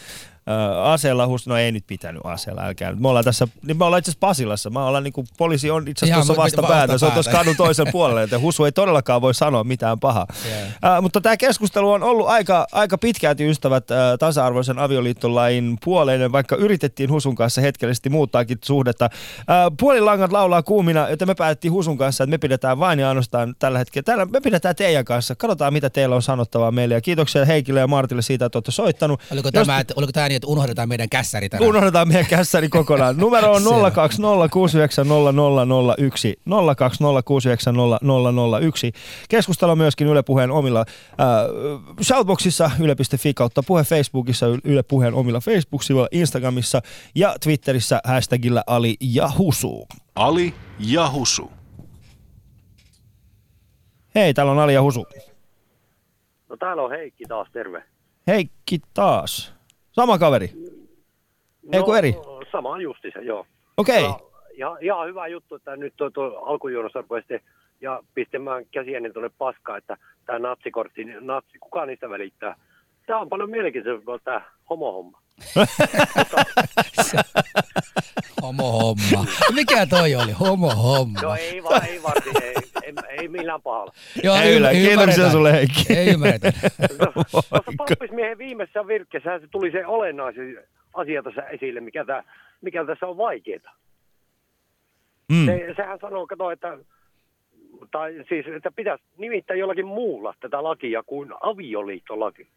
aseella, 0.83 1.27
no 1.47 1.57
ei 1.57 1.71
nyt 1.71 1.83
pitänyt 1.87 2.21
aseella, 2.25 2.61
älkää. 2.61 2.95
Me 2.95 3.07
ollaan 3.07 3.25
tässä, 3.25 3.47
niin 3.67 3.77
me 3.77 3.85
ollaan 3.85 3.99
itse 3.99 4.11
asiassa 4.11 4.27
Pasilassa, 4.27 4.69
mä 4.69 4.85
ollaan 4.85 5.03
niin 5.03 5.13
kuin, 5.13 5.27
poliisi 5.37 5.71
on 5.71 5.87
itse 5.87 6.05
asiassa 6.05 6.25
tuossa 6.25 6.43
vastapäätä, 6.43 6.97
se 6.97 7.05
on 7.05 7.11
tuossa 7.11 7.31
kadun 7.31 7.55
toisen 7.55 7.87
puolelle, 7.91 8.23
että 8.23 8.39
Husu 8.39 8.65
ei 8.65 8.71
todellakaan 8.71 9.21
voi 9.21 9.33
sanoa 9.33 9.63
mitään 9.63 9.99
pahaa. 9.99 10.27
Yeah. 10.47 10.67
Uh, 10.67 11.01
mutta 11.01 11.21
tämä 11.21 11.37
keskustelu 11.37 11.91
on 11.91 12.03
ollut 12.03 12.27
aika, 12.27 12.67
aika 12.71 12.97
pitkälti 12.97 13.49
ystävät 13.49 13.91
uh, 13.91 13.97
tasa-arvoisen 14.19 14.79
avioliittolain 14.79 15.77
puoleinen, 15.83 16.31
vaikka 16.31 16.55
yritettiin 16.55 17.11
Husun 17.11 17.35
kanssa 17.35 17.61
hetkellisesti 17.61 18.09
muuttaakin 18.09 18.57
suhdetta. 18.65 19.09
Uh, 19.39 19.77
puolilangat 19.79 20.31
laulaa 20.31 20.63
kuumina, 20.63 21.09
joten 21.09 21.27
me 21.27 21.35
päätettiin 21.35 21.71
Husun 21.71 21.97
kanssa, 21.97 22.23
että 22.23 22.29
me 22.29 22.37
pidetään 22.37 22.79
vain 22.79 22.99
ja 22.99 23.09
ainoastaan 23.09 23.55
tällä 23.59 23.77
hetkellä. 23.79 24.03
Täällä 24.03 24.25
me 24.25 24.41
pidetään 24.41 24.75
teidän 24.75 25.05
kanssa. 25.05 25.35
Katsotaan, 25.35 25.73
mitä 25.73 25.89
teillä 25.89 26.15
on 26.15 26.21
sanottavaa 26.21 26.71
meille. 26.71 26.93
Ja 26.93 27.01
kiitoksia 27.01 27.45
Heikille 27.45 27.79
ja 27.79 27.87
Martille 27.87 28.21
siitä, 28.21 28.45
että 28.45 28.57
olette 28.57 28.71
soittanut. 28.71 29.21
Oliko 29.31 29.51
tämä, 29.51 29.77
Jos... 29.77 29.97
oliko 29.97 30.11
tämä 30.11 30.32
niin, 30.33 30.37
että 30.37 30.47
unohdetaan 30.47 30.89
meidän 30.89 31.09
kässäri 31.09 31.49
tänään. 31.49 31.69
Unohdetaan 31.69 32.07
meidän 32.07 32.25
kässäri 32.25 32.69
kokonaan. 32.69 33.17
Numero 33.17 33.53
on 33.53 33.63
020690001. 33.93 36.45
020690001. 36.49 36.53
Keskustella 39.29 39.75
myöskin 39.75 40.07
Yle 40.07 40.23
Puheen 40.23 40.51
omilla 40.51 40.79
äh, 40.79 40.85
Shoutboxissa, 42.01 42.71
yle.fi 42.79 43.33
kautta 43.33 43.63
puhe 43.63 43.83
Facebookissa, 43.83 44.45
Yle 44.63 44.83
Puheen 44.83 45.13
omilla 45.13 45.39
Facebook-sivuilla, 45.39 46.07
Instagramissa 46.11 46.81
ja 47.15 47.35
Twitterissä 47.43 48.01
hashtagillä 48.03 48.63
Ali 48.67 48.95
ja 49.01 49.29
Husu. 49.37 49.87
Ali 50.15 50.53
ja 50.79 51.11
Husu. 51.11 51.51
Hei, 54.15 54.33
täällä 54.33 54.51
on 54.51 54.59
Ali 54.59 54.73
ja 54.73 54.81
Husu. 54.81 55.05
No 56.49 56.57
täällä 56.57 56.83
on 56.83 56.91
Heikki 56.91 57.25
taas, 57.25 57.47
terve. 57.51 57.83
Heikki 58.27 58.79
taas. 58.93 59.53
Sama 59.93 60.17
kaveri? 60.17 60.49
No, 61.63 61.79
Eikö 61.79 61.97
eri? 61.97 62.15
Sama 62.51 62.81
justi 62.81 63.11
se, 63.13 63.19
joo. 63.19 63.45
Okei. 63.77 64.03
Okay. 64.03 64.27
Ja, 64.57 64.77
ja, 64.81 65.03
hyvä 65.03 65.27
juttu, 65.27 65.55
että 65.55 65.75
nyt 65.75 65.93
tuo, 65.97 66.09
tuo 66.09 66.43
alkujuonossa 66.45 67.03
ja 67.81 68.03
pistämään 68.13 68.65
käsiäni 68.71 69.13
tuonne 69.13 69.31
paskaan, 69.37 69.77
että 69.77 69.97
tämä 70.25 70.39
natsikortti, 70.39 71.05
natsi, 71.19 71.57
kuka 71.59 71.85
niistä 71.85 72.09
välittää? 72.09 72.55
Tämä 73.05 73.19
on 73.19 73.29
paljon 73.29 73.49
mielenkiintoista 73.49 74.05
kuin 74.05 74.19
tämä 74.23 74.41
homo-homma. 74.69 75.21
Homo-homma. 78.41 79.25
Mikä 79.53 79.85
toi 79.85 80.15
oli? 80.15 80.31
Homo-homma. 80.31 81.19
No 81.21 81.35
ei 81.35 81.63
vaan, 81.63 81.85
ei 81.85 82.03
vaan, 82.03 82.15
ei, 82.43 82.53
ei, 82.83 82.93
ei 83.09 83.27
millään 83.27 83.61
pahalla. 83.61 83.93
Joo, 84.23 84.35
ei, 84.35 84.57
y- 84.57 84.87
kiitoksia 84.87 85.31
sulle 85.31 85.51
Heikki. 85.53 85.93
Ei 85.93 86.07
ymmärretä. 86.07 86.53
Tuossa 87.31 87.71
pappismiehen 87.77 88.37
viimeisessä 88.37 88.87
virkkeessä 88.87 89.39
se 89.39 89.47
tuli 89.47 89.71
se 89.71 89.85
olennaisin 89.85 90.57
asia 90.93 91.23
tässä 91.23 91.41
esille, 91.41 91.79
mikä, 91.79 92.05
tämä, 92.05 92.23
mikä 92.61 92.85
tässä 92.85 93.07
on 93.07 93.17
vaikeaa. 93.17 93.75
Mm. 95.31 95.45
Se, 95.45 95.73
sehän 95.75 95.99
sanoo, 96.01 96.27
kato, 96.27 96.51
että 96.51 96.77
tai 97.91 98.13
siis, 98.29 98.45
että 98.55 98.71
pitäisi 98.71 99.03
nimittää 99.17 99.55
jollakin 99.55 99.87
muulla 99.87 100.33
tätä 100.39 100.63
lakia 100.63 101.03
kuin 101.03 101.29
avioliittolaki. 101.41 102.47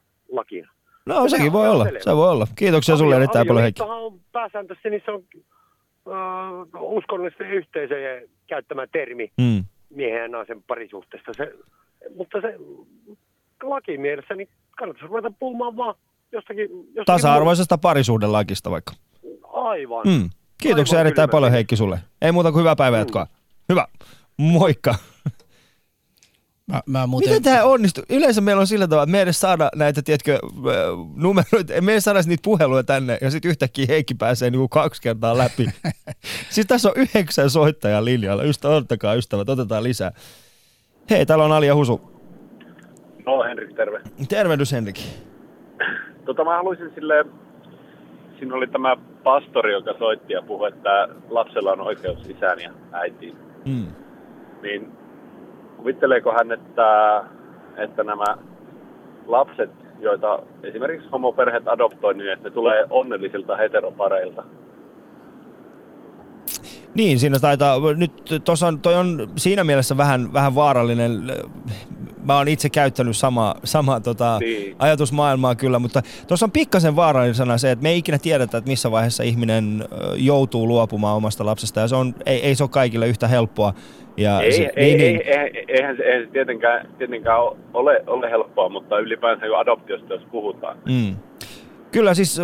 No 1.07 1.29
sekin 1.29 1.53
voi 1.53 1.69
olla, 1.69 1.87
se 2.01 2.17
voi 2.17 2.31
olla. 2.31 2.47
Kiitoksia 2.57 2.95
Avio, 2.95 2.99
sulle 3.05 3.17
erittäin 3.17 3.47
paljon 3.47 3.63
Heikki. 3.63 3.83
on 3.83 4.21
pääsääntöisesti, 4.33 4.91
niin 4.91 5.03
se 5.05 5.11
on 5.11 5.23
äh, 6.75 6.83
uskonnollisten 6.83 7.51
yhteisöjen 7.51 8.29
käyttämä 8.47 8.87
termi 8.87 9.31
mm. 9.39 9.65
miehen 9.91 10.23
ja 10.23 10.29
naisen 10.29 10.63
parisuhteesta. 10.63 11.33
Se, 11.33 11.53
mutta 12.17 12.41
se 12.41 12.57
lakimielessä, 13.63 14.35
niin 14.35 14.49
kannattaisi 14.79 15.09
ruveta 15.09 15.31
puhumaan 15.39 15.77
vaan 15.77 15.95
jostakin... 16.33 16.71
jostakin 16.71 17.05
Tasa-arvoisesta 17.07 17.79
parisuhdelakista 17.79 18.71
vaikka. 18.71 18.93
Aivan. 19.53 20.07
Mm. 20.07 20.31
Kiitoksia 20.63 20.99
Aivan 20.99 21.07
erittäin 21.07 21.31
paljon 21.31 21.53
Heikki 21.53 21.77
sulle. 21.77 21.99
Ei 22.23 22.33
muuta 22.33 22.53
kuin 22.53 22.61
hyvää 22.61 22.77
päivää 22.77 23.05
Mm. 23.05 23.27
Hyvä. 23.69 23.87
Moikka. 24.37 24.95
Mä, 26.73 26.83
mä 26.87 27.07
muuten... 27.07 27.29
Miten 27.29 27.43
tämä 27.43 27.65
onnistuu? 27.65 28.05
Yleensä 28.11 28.41
meillä 28.41 28.61
on 28.61 28.67
sillä 28.67 28.89
tavalla, 28.89 29.03
että 29.03 29.13
me 29.13 29.23
edes 29.23 29.41
saada 29.41 29.69
näitä, 29.75 30.03
tiedätkö, 30.03 30.39
numeroita, 31.17 31.81
me 31.81 31.93
edes 31.93 32.05
saada 32.05 32.21
niitä 32.27 32.43
puheluja 32.45 32.83
tänne, 32.83 33.19
ja 33.21 33.31
sitten 33.31 33.49
yhtäkkiä 33.49 33.87
Heikki 33.89 34.15
pääsee 34.15 34.51
niinku 34.51 34.69
kaksi 34.69 35.03
kertaa 35.03 35.39
läpi. 35.39 35.67
siis 36.55 36.67
tässä 36.67 36.89
on 36.89 36.95
yhdeksän 36.97 37.51
soittajan 37.51 38.05
linjalla. 38.05 38.43
Ystä, 38.43 38.69
ottakaa 38.69 39.15
ystävät, 39.15 39.49
otetaan 39.49 39.85
lisää. 39.85 40.13
Hei, 41.11 41.27
täällä 41.27 41.45
on 41.45 41.53
Alia 41.53 41.75
Husu. 41.75 42.01
No, 43.27 43.43
Henrik, 43.43 43.77
terve. 43.77 44.01
Tervehdys, 44.29 44.73
Henrik. 44.73 44.99
Tota, 46.25 46.45
mä 46.45 46.57
haluaisin 46.57 46.91
sille, 46.95 47.25
siinä 48.39 48.55
oli 48.55 48.67
tämä 48.67 48.97
pastori, 49.23 49.73
joka 49.73 49.95
soitti 49.99 50.33
ja 50.33 50.43
puhui, 50.43 50.69
että 50.69 51.09
lapsella 51.29 51.73
on 51.73 51.81
oikeus 51.81 52.19
isään 52.29 52.61
ja 52.61 52.73
äitiin. 52.93 53.37
Mm. 53.65 53.87
Niin 54.63 54.93
kuvitteleeko 55.87 56.33
hän, 56.33 56.53
että, 56.53 57.23
että 57.77 58.05
nämä 58.05 58.25
lapset, 59.27 59.71
joita 60.01 60.39
esimerkiksi 60.63 61.09
homoperheet 61.13 61.69
adoptoi, 61.69 62.15
niin 62.15 62.33
että 62.33 62.49
ne 62.49 62.55
tulee 62.55 62.87
onnellisilta 62.91 63.57
heteropareilta? 63.57 64.45
Niin, 66.95 67.19
siinä 67.19 67.39
taitaa, 67.39 67.77
nyt 67.97 68.13
tuossa 68.45 68.67
on, 68.67 68.81
toi 68.81 68.95
on 68.95 69.29
siinä 69.37 69.65
mielessä 69.65 69.97
vähän, 69.97 70.33
vähän 70.33 70.55
vaarallinen, 70.55 71.23
mä 72.25 72.37
oon 72.37 72.49
itse 72.49 72.71
käyttänyt 72.71 73.17
samaa, 73.17 73.55
sama, 73.65 74.01
tota, 74.01 74.39
niin. 74.41 74.77
ajatusmaailmaa 74.79 75.55
kyllä, 75.55 75.79
mutta 75.79 76.03
tuossa 76.29 76.47
on 76.47 76.53
pikkasen 76.53 76.97
vaarallinen 76.97 77.35
sana 77.35 77.59
se, 77.59 77.71
että 77.71 77.83
me 77.83 77.91
ei 77.91 77.99
ikinä 77.99 78.19
tiedetä, 78.19 78.59
että 78.59 78.71
missä 78.71 78.91
vaiheessa 78.91 79.23
ihminen 79.23 79.85
joutuu 80.17 80.69
luopumaan 80.69 81.17
omasta 81.17 81.47
lapsesta 81.47 81.81
ja 81.81 81.89
se 81.89 81.97
on, 81.97 82.15
ei, 82.27 82.41
ei 82.43 82.55
se 82.55 82.65
ole 82.65 82.71
kaikille 82.71 83.09
yhtä 83.09 83.29
helppoa. 83.29 83.75
Ja 84.17 84.41
ei, 84.41 84.53
se, 84.53 84.73
ei, 84.77 84.97
niin, 84.97 85.23
ei, 85.25 85.35
ei, 85.35 85.65
eihän, 85.69 85.97
eihän 86.01 86.27
se 86.27 86.29
tietenkään, 86.33 86.89
tietenkään 86.99 87.41
ole, 87.75 88.03
ole 88.07 88.31
helppoa, 88.31 88.69
mutta 88.69 88.99
ylipäänsä 88.99 89.47
jo 89.47 89.57
adoptiosta, 89.57 90.15
jos 90.15 90.23
puhutaan. 90.31 90.77
Mm. 90.85 91.17
Kyllä 91.93 92.15
siis 92.15 92.43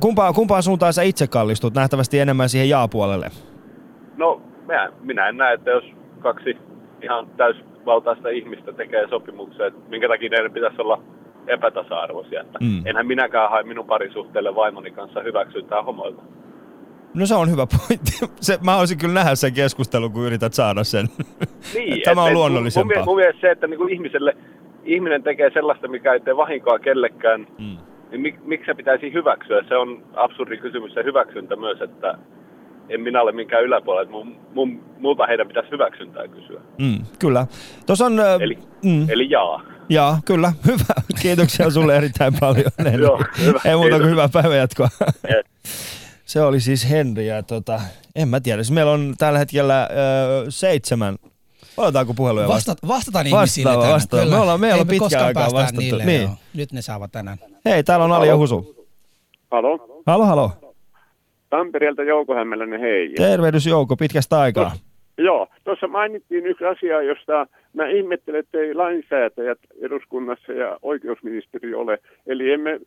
kumpaan, 0.00 0.34
kumpaan 0.34 0.62
suuntaan 0.62 0.92
sä 0.92 1.02
itse 1.02 1.26
kallistut? 1.26 1.74
Nähtävästi 1.74 2.18
enemmän 2.18 2.48
siihen 2.48 2.68
jaa-puolelle. 2.68 3.26
No 4.16 4.40
minä, 4.66 4.92
minä 5.00 5.28
en 5.28 5.36
näe, 5.36 5.54
että 5.54 5.70
jos 5.70 5.84
kaksi 6.18 6.56
ihan 7.02 7.26
täysvaltaista 7.36 8.28
ihmistä 8.28 8.72
tekee 8.72 9.08
sopimuksen, 9.08 9.66
että 9.66 9.80
minkä 9.88 10.08
takia 10.08 10.42
ne 10.42 10.48
pitäisi 10.48 10.82
olla 10.82 11.02
epätasa-arvoisia. 11.46 12.40
Että 12.40 12.58
mm. 12.62 12.86
Enhän 12.86 13.06
minäkään 13.06 13.50
hae 13.50 13.62
minun 13.62 13.86
parisuhteelle 13.86 14.54
vaimoni 14.54 14.90
kanssa 14.90 15.20
hyväksyntää 15.20 15.82
homoilta. 15.82 16.22
No 17.16 17.26
se 17.26 17.34
on 17.34 17.50
hyvä 17.50 17.66
pointti. 17.66 18.12
Se, 18.40 18.58
mä 18.64 18.76
olisin 18.76 18.98
kyllä 18.98 19.14
nähdä 19.14 19.34
sen 19.34 19.52
keskustelun, 19.52 20.12
kun 20.12 20.26
yrität 20.26 20.54
saada 20.54 20.84
sen. 20.84 21.06
Niin, 21.74 22.02
Tämä 22.04 22.22
on 22.22 22.34
luonnollisempaa. 22.34 22.96
Mun, 22.96 23.04
mun 23.04 23.16
mielestä 23.16 23.40
se, 23.40 23.50
että 23.50 23.66
niin 23.66 23.88
ihmiselle, 23.88 24.36
ihminen 24.84 25.22
tekee 25.22 25.50
sellaista, 25.50 25.88
mikä 25.88 26.12
ei 26.12 26.20
tee 26.20 26.36
vahinkoa 26.36 26.78
kellekään, 26.78 27.46
mm. 27.58 27.76
niin 28.10 28.20
mik, 28.20 28.44
miksi 28.44 28.66
se 28.66 28.74
pitäisi 28.74 29.12
hyväksyä? 29.12 29.64
Se 29.68 29.76
on 29.76 30.02
absurdi 30.14 30.56
kysymys 30.56 30.94
se 30.94 31.04
hyväksyntä 31.04 31.56
myös, 31.56 31.80
että 31.80 32.18
en 32.88 33.00
minä 33.00 33.22
ole 33.22 33.32
minkään 33.32 33.64
yläpuolella, 33.64 34.02
että 34.02 34.12
mun, 34.12 34.36
mun, 34.54 34.82
multa 34.98 35.26
heidän 35.26 35.48
pitäisi 35.48 35.70
hyväksyntää 35.70 36.28
kysyä. 36.28 36.60
Mm, 36.78 36.98
kyllä. 37.18 37.46
on, 38.04 38.20
eli, 38.40 38.58
mm. 38.84 39.10
eli 39.10 39.30
jaa. 39.30 39.62
Jaa, 39.88 40.18
kyllä. 40.24 40.52
Hyvä. 40.66 40.94
Kiitoksia 41.22 41.70
sulle 41.70 41.96
erittäin 41.96 42.32
paljon. 42.40 43.00
Joo, 43.00 43.22
hyvä. 43.46 43.60
Ei 43.64 43.76
muuta 43.76 43.98
kuin 43.98 44.10
hyvää 44.10 44.28
päivänjatkoa. 44.32 44.88
Se 46.26 46.42
oli 46.42 46.60
siis 46.60 46.90
Henri 46.90 47.26
ja 47.26 47.42
tota, 47.42 47.80
en 48.16 48.28
mä 48.28 48.40
tiedä. 48.40 48.62
Siis 48.62 48.74
meillä 48.74 48.92
on 48.92 49.14
tällä 49.18 49.38
hetkellä 49.38 49.82
ö, 49.82 49.86
seitsemän 50.48 51.16
Otetaanko 51.76 52.14
puheluja 52.14 52.48
vasta? 52.48 52.72
Vasta, 52.72 52.88
vastataan 52.88 53.26
ihmisille 53.26 53.70
tänään. 53.70 53.92
Vastaan. 53.92 54.28
Me 54.28 54.36
ollaan, 54.36 54.60
me 54.60 54.72
ollaan 54.72 54.88
pitkä 54.88 55.24
aikaa 55.24 55.52
vastattu. 55.52 55.80
Niille, 55.80 56.04
niin. 56.04 56.28
Nyt 56.54 56.72
ne 56.72 56.82
saavat 56.82 57.12
tänään. 57.12 57.38
Hei, 57.64 57.84
täällä 57.84 58.04
on 58.04 58.12
Ali 58.12 58.28
ja 58.28 58.36
Husu. 58.36 58.86
Halo. 59.50 60.02
Halo, 60.06 60.24
halo. 60.24 60.50
Tampereelta 61.50 62.02
Jouko 62.02 62.34
Hämmäläinen, 62.34 62.80
hei. 62.80 63.14
Tervehdys 63.16 63.66
Jouko, 63.66 63.96
pitkästä 63.96 64.40
aikaa. 64.40 64.70
Tos, 64.70 64.82
joo, 65.18 65.48
tuossa 65.64 65.88
mainittiin 65.88 66.46
yksi 66.46 66.64
asia, 66.64 67.02
josta 67.02 67.46
mä 67.72 67.88
ihmettelen, 67.88 68.40
että 68.40 68.58
ei 68.58 68.74
lainsäätäjät 68.74 69.58
eduskunnassa 69.80 70.52
ja 70.52 70.78
oikeusministeri 70.82 71.74
ole. 71.74 71.98
Eli 72.26 72.52
emme, 72.52 72.80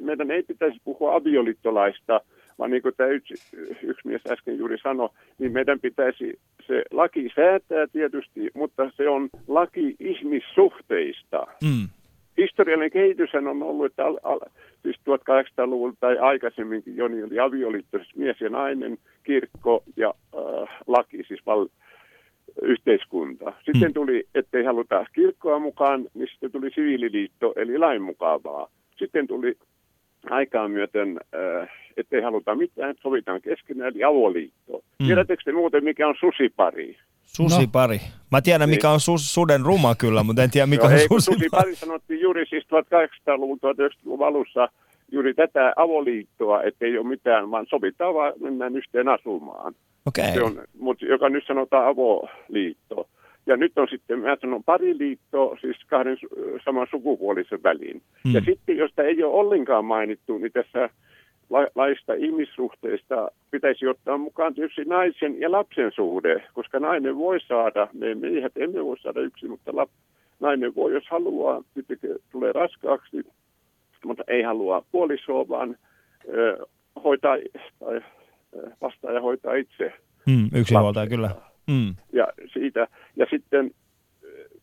meidän 0.00 0.30
ei 0.30 0.42
pitäisi 0.42 0.78
puhua 0.84 1.14
avioliittolaista, 1.14 2.20
vaan 2.58 2.70
niin 2.70 2.82
kuin 2.82 2.94
tämä 2.96 3.10
yksi, 3.10 3.34
yksi 3.82 4.08
mies 4.08 4.22
äsken 4.30 4.58
juuri 4.58 4.78
sanoi, 4.78 5.08
niin 5.38 5.52
meidän 5.52 5.80
pitäisi 5.80 6.38
se 6.66 6.82
laki 6.90 7.28
säätää 7.36 7.86
tietysti, 7.92 8.50
mutta 8.54 8.90
se 8.96 9.08
on 9.08 9.28
laki 9.48 9.96
ihmissuhteista. 10.00 11.46
Mm. 11.62 11.88
Historiallinen 12.38 12.90
kehitys 12.90 13.34
on 13.34 13.62
ollut, 13.62 13.86
että 13.86 14.04
al, 14.04 14.18
al, 14.22 14.40
siis 14.82 14.96
1800-luvulla 14.96 15.94
tai 16.00 16.18
aikaisemminkin 16.18 16.96
jo 16.96 17.08
niin 17.08 17.24
oli 17.24 17.38
avioliitto, 17.38 17.98
siis 17.98 18.16
mies 18.16 18.40
ja 18.40 18.50
nainen, 18.50 18.98
kirkko 19.24 19.82
ja 19.96 20.14
äh, 20.34 20.68
laki, 20.86 21.24
siis 21.28 21.40
val, 21.46 21.66
yhteiskunta. 22.62 23.52
Sitten 23.64 23.90
mm. 23.90 23.94
tuli, 23.94 24.24
ettei 24.34 24.64
haluta 24.64 25.06
kirkkoa 25.12 25.58
mukaan, 25.58 26.06
niin 26.14 26.28
sitten 26.30 26.52
tuli 26.52 26.70
siviililiitto, 26.74 27.52
eli 27.56 27.78
lain 27.78 28.02
mukavaa. 28.02 28.68
Sitten 28.96 29.26
tuli 29.26 29.56
aikaa 30.30 30.68
myöten, 30.68 31.20
äh, 31.34 31.68
ettei 31.96 32.22
haluta 32.22 32.54
mitään, 32.54 32.94
sovitaan 33.02 33.40
keskenään, 33.40 33.92
eli 33.94 34.04
avoliitto. 34.04 34.80
Mm. 34.98 35.06
Tiedättekö 35.06 35.42
te 35.44 35.52
muuten, 35.52 35.84
mikä 35.84 36.08
on 36.08 36.14
susipari? 36.20 36.96
Susipari. 37.22 37.96
No. 37.96 38.02
Mä 38.30 38.40
tiedän, 38.40 38.68
mikä 38.68 38.88
niin. 38.88 38.94
on 38.94 39.00
sus, 39.00 39.34
suden 39.34 39.60
ruma 39.60 39.94
kyllä, 39.94 40.22
mutta 40.22 40.42
en 40.42 40.50
tiedä, 40.50 40.66
mikä 40.66 40.82
no, 40.82 40.88
on 40.88 40.92
ei, 40.92 41.06
susipari. 41.08 41.38
Susipari 41.38 41.74
sanottiin 41.74 42.20
juuri 42.20 42.46
siis 42.46 42.64
1800-luvun, 42.64 43.58
1900-luvun 43.58 44.26
alussa 44.26 44.68
juuri 45.12 45.34
tätä 45.34 45.72
avoliittoa, 45.76 46.62
ettei 46.62 46.98
ole 46.98 47.08
mitään, 47.08 47.50
vaan 47.50 47.66
sovitaan 47.68 48.14
vaan 48.14 48.32
mennään 48.40 48.76
yhteen 48.76 49.08
asumaan. 49.08 49.74
Okay. 50.06 50.32
Se 50.34 50.42
on, 50.42 50.62
mutta 50.78 51.04
joka 51.04 51.28
nyt 51.28 51.44
sanotaan 51.46 51.86
avoliitto. 51.86 53.08
Ja 53.48 53.56
nyt 53.56 53.78
on 53.78 53.88
sitten, 53.90 54.18
mä 54.18 54.36
sanon 54.40 54.64
pariliitto, 54.64 55.56
siis 55.60 55.76
kahden 55.86 56.16
saman 56.64 56.86
sukupuolisen 56.90 57.62
väliin. 57.62 58.02
Hmm. 58.24 58.34
Ja 58.34 58.40
sitten, 58.40 58.76
josta 58.76 59.02
ei 59.02 59.22
ole 59.22 59.34
ollenkaan 59.34 59.84
mainittu, 59.84 60.38
niin 60.38 60.52
tässä 60.52 60.90
laista 61.74 62.14
ihmissuhteista 62.14 63.30
pitäisi 63.50 63.86
ottaa 63.86 64.18
mukaan 64.18 64.54
tietysti 64.54 64.84
naisen 64.84 65.40
ja 65.40 65.52
lapsen 65.52 65.92
suhde, 65.94 66.42
koska 66.54 66.80
nainen 66.80 67.16
voi 67.16 67.40
saada, 67.40 67.88
me 67.92 68.14
miehet 68.14 68.52
emme 68.56 68.84
voi 68.84 68.98
saada 68.98 69.20
yksin, 69.20 69.50
mutta 69.50 69.76
lap, 69.76 69.90
nainen 70.40 70.74
voi, 70.74 70.92
jos 70.92 71.04
haluaa, 71.10 71.62
sitten 71.74 71.98
tulee 72.32 72.52
raskaaksi, 72.52 73.26
mutta 74.04 74.24
ei 74.28 74.42
halua 74.42 74.82
puolisoa, 74.92 75.48
vaan 75.48 75.76
ö, 76.34 76.66
hoitaa, 77.04 77.36
tai 77.78 78.00
vastaa 78.82 79.12
ja 79.12 79.20
hoitaa 79.20 79.54
itse. 79.54 79.92
Mm, 80.26 80.50
yksinhuoltaja, 80.54 81.06
kyllä. 81.06 81.47
Mm. 81.68 81.94
Ja, 82.12 82.28
siitä, 82.52 82.86
ja 83.16 83.26
sitten 83.30 83.70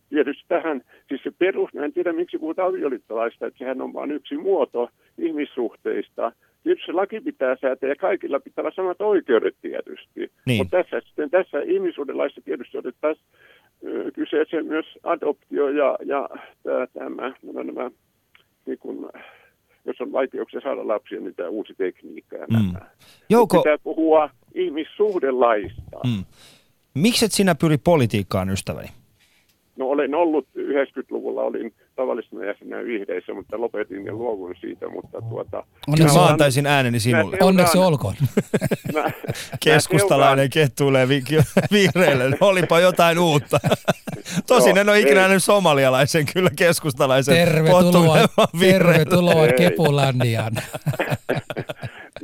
tietysti 0.10 0.46
tähän, 0.48 0.82
siis 1.08 1.24
se 1.24 1.32
perus, 1.40 1.74
mä 1.74 1.86
en 1.86 1.94
tiedä 1.94 2.14
miksi 2.14 2.38
puhutaan 2.38 2.70
avioliittolaista, 2.70 3.48
että 3.48 3.58
sehän 3.58 3.82
on 3.82 3.94
vain 3.94 4.12
yksi 4.12 4.38
muoto 4.38 4.90
ihmissuhteista. 5.18 6.32
Tietysti 6.64 6.92
laki 6.92 7.22
pitää 7.22 7.56
säätää 7.62 7.90
ja 7.90 7.96
kaikilla 7.96 8.40
pitää 8.40 8.62
olla 8.62 8.72
samat 8.76 9.02
oikeudet 9.02 9.56
tietysti. 9.62 10.32
Niin. 10.46 10.58
Mutta 10.58 10.78
tässä, 10.84 11.08
sitten 11.08 11.30
tässä 11.30 11.60
ihmisuudelaissa 11.60 12.42
tietysti 12.46 12.78
otettaisiin 12.78 13.26
kyseeseen 14.14 14.66
myös 14.66 14.86
adoptio 15.04 15.70
ja, 15.70 15.98
ja 16.06 16.30
tämä, 16.94 17.34
nämä, 17.44 17.64
nämä 17.64 17.92
niin 18.66 18.80
kuin, 18.80 19.06
jos 19.86 20.02
on 20.02 20.12
vaikeuksia 20.12 20.62
saada 20.62 20.88
lapsia, 20.88 21.20
niin 21.20 21.36
tämä 21.36 21.50
uusi 21.50 21.74
tekniikka 21.78 22.36
ja 22.36 22.48
mm. 22.48 22.74
Jouko... 23.30 23.58
Pitää 23.58 23.78
puhua 23.78 24.30
ihmissuhdelaista. 24.54 26.00
Mm. 26.04 26.24
Mikset 26.96 27.32
sinä 27.32 27.56
pyri 27.56 27.78
politiikkaan, 27.78 28.50
ystäväni? 28.50 28.88
No 29.78 29.86
olen 29.86 30.16
ollut 30.16 30.48
90-luvulla, 30.58 31.42
olin 31.42 31.74
tavallisena 31.96 32.46
jäsenä 32.46 32.84
vihreissä, 32.84 33.34
mutta 33.34 33.62
lopetin 33.62 34.06
ja 34.06 34.14
luovuin 34.14 34.56
siitä, 34.62 34.90
mutta 34.90 35.22
tuota... 35.30 35.64
Onneksi 35.88 36.18
mä 36.18 36.26
antaisin 36.26 36.66
ääneni 36.66 37.00
sinulle. 37.00 37.32
Seuraan, 37.32 37.48
Onneksi 37.48 37.78
olkoon. 37.78 38.16
Mä, 38.94 39.04
Keskustalainen 39.66 40.50
kettuilee 40.50 41.08
vi- 41.08 41.24
vihreille, 41.72 42.38
olipa 42.42 42.80
jotain 42.80 43.20
uutta. 43.20 43.60
Tosin 44.48 44.78
en 44.78 44.90
ole 44.90 45.00
ikinä 45.00 45.22
nähnyt 45.22 45.44
somalialaisen 45.44 46.26
kyllä 46.34 46.50
keskustalaisen 46.56 47.36
Tervetuloa, 47.36 48.18
tervetuloa 48.60 49.48
Kepulandiaan. 49.58 50.54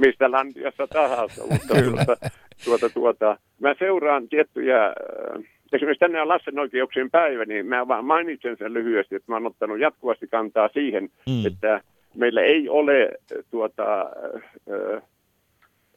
Mistä 0.06 0.32
landiassa 0.32 0.88
tahansa, 0.88 1.44
mutta 1.48 1.74
tuota, 1.74 2.30
tuota, 2.66 2.90
tuota, 2.90 3.38
mä 3.60 3.76
seuraan 3.80 4.30
tiettyjä 4.30 4.86
äh, 4.86 5.44
Esimerkiksi 5.72 6.00
tänne 6.00 6.22
on 6.22 6.28
lasten 6.28 6.60
oikeuksien 6.60 7.12
päivä, 7.12 7.46
niin 7.46 7.66
mä 7.66 7.88
vaan 7.88 8.06
mainitsen 8.06 8.58
sen 8.58 8.74
lyhyesti, 8.74 9.16
että 9.16 9.32
mä 9.32 9.36
oon 9.36 9.46
ottanut 9.46 9.80
jatkuvasti 9.80 10.28
kantaa 10.28 10.70
siihen, 10.74 11.04
mm. 11.04 11.46
että 11.46 11.82
meillä 12.16 12.42
ei 12.42 12.70
ole 12.70 13.10
tuota, 13.52 14.02
äh, 14.02 15.02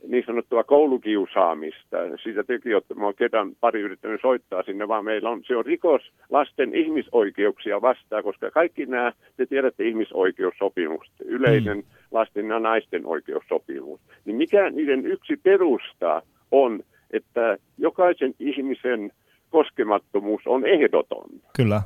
niin 0.09 0.25
sanottua 0.27 0.65
koulukiusaamista. 0.65 1.97
Siitä 2.23 2.45
teki, 2.45 2.73
että 2.73 2.95
mä 2.95 3.05
oon 3.05 3.15
kerran 3.15 3.53
pari 3.61 3.81
yrittänyt 3.81 4.21
soittaa 4.21 4.63
sinne, 4.63 4.89
vaan 4.89 5.05
meillä 5.05 5.31
on, 5.31 5.43
se 5.47 5.57
on 5.57 5.67
rikos 5.67 6.03
lasten 6.31 6.75
ihmisoikeuksia 6.75 7.83
vastaan, 7.83 8.23
koska 8.23 8.51
kaikki 8.51 8.87
nämä, 8.87 9.13
te 9.37 9.47
tiedätte 9.47 9.85
ihmisoikeussopimus, 9.85 11.07
yleinen 11.25 11.77
mm. 11.77 11.85
Lasten 12.15 12.47
ja 12.49 12.59
naisten 12.59 13.07
oikeussopimus. 13.07 14.01
Niin 14.25 14.37
mikä 14.37 14.71
niiden 14.71 15.07
yksi 15.07 15.37
perusta 15.37 16.23
on, 16.51 16.81
että 17.11 17.59
jokaisen 17.79 18.35
ihmisen 18.39 19.13
koskemattomuus 19.51 20.43
on 20.47 20.67
ehdoton. 20.67 21.25
Kyllä. 21.57 21.83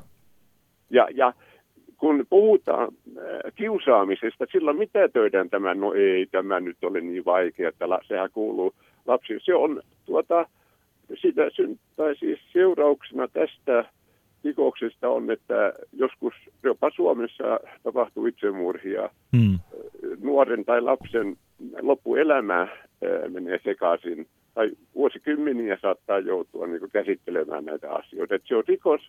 Ja, 0.90 1.08
ja 1.14 1.32
kun 1.96 2.26
puhutaan 2.30 2.88
äh, 3.18 3.52
kiusaamisesta, 3.54 4.46
silloin 4.52 4.78
mitä 4.78 5.08
töidään 5.08 5.50
tämä, 5.50 5.74
no 5.74 5.92
ei 5.92 6.26
tämä 6.26 6.60
nyt 6.60 6.84
ole 6.84 7.00
niin 7.00 7.24
vaikea, 7.24 7.68
että 7.68 7.84
sehän 8.08 8.30
kuuluu 8.32 8.74
lapsiin. 9.06 9.40
Se 9.42 9.54
on 9.54 9.82
tuota, 10.06 10.46
sitä 11.14 11.42
tai 11.96 12.16
siis 12.16 12.38
seurauksena 12.52 13.28
tästä 13.28 13.84
rikoksesta 14.49 15.09
on, 15.09 15.30
että 15.30 15.72
joskus 15.92 16.34
jopa 16.62 16.90
Suomessa 16.96 17.61
tapahtuu 17.82 18.26
itsemurhia. 18.26 19.11
Hmm. 19.36 19.59
Nuoren 20.22 20.64
tai 20.64 20.80
lapsen 20.80 21.36
loppuelämä 21.80 22.61
äh, 22.62 22.68
menee 23.28 23.61
sekaisin 23.64 24.26
tai 24.55 24.68
vuosikymmeniä 24.94 25.78
saattaa 25.82 26.18
joutua 26.18 26.66
niin 26.66 26.80
kuin 26.80 26.90
käsittelemään 26.90 27.64
näitä 27.64 27.92
asioita. 27.92 28.34
Että 28.34 28.49
se 28.49 28.57
on 28.57 28.64
rikos 28.68 29.01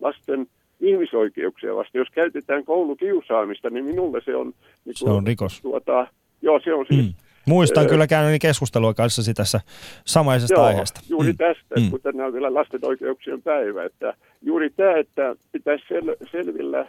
lasten 0.00 0.46
ihmisoikeuksia 0.80 1.76
vasta. 1.76 1.98
Jos 1.98 2.08
käytetään 2.14 2.64
koulukiusaamista, 2.64 3.70
niin 3.70 3.84
minulle 3.84 4.20
se 4.24 4.36
on... 4.36 4.46
Niin 4.46 4.54
kuin, 4.84 4.96
se 4.96 5.10
on 5.10 5.26
rikos. 5.26 5.60
Tuota, 5.62 6.06
joo, 6.42 6.60
se 6.64 6.74
on 6.74 6.86
siis... 6.90 7.06
Mm. 7.06 7.14
Muistan 7.46 7.86
kyllä 7.86 8.06
käynyt 8.06 8.42
keskustelua 8.42 8.94
kanssasi 8.94 9.34
tässä 9.34 9.60
samaisesta 10.04 10.54
Joo, 10.54 10.64
aiheesta. 10.64 11.00
juuri 11.08 11.32
mm. 11.32 11.36
tästä, 11.38 11.80
mm. 11.80 11.90
kun 11.90 12.00
tänään 12.00 12.26
on 12.26 12.32
vielä 12.32 12.54
lasten 12.54 12.80
oikeuksien 12.82 13.42
päivä, 13.42 13.84
että 13.84 14.14
juuri 14.42 14.70
tämä, 14.70 14.96
että 14.96 15.36
pitäisi 15.52 15.84
sel- 15.84 16.28
selvillä 16.30 16.86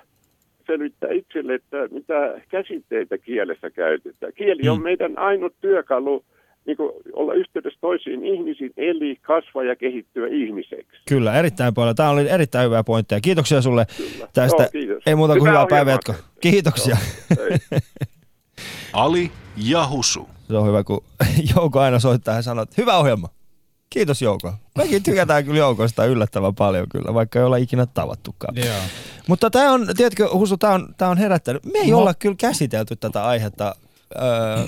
selvittää 0.68 1.10
itselle, 1.12 1.54
että 1.56 1.78
mitä 1.92 2.42
käsitteitä 2.50 3.18
kielessä 3.18 3.70
käytetään. 3.70 4.34
Kieli 4.36 4.70
on 4.70 4.78
Mm. 4.78 4.84
meidän 4.84 5.18
ainut 5.18 5.54
työkalu 5.62 6.24
niin 6.66 6.78
kuin 6.78 6.92
olla 7.14 7.34
yhteydessä 7.34 7.80
toisiin 7.82 8.26
ihmisiin, 8.26 8.72
eli 8.78 9.16
kasvaa 9.22 9.64
ja 9.64 9.76
kehittyä 9.76 10.28
ihmiseksi. 10.28 11.02
Kyllä, 11.10 11.40
erittäin 11.40 11.74
paljon. 11.74 11.96
Tämä 11.96 12.10
oli 12.10 12.30
erittäin 12.30 12.66
hyvä 12.66 12.84
pointti. 12.84 13.16
Kiitoksia 13.22 13.62
sulle 13.62 13.86
tästä. 14.34 14.64
Joo, 14.64 14.70
kiitos. 14.72 15.04
Ei 15.06 15.16
muuta 15.16 15.38
kuin 15.38 15.50
Hyvää 15.52 15.66
päivänjatkoa. 15.70 16.16
Kiitoksia. 16.42 16.98
Ali 18.94 19.32
ja 19.58 19.88
Husu. 19.88 20.30
Se 20.48 20.58
on 20.58 20.68
hyvä, 20.68 20.84
kun 20.84 21.04
Jouko 21.56 21.80
aina 21.80 22.00
soittaa 22.00 22.36
ja 22.36 22.42
sanoo, 22.42 22.64
että 22.64 22.76
hyvä 22.78 22.98
ohjelma. 22.98 23.30
Kiitos 23.90 24.22
Jouko. 24.22 24.54
Mekin 24.78 25.04
tykätään 25.04 25.46
kyllä 25.46 25.58
Joukosta 25.60 26.06
yllättävän 26.06 26.56
paljon 26.56 26.90
kyllä, 26.90 27.14
vaikka 27.14 27.40
ei 27.40 27.46
olla 27.46 27.58
ikinä 27.58 27.86
tavattukaan. 27.86 28.56
Joo. 28.56 28.76
Mutta 29.28 29.50
tämä 29.50 29.72
on, 29.72 29.88
tiedätkö 29.98 30.30
Husu, 30.34 30.58
tämä 30.58 30.74
on, 30.74 30.96
tää 30.98 31.10
on 31.10 31.18
herättänyt. 31.18 31.66
Me 31.66 31.80
ei 31.80 31.92
No. 31.92 31.98
olla 31.98 32.14
kyllä 32.14 32.36
käsitelty 32.36 32.96
tätä 32.96 33.26
aihetta 33.26 33.76
öö, 34.16 34.66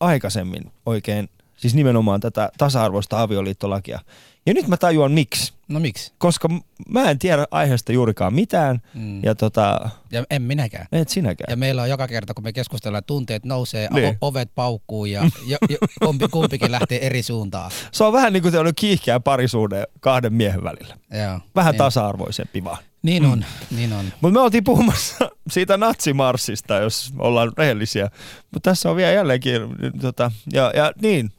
aikaisemmin 0.00 0.72
oikein, 0.86 1.28
siis 1.56 1.74
nimenomaan 1.74 2.20
tätä 2.20 2.50
tasa-arvoista 2.58 3.22
avioliittolakia. 3.22 4.00
Ja 4.46 4.54
nyt 4.54 4.68
mä 4.68 4.76
tajuan 4.76 5.12
miksi. 5.12 5.52
No 5.68 5.80
miksi? 5.80 6.12
Koska 6.18 6.48
mä 6.88 7.10
en 7.10 7.18
tiedä 7.18 7.46
aiheesta 7.50 7.92
juurikaan 7.92 8.34
mitään. 8.34 8.82
Mm. 8.94 9.24
Ja 9.24 9.34
tota, 9.34 9.90
Ja 10.12 10.24
en 10.30 10.42
minäkään. 10.42 10.86
et 10.92 11.08
sinäkään. 11.08 11.50
Ja 11.50 11.56
meillä 11.56 11.82
on 11.82 11.90
joka 11.90 12.08
kerta, 12.08 12.34
kun 12.34 12.44
me 12.44 12.52
keskustellaan, 12.52 13.04
tunteet 13.06 13.44
nousee, 13.44 13.88
Niin. 13.92 14.16
ovet 14.20 14.50
paukkuu 14.54 15.04
ja 15.04 15.22
jo, 15.46 15.58
jo, 15.68 15.78
kumpi, 16.04 16.28
kumpikin 16.28 16.72
lähtee 16.72 17.06
eri 17.06 17.22
suuntaan. 17.22 17.70
Se 17.92 18.04
on 18.04 18.12
vähän 18.12 18.32
niin 18.32 18.42
kuin 18.42 18.56
on 18.56 18.72
kiihkeä 18.76 19.20
parisuhde 19.20 19.84
kahden 20.00 20.32
miehen 20.32 20.64
välillä. 20.64 20.96
Joo. 21.24 21.40
Vähän 21.56 21.72
niin. 21.72 21.78
tasa-arvoisempi 21.78 22.64
vaan. 22.64 22.78
Niin 23.02 23.24
on, 23.26 23.44
niin 23.70 23.92
on. 23.92 24.04
Mutta 24.20 24.32
me 24.34 24.40
oltiin 24.40 24.64
puhumassa 24.64 25.30
siitä 25.50 25.76
natsimarssista, 25.76 26.74
jos 26.76 27.12
ollaan 27.18 27.52
rehellisiä. 27.58 28.10
Mutta 28.50 28.70
tässä 28.70 28.90
on 28.90 28.96
vielä 28.96 29.12
jälleenkin, 29.12 29.62
tota, 30.00 30.30
ja, 30.52 30.72
ja 30.76 30.92
niin, 31.02 31.30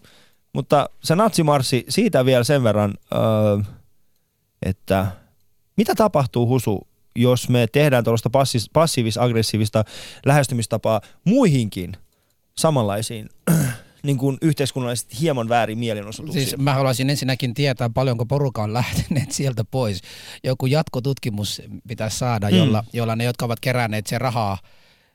mutta 0.53 0.89
se 1.03 1.15
natsimarssi, 1.15 1.85
siitä 1.89 2.25
vielä 2.25 2.43
sen 2.43 2.63
verran, 2.63 2.93
öö, 3.13 3.19
että 4.61 5.07
mitä 5.77 5.95
tapahtuu 5.95 6.47
Husu, 6.47 6.87
jos 7.15 7.49
me 7.49 7.67
tehdään 7.71 8.03
tuollaista 8.03 8.29
passiivis-aggressiivista 8.73 9.83
lähestymistapaa 10.25 11.01
muihinkin 11.25 11.93
samanlaisiin 12.57 13.29
niin 14.03 14.17
kuin 14.17 14.37
yhteiskunnallisesti 14.41 15.21
hieman 15.21 15.49
väärin 15.49 15.77
mielenosoituksiin. 15.77 16.45
Siis 16.47 16.57
mä 16.57 16.73
haluaisin 16.73 17.09
ensinnäkin 17.09 17.53
tietää, 17.53 17.89
paljonko 17.89 18.25
porukka 18.25 18.63
on 18.63 18.73
lähteneet 18.73 19.31
sieltä 19.39 19.63
pois. 19.71 20.01
Joku 20.43 20.65
jatkotutkimus 20.65 21.61
pitäisi 21.87 22.17
saada, 22.17 22.49
Mm. 22.49 22.57
jolla, 22.57 22.83
jolla 22.93 23.15
ne, 23.15 23.23
jotka 23.23 23.45
ovat 23.45 23.59
keränneet 23.59 24.07
se 24.07 24.17
rahaa, 24.17 24.57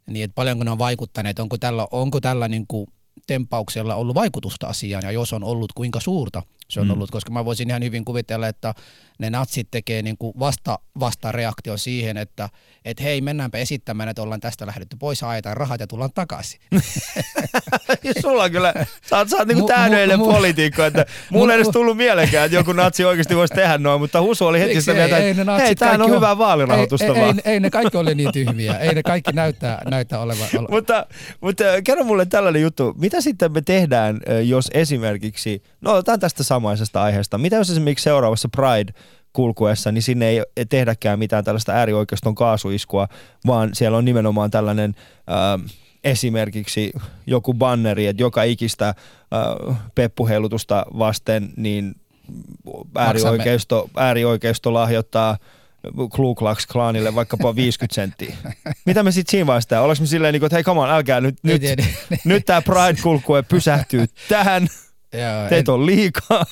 niin 0.06 0.24
että 0.24 0.34
paljonko 0.34 0.64
ne 0.64 0.70
on 0.70 0.78
vaikuttaneet, 0.78 1.38
onko 1.38 1.58
tällä, 1.58 1.86
onko 1.90 2.20
tällä 2.20 2.48
niin 2.48 2.66
kuin 2.68 2.86
tempauksella 3.26 3.94
ollut 3.94 4.14
vaikutusta 4.14 4.66
asiaan, 4.66 5.02
ja 5.04 5.12
jos 5.12 5.32
on 5.32 5.44
ollut, 5.44 5.72
kuinka 5.72 6.00
suurta 6.00 6.42
se 6.70 6.80
on 6.80 6.86
Mm. 6.86 6.90
ollut, 6.92 7.10
koska 7.10 7.30
mä 7.30 7.44
voisin 7.44 7.70
ihan 7.70 7.82
hyvin 7.82 8.04
kuvitella, 8.04 8.48
että 8.48 8.74
ne 9.18 9.30
natsit 9.30 9.68
tekee 9.70 10.02
niin 10.02 10.16
kuin 10.18 10.32
vasta, 10.38 10.78
vasta 11.00 11.32
reaktio 11.32 11.76
siihen, 11.76 12.16
että 12.16 12.48
et 12.84 13.02
hei, 13.02 13.20
mennäänpä 13.20 13.58
esittämään, 13.58 14.08
että 14.08 14.22
ollaan 14.22 14.40
tästä 14.40 14.66
lähdetty 14.66 14.96
pois, 14.96 15.22
haetaan 15.22 15.56
rahat 15.56 15.80
ja 15.80 15.86
tullaan 15.86 16.10
takaisin. 16.14 16.60
Ja 18.04 18.12
sulla 18.22 18.42
on 18.42 18.50
kyllä, 18.50 18.74
sä 19.10 19.18
oot, 19.18 19.28
sä 19.28 19.36
oot 19.36 19.48
niinku 19.48 19.64
Mu- 19.64 19.74
täydellinen 19.74 20.18
mu- 20.20 20.22
mu- 20.22 20.32
poliitikko, 20.32 20.84
että 20.84 21.06
mulla 21.30 21.52
ei 21.52 21.56
edes 21.60 21.72
tullut 21.72 21.96
mieleenkään, 21.96 22.44
että 22.44 22.56
joku 22.56 22.72
natsi 22.72 23.04
oikeasti 23.04 23.36
voisi 23.36 23.54
tehdä 23.54 23.78
noin, 23.78 24.00
mutta 24.00 24.20
Husu 24.22 24.46
oli 24.46 24.60
heti 24.60 24.80
sitä 24.80 24.94
mieltä, 24.94 25.16
ei, 25.18 25.30
että 25.30 25.44
ne 25.44 25.58
hei, 25.58 25.74
tämähän 25.74 26.00
on 26.00 26.06
kaikki 26.06 26.16
hyvää 26.16 26.38
vaalirahoitusta 26.38 27.04
ei, 27.06 27.14
vaan. 27.20 27.40
ei, 27.44 27.52
ei, 27.52 27.60
ne 27.60 27.70
kaikki 27.70 27.96
ole 27.96 28.14
niin 28.14 28.32
tyhmiä. 28.32 28.78
Ei 28.78 28.94
ne 28.94 29.02
kaikki 29.02 29.32
näyttää, 29.32 29.82
näyttää 29.90 30.20
olevan. 30.20 30.48
Ole. 30.58 30.68
Mutta, 30.70 31.06
mutta 31.40 31.64
kerro 31.84 32.04
mulle 32.04 32.26
tällainen 32.26 32.62
juttu. 32.62 32.94
Mitä 32.98 33.20
sitten 33.20 33.52
me 33.52 33.62
tehdään, 33.62 34.20
jos 34.44 34.70
esimerkiksi, 34.74 35.62
no 35.80 35.92
otetaan 35.92 36.20
tästä 36.20 36.42
samaisesta 36.54 37.02
aiheesta. 37.02 37.38
Mitä 37.38 37.56
jos 37.56 37.70
esimerkiksi 37.70 38.02
seuraavassa 38.02 38.48
Pride 38.48 38.92
kulkuessa, 39.32 39.92
niin 39.92 40.02
sinne 40.02 40.28
ei 40.28 40.42
tehdäkään 40.68 41.18
mitään 41.18 41.44
tällaista 41.44 41.72
äärioikeiston 41.72 42.34
kaasuiskua, 42.34 43.08
vaan 43.46 43.70
siellä 43.72 43.98
on 43.98 44.04
nimenomaan 44.04 44.50
tällainen 44.50 44.94
äh, 45.30 45.70
esimerkiksi 46.04 46.92
joku 47.26 47.54
banneri, 47.54 48.06
että 48.06 48.22
joka 48.22 48.42
ikistä 48.42 48.88
äh, 48.88 49.76
peppuheilutusta 49.94 50.86
vasten, 50.98 51.50
niin 51.56 51.94
äärioikeisto, 52.98 53.90
äärioikeisto 53.96 54.74
lahjoittaa 54.74 55.36
Ku 56.16 56.34
Klux 56.34 56.66
Klanille 56.66 57.14
vaikkapa 57.14 57.56
50 57.64 57.94
senttiä. 57.94 58.36
Mitä 58.86 59.02
me 59.02 59.12
sitten 59.12 59.30
siinä 59.30 59.46
vaiheessa? 59.46 59.80
Ollaanko 59.80 60.00
me 60.00 60.06
silleen, 60.06 60.32
niin 60.32 60.40
kuin, 60.40 60.46
että 60.46 60.56
hei 60.56 60.64
come 60.64 60.80
on, 60.80 60.90
älkää 60.90 61.20
nyt, 61.20 61.36
nyt, 61.42 61.62
Nyt- 61.62 62.20
nyt 62.24 62.44
tämä 62.46 62.62
Pride-kulkue 62.62 63.42
pysähtyy 63.42 64.04
tähän. 64.28 64.68
Joo, 65.20 65.48
Teitä 65.48 65.72
on 65.72 65.86
liikaa. 65.86 66.46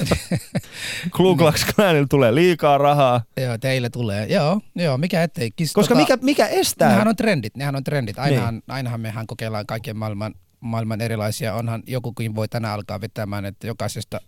Ku 1.16 1.36
Klux 1.36 1.64
Klanille 1.74 2.06
tulee 2.10 2.34
liikaa 2.34 2.78
rahaa. 2.78 3.22
Joo, 3.40 3.58
teille 3.58 3.90
tulee. 3.90 4.26
Joo, 4.26 4.60
joo 4.74 4.98
mikä 4.98 5.22
ettei. 5.22 5.50
Kis, 5.50 5.72
Koska 5.72 5.94
mikä, 5.94 6.18
mikä 6.22 6.46
estää? 6.46 6.88
Nehän 6.88 7.08
on 7.08 7.16
trendit, 7.16 7.56
nehän 7.56 7.76
on 7.76 7.84
trendit. 7.84 8.18
Ainahan, 8.18 8.54
Niin. 8.54 8.62
ainahan 8.68 9.00
mehän 9.00 9.26
kokeillaan 9.26 9.66
kaiken 9.66 9.96
maailman, 9.96 10.34
maailman 10.60 11.00
erilaisia. 11.00 11.54
Onhan 11.54 11.82
jokukin 11.86 12.34
voi 12.34 12.48
tänään 12.48 12.74
alkaa 12.74 13.00
vetämään, 13.00 13.44
että 13.44 13.66
jokaisesta 13.66 14.20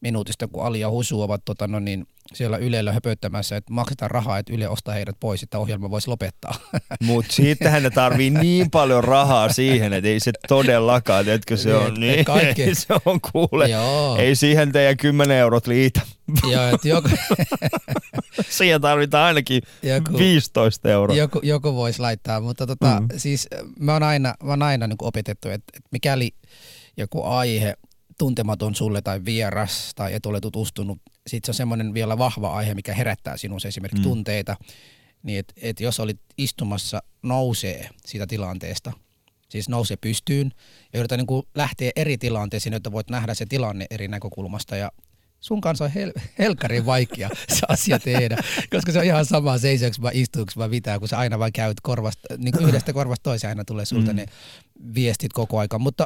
minuutista, 0.00 0.48
kun 0.48 0.64
Ali 0.64 0.80
ja 0.80 0.90
Husu 0.90 1.22
ovat 1.22 1.42
tota, 1.44 1.66
no 1.68 1.80
niin, 1.80 2.06
siellä 2.34 2.56
Ylellä 2.56 2.92
höpöttämässä, 2.92 3.56
että 3.56 3.72
maksetaan 3.72 4.10
rahaa, 4.10 4.38
että 4.38 4.52
Yle 4.52 4.68
ostaa 4.68 4.94
heidät 4.94 5.16
pois, 5.20 5.42
että 5.42 5.58
ohjelma 5.58 5.90
voisi 5.90 6.08
lopettaa. 6.08 6.54
Mutta 7.04 7.32
siitähän 7.32 7.82
ne 7.82 7.90
tarvii 7.90 8.30
niin 8.30 8.70
paljon 8.70 9.04
rahaa 9.04 9.52
siihen, 9.52 9.92
että 9.92 10.08
ei 10.08 10.20
se 10.20 10.32
todellakaan, 10.48 11.28
etkö 11.28 11.56
se 11.56 11.74
on 11.74 11.94
Niin, 11.94 12.24
kaikki- 12.24 12.74
se 12.74 12.94
on 13.04 13.20
kuule. 13.32 13.68
Joo. 13.68 14.16
Ei 14.16 14.36
siihen 14.36 14.72
teidän 14.72 14.96
10 14.96 15.36
eurot 15.36 15.66
liitä. 15.66 16.00
Joo, 16.50 16.68
että 16.74 16.88
joku, 16.94 17.08
Siihen 18.50 18.80
tarvitaan 18.80 19.24
ainakin 19.26 19.62
Joku- 19.82 20.18
15 20.18 20.88
euroa. 20.90 21.16
joku, 21.16 21.40
joku 21.42 21.74
voisi 21.74 22.00
laittaa, 22.00 22.40
mutta 22.40 22.66
tota, 22.66 23.00
mm. 23.00 23.08
siis 23.16 23.48
mä 23.78 23.92
oon 23.92 24.02
aina, 24.02 24.34
mä 24.44 24.50
oon 24.50 24.62
aina 24.62 24.86
niin 24.86 24.96
opetettu, 25.02 25.48
että, 25.48 25.72
että 25.76 25.88
mikäli 25.92 26.30
joku 26.96 27.22
aihe 27.24 27.74
tuntematon 28.22 28.74
sulle 28.74 29.02
tai 29.02 29.24
vieras 29.24 29.92
tai 29.94 30.14
et 30.14 30.26
ole 30.26 30.40
tutustunut, 30.40 30.98
sit 31.26 31.44
se 31.44 31.50
on 31.50 31.54
semmoinen 31.54 31.94
vielä 31.94 32.18
vahva 32.18 32.52
aihe, 32.54 32.74
mikä 32.74 32.94
herättää 32.94 33.36
sinussa 33.36 33.68
esimerkiksi 33.68 33.98
Mm. 34.02 34.08
tunteita, 34.08 34.56
niin 35.22 35.38
että 35.38 35.54
et 35.62 35.80
jos 35.80 36.00
olit 36.00 36.20
istumassa 36.38 37.02
nousee 37.22 37.88
siitä 38.06 38.26
tilanteesta, 38.26 38.92
siis 39.48 39.68
nousee 39.68 39.96
pystyyn 39.96 40.52
ja 40.92 40.98
yrität 41.00 41.18
niin 41.18 41.26
kuin 41.26 41.42
lähteä 41.54 41.90
eri 41.96 42.18
tilanteisiin, 42.18 42.72
jotta 42.72 42.92
voit 42.92 43.10
nähdä 43.10 43.34
se 43.34 43.46
tilanne 43.46 43.86
eri 43.90 44.08
näkökulmasta. 44.08 44.76
Ja 44.76 44.92
sun 45.40 45.60
kanssa 45.60 45.84
on 45.84 45.90
hel- 45.90 46.20
helkkarin 46.38 46.86
vaikea 46.86 47.28
se 47.54 47.60
asia 47.68 47.98
tehdä, 47.98 48.36
koska 48.70 48.92
se 48.92 48.98
on 48.98 49.04
ihan 49.04 49.24
sama 49.26 49.58
seisoksi 49.58 50.02
vai 50.02 50.12
istuuko 50.14 50.52
vai 50.56 50.68
mitä, 50.68 50.98
kun 50.98 51.08
sä 51.08 51.18
aina 51.18 51.38
vaan 51.38 51.52
käyt 51.52 51.80
korvasta, 51.80 52.28
niin 52.38 52.54
yhdestä 52.68 52.92
korvasta 52.92 53.22
toiseen 53.22 53.48
aina 53.48 53.64
tulee 53.64 53.84
sulta 53.84 54.10
Mm. 54.12 54.16
ne 54.16 54.26
viestit 54.94 55.32
koko 55.32 55.58
aika, 55.58 55.78
mutta 55.78 56.04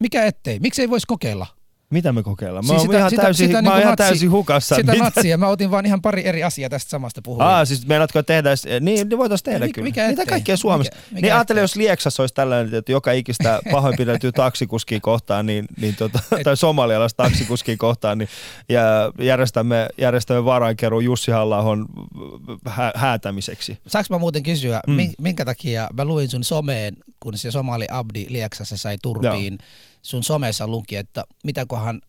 mikä 0.00 0.24
ettei, 0.24 0.58
miksi 0.58 0.82
ei 0.82 0.90
voisi 0.90 1.06
kokeilla? 1.06 1.46
Mitä 1.90 2.12
me 2.12 2.22
kokeillaan? 2.22 2.64
Mä 2.66 2.68
Siis 2.72 2.82
oon 2.88 2.94
ihan, 2.96 3.12
täysin, 3.16 3.50
mä 3.50 3.56
oon 3.58 3.64
niinku 3.64 3.78
ihan 3.80 3.92
natsi- 3.92 3.96
täysin 3.96 4.30
hukassa. 4.30 4.76
Sitä 4.76 4.92
Mitä- 4.92 5.04
natsia, 5.04 5.38
mä 5.38 5.48
otin 5.48 5.70
vaan 5.70 5.86
ihan 5.86 6.02
pari 6.02 6.26
eri 6.26 6.42
asiaa 6.44 6.70
tästä 6.70 6.90
samasta 6.90 7.22
puhuin. 7.22 7.42
Aa, 7.42 7.64
siis 7.64 7.86
meinaatko 7.86 8.22
tehdä, 8.22 8.50
niin 8.80 9.08
niin 9.08 9.18
voitaisiin 9.18 9.44
tehdä 9.44 9.58
Mikä- 9.66 9.74
kyllä. 9.74 9.84
mikä 9.84 10.08
Mitä 10.08 10.26
kaikkea 10.26 10.56
Suomessa? 10.56 10.92
Mikä- 10.94 11.06
mikä 11.14 11.26
niin 11.26 11.34
ajattele, 11.34 11.58
ettei? 11.58 11.62
jos 11.64 11.76
Lieksassa 11.76 12.22
olisi 12.22 12.34
tällainen, 12.34 12.74
että 12.74 12.92
joka 12.92 13.12
ikistä 13.12 13.60
pahoinpideltyä 13.72 14.32
taksikuskia 14.32 15.00
kohtaan, 15.00 15.46
niin, 15.46 15.64
niin 15.80 15.96
tota, 15.96 16.18
tai 16.44 16.56
somalialaista 16.56 17.22
taksikuskia 17.22 17.76
kohtaan, 17.76 18.18
niin 18.18 18.28
ja 18.68 18.82
järjestämme, 19.20 19.88
järjestämme 19.98 20.44
varainkerun 20.44 21.04
Jussi 21.04 21.30
halla 21.30 21.62
hä- 22.68 22.92
häätämiseksi. 22.94 23.78
Saanko 23.86 24.06
mä 24.14 24.18
muuten 24.18 24.42
kysyä, 24.42 24.80
Mm. 24.86 24.96
minkä 25.18 25.44
takia 25.44 25.88
mä 25.96 26.04
luin 26.04 26.28
sun 26.28 26.44
someen, 26.44 26.96
kun 27.20 27.38
se 27.38 27.50
somali 27.50 27.86
Abdi 27.90 28.26
Lieksassa 28.28 28.76
sai 28.76 28.96
turpiin, 29.02 29.58
sun 30.06 30.22
somessa 30.22 30.68
luki, 30.68 30.96
että 30.96 31.24
mitäköhän, 31.44 32.00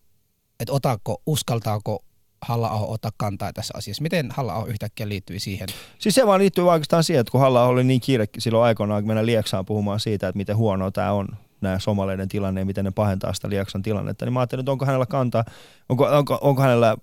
että 0.60 0.72
otaako, 0.72 1.22
uskaltaako 1.26 2.04
halla 2.40 2.70
ottaa 2.70 3.10
kantaa 3.16 3.52
tässä 3.52 3.74
asiassa. 3.76 4.02
Miten 4.02 4.30
halla 4.30 4.64
yhtäkkiä 4.66 5.08
liittyy 5.08 5.38
siihen? 5.38 5.68
Siis 5.98 6.14
se 6.14 6.26
vaan 6.26 6.40
liittyy 6.40 6.68
oikeastaan 6.68 7.04
siihen, 7.04 7.20
että 7.20 7.30
kun 7.30 7.40
halla 7.40 7.64
oli 7.64 7.84
niin 7.84 8.00
kiire 8.00 8.26
silloin 8.38 8.64
aikoinaan, 8.64 9.02
kun 9.02 9.08
mennä 9.08 9.26
Lieksaan 9.26 9.64
puhumaan 9.64 10.00
siitä, 10.00 10.28
että 10.28 10.36
miten 10.36 10.56
huonoa 10.56 10.90
tämä 10.90 11.12
on, 11.12 11.28
nämä 11.60 11.78
somaleiden 11.78 12.28
tilanne 12.28 12.60
ja 12.60 12.64
miten 12.64 12.84
ne 12.84 12.90
pahentaa 12.90 13.34
sitä 13.34 13.50
Lieksan 13.50 13.82
tilannetta, 13.82 14.24
niin 14.24 14.32
mä 14.32 14.40
ajattelin, 14.40 14.60
että 14.60 14.72
onko 14.72 14.86
hänellä 14.86 15.06
kantaa, 15.06 15.44
onko, 15.88 16.04
onko, 16.04 16.38
onko 16.40 16.62
hänellä, 16.62 16.96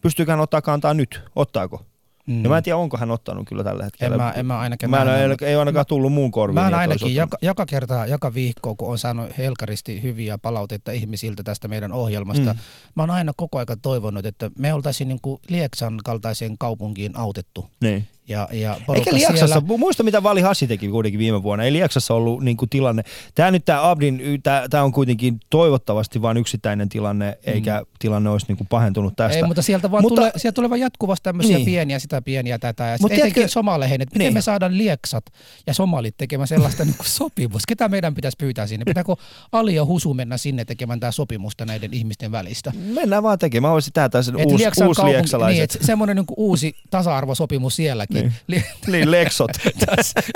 pystyykö 0.00 0.32
hän 0.32 0.40
ottaa 0.40 0.62
kantaa 0.62 0.94
nyt, 0.94 1.20
ottaako? 1.36 1.84
Mm. 2.26 2.42
Ja 2.42 2.48
mä 2.48 2.56
en 2.56 2.62
tiedä, 2.62 2.76
onko 2.76 2.96
hän 2.96 3.10
ottanut 3.10 3.48
kyllä 3.48 3.64
tällä 3.64 3.84
hetkellä. 3.84 4.14
En 4.14 4.20
mä, 4.20 4.30
en 4.30 4.46
mä 4.46 4.58
ainakaan 4.58 4.90
Mä 4.90 5.00
en, 5.00 5.06
nähnyt, 5.06 5.22
ei, 5.22 5.28
mutta- 5.28 5.46
ei 5.46 5.54
ainakaan 5.54 5.86
tullut 5.86 6.12
muun 6.12 6.30
korviin. 6.30 6.54
Mä 6.54 6.60
oon 6.60 6.72
niin, 6.72 6.78
ainakin 6.80 7.14
joka, 7.14 7.38
joka 7.42 7.66
kerta, 7.66 8.06
joka 8.06 8.34
viikko, 8.34 8.74
kun 8.76 8.88
on 8.88 8.98
saanut 8.98 9.38
helkaristi 9.38 10.02
hyviä 10.02 10.38
palautetta 10.38 10.92
ihmisiltä 10.92 11.42
tästä 11.42 11.68
meidän 11.68 11.92
ohjelmasta, 11.92 12.52
Mm. 12.52 12.58
mm. 12.58 12.92
mä 12.94 13.02
oon 13.02 13.10
aina 13.10 13.32
koko 13.36 13.58
aika 13.58 13.76
toivonut, 13.76 14.26
että 14.26 14.50
me 14.58 14.74
oltaisiin 14.74 15.08
niin 15.08 15.18
kuin 15.22 15.40
Lieksan 15.48 15.98
kaltaiseen 16.04 16.58
kaupunkiin 16.58 17.16
autettu. 17.16 17.66
Niin. 17.80 18.08
Ja, 18.28 18.48
ja 18.52 18.76
Eikä 18.94 19.14
Lieksassa, 19.14 19.46
siellä... 19.46 19.78
muista 19.78 20.02
mitä 20.02 20.22
Vali 20.22 20.40
Hassi 20.40 20.66
teki 20.66 20.88
kuitenkin 20.88 21.18
viime 21.18 21.42
vuonna. 21.42 21.64
Ei 21.64 21.72
Lieksassa 21.72 22.14
ollut 22.14 22.42
niin 22.42 22.56
kuin, 22.56 22.68
tilanne. 22.68 23.02
Tämä 23.34 23.50
nyt 23.50 23.64
tämä 23.64 23.90
Abdin, 23.90 24.22
tämä 24.70 24.82
on 24.82 24.92
kuitenkin 24.92 25.40
toivottavasti 25.50 26.22
vain 26.22 26.36
yksittäinen 26.36 26.88
tilanne, 26.88 27.38
eikä 27.44 27.80
mm. 27.80 27.86
tilanne 27.98 28.30
olisi 28.30 28.46
niin 28.48 28.56
kuin, 28.56 28.68
pahentunut 28.68 29.16
tästä. 29.16 29.36
Ei, 29.36 29.42
mutta 29.42 29.62
sieltä, 29.62 29.90
vaan 29.90 30.02
mutta, 30.02 30.20
tulee, 30.20 30.32
sieltä 30.36 30.54
tulee 30.54 30.70
vaan 30.70 30.80
jatkuvasti 30.80 31.24
tämmöisiä 31.24 31.56
niin. 31.56 31.66
pieniä, 31.66 31.98
sitä 31.98 32.22
pieniä 32.22 32.58
tätä. 32.58 32.84
Ja 32.84 32.96
mutta 33.00 33.16
etenkin 33.16 33.48
somalehen, 33.48 34.00
että 34.00 34.14
miten 34.14 34.26
niin. 34.26 34.34
me 34.34 34.40
saadaan 34.40 34.78
Lieksat 34.78 35.24
ja 35.66 35.74
somalit 35.74 36.16
tekemään 36.16 36.48
sellaista 36.48 36.84
niin 36.84 36.96
kuin 36.96 37.06
sopimus. 37.06 37.62
Ketä 37.68 37.88
meidän 37.88 38.14
pitäisi 38.14 38.36
pyytää 38.38 38.66
sinne? 38.66 38.84
Pitääkö 38.84 39.14
Ali 39.52 39.74
ja 39.74 39.84
Husu 39.84 40.14
mennä 40.14 40.36
sinne 40.36 40.64
tekemään 40.64 41.00
tämä 41.00 41.12
sopimusta 41.12 41.64
näiden 41.64 41.94
ihmisten 41.94 42.32
välistä? 42.32 42.72
Mennään 42.94 43.22
vaan 43.22 43.38
tekemään. 43.38 43.68
Mä 43.68 43.72
voisin 43.72 43.92
tehdä 43.92 44.22
sen 44.22 44.36
uusi, 44.36 44.66
uusi 44.66 44.80
kaupunki, 44.80 45.12
lieksalaiset. 45.12 45.74
Niin, 45.74 45.86
semmoinen 45.86 46.16
niin 46.16 46.26
uusi 46.36 46.74
tasa-arvosopimus 46.90 47.76
sielläkin. 48.12 48.38
Niin. 48.48 48.64
Niin, 48.86 49.10
leksot. 49.10 49.50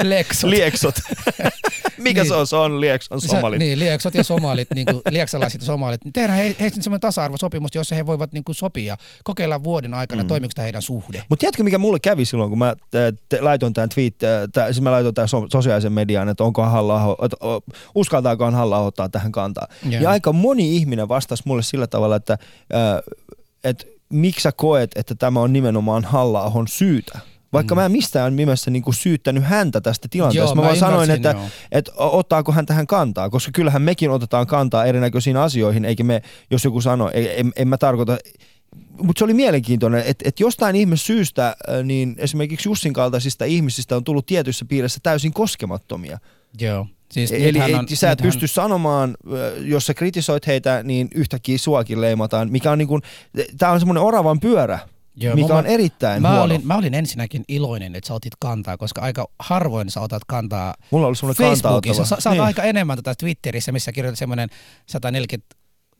leksot. 0.02 0.50
Lieksot. 0.50 0.94
Mikä 1.98 2.22
niin. 2.22 2.28
se 2.28 2.34
on? 2.34 2.46
Se 2.46 2.56
on 2.56 2.80
liekson 2.80 3.20
somalit. 3.20 3.58
Se, 3.58 3.64
niin, 3.64 3.78
lieksot 3.78 4.14
ja 4.14 4.24
somalit, 4.24 4.68
niin 4.74 4.86
kuin 4.86 5.02
lieksalaiset 5.10 5.60
ja 5.60 5.66
somalit. 5.66 6.00
Tehdään 6.12 6.38
he, 6.38 6.56
heistä 6.60 6.82
semmoinen 6.82 7.00
tasa-arvosopimus, 7.00 7.74
jossa 7.74 7.94
he 7.94 8.06
voivat 8.06 8.32
niin 8.32 8.44
kuin 8.44 8.56
sopia, 8.56 8.96
kokeilla 9.24 9.64
vuoden 9.64 9.94
aikana, 9.94 10.22
mm. 10.22 10.28
toimiko 10.28 10.52
heidän 10.58 10.82
suhde. 10.82 11.22
Mutta 11.28 11.40
tiedätkö, 11.40 11.62
mikä 11.62 11.78
mulle 11.78 11.98
kävi 12.00 12.24
silloin, 12.24 12.50
kun 12.50 12.58
mä 12.58 12.74
te, 12.90 13.12
te, 13.28 13.40
laitoin 13.40 13.72
tämän 13.72 13.88
tweet, 13.88 14.14
tää, 14.52 14.66
siis 14.66 14.80
mä 14.80 14.90
laitoin 14.90 15.14
tämän 15.14 15.28
so, 15.28 15.46
sosiaalisen 15.52 15.92
median, 15.92 16.28
että 16.28 16.44
onko 16.44 16.62
halla 16.62 17.16
että 17.24 17.36
uskaltaakohan 17.94 18.54
halla 18.54 18.78
ottaa 18.78 19.08
tähän 19.08 19.32
kantaa. 19.32 19.68
Yeah. 19.90 20.02
Ja 20.02 20.10
aika 20.10 20.32
moni 20.32 20.76
ihminen 20.76 21.08
vastasi 21.08 21.42
mulle 21.46 21.62
sillä 21.62 21.86
tavalla, 21.86 22.16
että, 22.16 22.38
että 23.64 23.86
miksi 24.08 24.42
sä 24.42 24.52
koet, 24.52 24.90
että 24.96 25.14
tämä 25.14 25.40
on 25.40 25.52
nimenomaan 25.52 26.04
halla 26.04 26.52
syytä? 26.68 27.18
Vaikka 27.52 27.74
mm. 27.74 27.78
mä 27.78 27.86
en 27.86 27.92
mistään 27.92 28.36
nimessä 28.36 28.70
niin 28.70 28.82
kuin 28.82 28.94
syyttänyt 28.94 29.44
häntä 29.44 29.80
tästä 29.80 30.08
tilanteesta. 30.10 30.48
Joo, 30.48 30.54
mä, 30.54 30.60
mä 30.60 30.66
vaan 30.66 30.76
sanoin, 30.76 31.10
että, 31.10 31.34
että, 31.72 31.92
ottaako 31.96 32.52
hän 32.52 32.66
tähän 32.66 32.86
kantaa, 32.86 33.30
koska 33.30 33.50
kyllähän 33.54 33.82
mekin 33.82 34.10
otetaan 34.10 34.46
kantaa 34.46 34.84
erinäköisiin 34.84 35.36
asioihin, 35.36 35.84
eikä 35.84 36.04
me, 36.04 36.22
jos 36.50 36.64
joku 36.64 36.80
sanoo, 36.80 37.10
en, 37.14 37.52
en 37.56 37.68
mä 37.68 37.78
tarkoita, 37.78 38.18
mutta 39.02 39.18
se 39.18 39.24
oli 39.24 39.34
mielenkiintoinen, 39.34 40.02
että, 40.06 40.28
että 40.28 40.42
jostain 40.42 40.76
ihme 40.76 40.96
syystä, 40.96 41.56
niin 41.84 42.14
esimerkiksi 42.18 42.68
Jussin 42.68 42.92
kaltaisista 42.92 43.44
ihmisistä 43.44 43.96
on 43.96 44.04
tullut 44.04 44.26
tietyissä 44.26 44.64
piirissä 44.64 45.00
täysin 45.02 45.32
koskemattomia. 45.32 46.18
Joo. 46.60 46.86
Siis 47.12 47.32
Eli 47.32 47.58
ei, 47.60 47.74
on, 47.74 47.86
sä 47.94 48.10
et 48.10 48.22
pysty 48.22 48.42
hän... 48.42 48.48
sanomaan, 48.48 49.16
jos 49.60 49.86
sä 49.86 49.94
kritisoit 49.94 50.46
heitä, 50.46 50.82
niin 50.82 51.08
yhtäkkiä 51.14 51.58
suakin 51.58 52.00
leimataan, 52.00 52.52
mikä 52.52 52.70
on 52.70 52.78
niin 52.78 52.88
kuin, 52.88 53.02
tää 53.58 53.70
on 53.70 53.80
semmoinen 53.80 54.02
oravan 54.02 54.40
pyörä, 54.40 54.78
Joo, 55.16 55.34
mikä 55.34 55.54
on 55.54 55.66
erittäin 55.66 56.22
mä 56.22 56.28
huono. 56.28 56.44
Olin, 56.44 56.66
mä 56.66 56.76
olin 56.76 56.94
ensinnäkin 56.94 57.44
iloinen, 57.48 57.96
että 57.96 58.08
sä 58.08 58.14
otit 58.14 58.32
kantaa, 58.40 58.76
koska 58.76 59.00
aika 59.00 59.28
harvoin 59.38 59.90
sä 59.90 60.00
otat 60.00 60.22
kantaa 60.26 60.74
Mulla 60.90 61.06
oli 61.06 61.34
Facebookissa. 61.34 62.04
Sä, 62.04 62.16
sä 62.18 62.30
niin. 62.30 62.42
aika 62.42 62.62
enemmän 62.62 62.96
tätä 62.96 63.14
Twitterissä, 63.18 63.72
missä 63.72 63.92
kirjoitat 63.92 64.18
semmoinen 64.18 64.48
140 64.86 65.55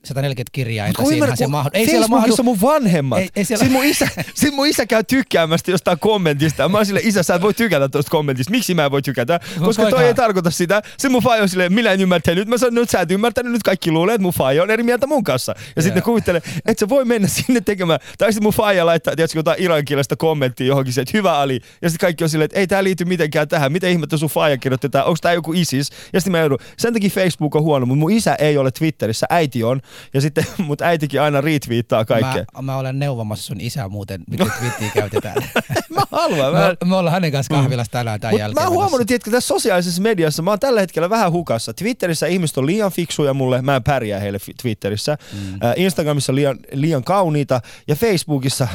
140 0.06 0.50
kirjainta, 0.52 1.04
siinähän 1.04 1.36
se 1.36 1.46
mahdu. 1.46 1.70
Ei 1.72 1.86
siellä 1.86 2.08
mahdu. 2.08 2.42
mun 2.42 2.60
vanhemmat. 2.60 3.18
Ei, 3.18 3.28
ei 3.36 3.44
siellä... 3.44 3.64
Siis 3.64 3.72
mun, 3.72 3.84
isä, 3.84 4.08
mun 4.56 4.66
isä 4.66 4.86
käy 4.86 5.04
tykkäämästä 5.04 5.70
jostain 5.70 5.98
kommentista. 5.98 6.68
Mä 6.68 6.76
oon 6.76 6.86
sille, 6.86 7.00
isä, 7.02 7.22
sä 7.22 7.34
et 7.34 7.42
voi 7.42 7.54
tykätä 7.54 7.88
tuosta 7.88 8.10
kommentista. 8.10 8.50
Miksi 8.50 8.74
mä 8.74 8.84
en 8.84 8.90
voi 8.90 9.02
tykätä? 9.02 9.40
Koska 9.60 9.90
toi 9.90 10.04
ei 10.04 10.14
tarkoita 10.14 10.50
sitä. 10.50 10.82
Se 10.98 11.08
mun 11.08 11.22
faija 11.22 11.42
on 11.42 11.48
silleen, 11.48 11.72
minä 11.72 11.92
en 11.92 12.00
ymmärtänyt. 12.00 12.48
Mä 12.48 12.58
sanoin, 12.58 12.82
että 12.82 12.92
sä 12.92 13.00
et 13.00 13.10
ymmärtänyt. 13.10 13.52
Nyt 13.52 13.62
kaikki 13.62 13.90
luulee, 13.90 14.14
että 14.14 14.22
mun 14.22 14.32
faija 14.32 14.62
on 14.62 14.70
eri 14.70 14.82
mieltä 14.82 15.06
mun 15.06 15.24
kanssa. 15.24 15.54
Ja 15.76 15.82
sitten 15.82 16.02
kuvittelee, 16.02 16.42
että 16.66 16.80
se 16.80 16.88
voi 16.88 17.04
mennä 17.04 17.28
sinne 17.28 17.60
tekemään. 17.60 18.00
Tai 18.18 18.32
sitten 18.32 18.42
mun 18.42 18.52
faija 18.52 18.86
laittaa, 18.86 19.16
tiedätkö, 19.16 19.38
jotain 19.38 19.62
irankielistä 19.62 20.16
kommenttia 20.16 20.66
johonkin 20.66 20.92
se, 20.92 21.00
että 21.00 21.18
hyvä 21.18 21.38
Ali. 21.38 21.60
Ja 21.82 21.90
sitten 21.90 22.06
kaikki 22.06 22.24
on 22.24 22.30
silleen, 22.30 22.44
että 22.44 22.60
ei 22.60 22.66
tää 22.66 22.84
liity 22.84 23.04
mitenkään 23.04 23.48
tähän. 23.48 23.72
Miten 23.72 23.90
ihmettä 23.90 24.16
sun 24.16 24.28
faija 24.28 24.58
kirjoitetaan? 24.58 25.04
Onko 25.04 25.18
tää 25.22 25.32
joku 25.32 25.52
ISIS? 25.52 25.90
Ja 26.12 26.20
sitten 26.20 26.32
mä 26.32 26.38
joudun. 26.38 26.58
Sen 26.78 26.92
takia 26.92 27.10
Facebook 27.10 27.54
on 27.54 27.62
huono, 27.62 27.86
mutta 27.86 28.00
mun 28.00 28.12
isä 28.12 28.34
ei 28.34 28.58
ole 28.58 28.70
Twitterissä, 28.70 29.26
äiti 29.30 29.64
on. 29.64 29.80
Ja 30.14 30.20
sitten 30.20 30.44
mutta 30.66 30.84
äitikin 30.84 31.20
aina 31.20 31.40
retweettaa 31.40 32.04
kaikkea. 32.04 32.44
Mä, 32.54 32.62
mä 32.62 32.76
olen 32.76 32.98
neuvomassa 32.98 33.46
sun 33.46 33.60
isää 33.60 33.88
muuten, 33.88 34.24
miten 34.30 34.52
twittiä 34.60 34.90
käytetään. 34.94 35.36
mä 35.94 36.02
haluan. 36.10 36.52
Mä... 36.52 36.58
Me, 36.58 36.88
me 36.88 36.96
ollaan 36.96 37.12
hänen 37.12 37.32
kanssa 37.32 37.54
kahvilassa 37.54 37.92
tänään 37.92 38.20
tämän 38.20 38.32
Mut 38.32 38.40
jälkeen. 38.40 38.64
Mä 38.64 38.68
oon 38.68 38.78
huomannut, 38.78 39.10
että 39.10 39.30
tässä 39.30 39.48
sosiaalisessa 39.48 40.02
mediassa 40.02 40.42
mä 40.42 40.50
oon 40.50 40.60
tällä 40.60 40.80
hetkellä 40.80 41.10
vähän 41.10 41.32
hukassa. 41.32 41.74
Twitterissä 41.74 42.26
ihmiset 42.26 42.58
on 42.58 42.66
liian 42.66 42.92
fiksuja 42.92 43.34
mulle, 43.34 43.62
mä 43.62 43.76
en 43.76 43.82
pärjää 43.82 44.20
heille 44.20 44.38
Twitterissä. 44.62 45.18
Mm. 45.32 45.58
Instagramissa 45.76 46.34
liian, 46.34 46.58
liian 46.72 47.04
kauniita 47.04 47.60
ja 47.88 47.96
Facebookissa 47.96 48.68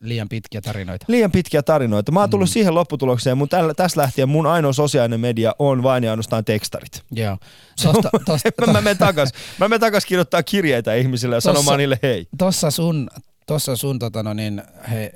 Liian 0.00 0.28
pitkiä 0.28 0.60
tarinoita. 0.60 1.06
Liian 1.08 1.32
pitkiä 1.32 1.62
tarinoita. 1.62 2.12
Mä 2.12 2.20
oon 2.20 2.30
tullut 2.30 2.48
mm. 2.48 2.52
siihen 2.52 2.74
lopputulokseen, 2.74 3.38
mutta 3.38 3.56
tällä, 3.56 3.74
tässä 3.74 4.00
lähtien 4.00 4.28
mun 4.28 4.46
ainoa 4.46 4.72
sosiaalinen 4.72 5.20
media 5.20 5.54
on 5.58 5.82
vain 5.82 6.04
ja 6.04 6.10
ainoastaan 6.10 6.44
tekstarit. 6.44 7.02
Joo. 7.10 7.38
Tosta, 7.82 8.10
tosta, 8.24 8.50
mä, 8.66 8.72
mä 8.72 8.80
menen 8.80 8.98
takas. 8.98 9.32
Mä 9.58 9.68
menen 9.68 9.80
takas 9.80 10.06
kirjoittaa 10.06 10.42
kirjeitä 10.42 10.94
ihmisille 10.94 11.34
ja 11.34 11.40
tossa, 11.40 11.52
sanomaan 11.52 11.78
niille 11.78 11.98
hei. 12.02 12.26
Tossa 12.38 12.70
sun, 12.70 13.10
tossa 13.46 13.76
sun 13.76 13.98
tota 13.98 14.22
no 14.22 14.34
niin, 14.34 14.62
he, 14.90 15.12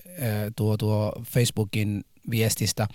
tuo, 0.56 0.76
tuo 0.76 1.12
Facebookin 1.24 2.04
viestistä. 2.30 2.88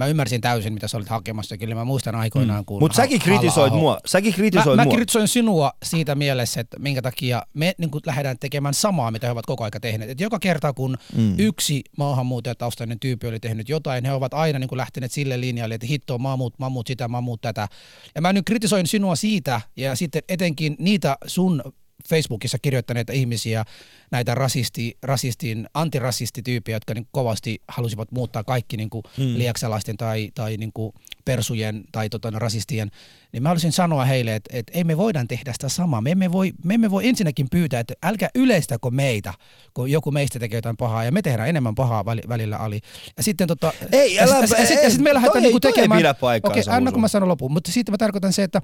Mä 0.00 0.06
ymmärsin 0.06 0.40
täysin, 0.40 0.72
mitä 0.72 0.88
sä 0.88 0.96
olit 0.96 1.08
hakemassa. 1.08 1.56
Kyllä 1.56 1.74
mä 1.74 1.84
muistan 1.84 2.14
aikoinaan, 2.14 2.60
mm. 2.60 2.64
kun... 2.64 2.82
Mutta 2.82 2.96
säkin 2.96 3.20
kritisoit 3.20 3.72
mua. 3.72 3.98
Säkin 4.06 4.32
kritisoit 4.34 4.76
mä, 4.76 4.84
mua. 4.84 4.92
Mä 4.92 4.96
kritisoin 4.96 5.28
sinua 5.28 5.72
siitä 5.82 6.14
mielessä, 6.14 6.60
että 6.60 6.78
minkä 6.78 7.02
takia 7.02 7.42
me 7.54 7.74
niin 7.78 7.90
lähdetään 8.06 8.38
tekemään 8.38 8.74
samaa, 8.74 9.10
mitä 9.10 9.26
he 9.26 9.30
ovat 9.30 9.46
koko 9.46 9.64
aika 9.64 9.80
tehneet. 9.80 10.10
Et 10.10 10.20
joka 10.20 10.38
kerta, 10.38 10.72
kun 10.72 10.96
mm. 11.16 11.34
yksi 11.38 11.82
maahanmuuttajataustainen 11.98 13.00
tyyppi 13.00 13.26
oli 13.26 13.40
tehnyt 13.40 13.68
jotain, 13.68 14.04
he 14.04 14.12
ovat 14.12 14.34
aina 14.34 14.58
niin 14.58 14.68
lähteneet 14.72 15.12
sille 15.12 15.40
linjalle, 15.40 15.74
että 15.74 15.86
hitto, 15.86 16.18
maamut, 16.18 16.54
mammut 16.58 16.86
sitä, 16.86 17.08
mammut 17.08 17.40
tätä. 17.40 17.68
Ja 18.14 18.20
mä 18.20 18.32
nyt 18.32 18.46
kritisoin 18.46 18.86
sinua 18.86 19.16
siitä, 19.16 19.60
ja 19.76 19.96
sitten 19.96 20.22
etenkin 20.28 20.76
niitä 20.78 21.16
sun 21.26 21.62
Facebookissa 22.08 22.58
kirjoittaneita 22.58 23.12
ihmisiä, 23.12 23.64
näitä 24.10 24.34
rasisti, 24.34 24.98
rasistin, 25.02 25.68
antirasistityyppejä, 25.74 26.76
jotka 26.76 26.94
niin 26.94 27.06
kovasti 27.10 27.62
halusivat 27.68 28.12
muuttaa 28.12 28.44
kaikki 28.44 28.76
niin 28.76 28.90
kuin 28.90 29.02
hmm. 29.16 29.38
lieksalaisten 29.38 29.96
tai, 29.96 30.30
tai 30.34 30.56
niin 30.56 30.72
kuin 30.74 30.92
persujen 31.24 31.84
tai 31.92 32.08
tota, 32.08 32.30
rasistien, 32.30 32.90
niin 33.32 33.42
mä 33.42 33.48
haluaisin 33.48 33.72
sanoa 33.72 34.04
heille, 34.04 34.34
että, 34.34 34.56
että 34.56 34.72
ei 34.74 34.84
me 34.84 34.96
voida 34.96 35.24
tehdä 35.28 35.52
sitä 35.52 35.68
samaa. 35.68 36.00
Me 36.00 36.10
emme, 36.10 36.32
voi, 36.32 36.52
me 36.64 36.74
emme 36.74 36.90
voi 36.90 37.08
ensinnäkin 37.08 37.46
pyytää, 37.50 37.80
että 37.80 37.94
älkää 38.02 38.28
yleistäkö 38.34 38.90
meitä, 38.90 39.34
kun 39.74 39.90
joku 39.90 40.10
meistä 40.10 40.38
tekee 40.38 40.58
jotain 40.58 40.76
pahaa, 40.76 41.04
ja 41.04 41.12
me 41.12 41.22
tehdään 41.22 41.48
enemmän 41.48 41.74
pahaa 41.74 42.04
välillä 42.04 42.56
ali. 42.56 42.80
Ja 43.16 43.22
sitten 43.22 43.48
tota, 43.48 43.72
ei, 43.92 44.20
älä, 44.20 44.36
ja, 44.36 44.40
ja, 44.40 44.74
ja, 44.74 44.82
ja 44.82 44.90
sitten 44.90 45.04
me 45.04 45.14
lähdetään 45.14 45.42
niin 45.42 45.60
tekemään... 45.60 46.00
Okei, 46.10 46.40
okay, 46.44 46.62
anna 46.76 46.92
kun 46.92 47.00
mä 47.00 47.08
sanon 47.08 47.28
lopun, 47.28 47.52
mutta 47.52 47.72
sitten 47.72 47.92
mä 47.92 47.98
tarkoitan 47.98 48.32
se, 48.32 48.42
että 48.42 48.62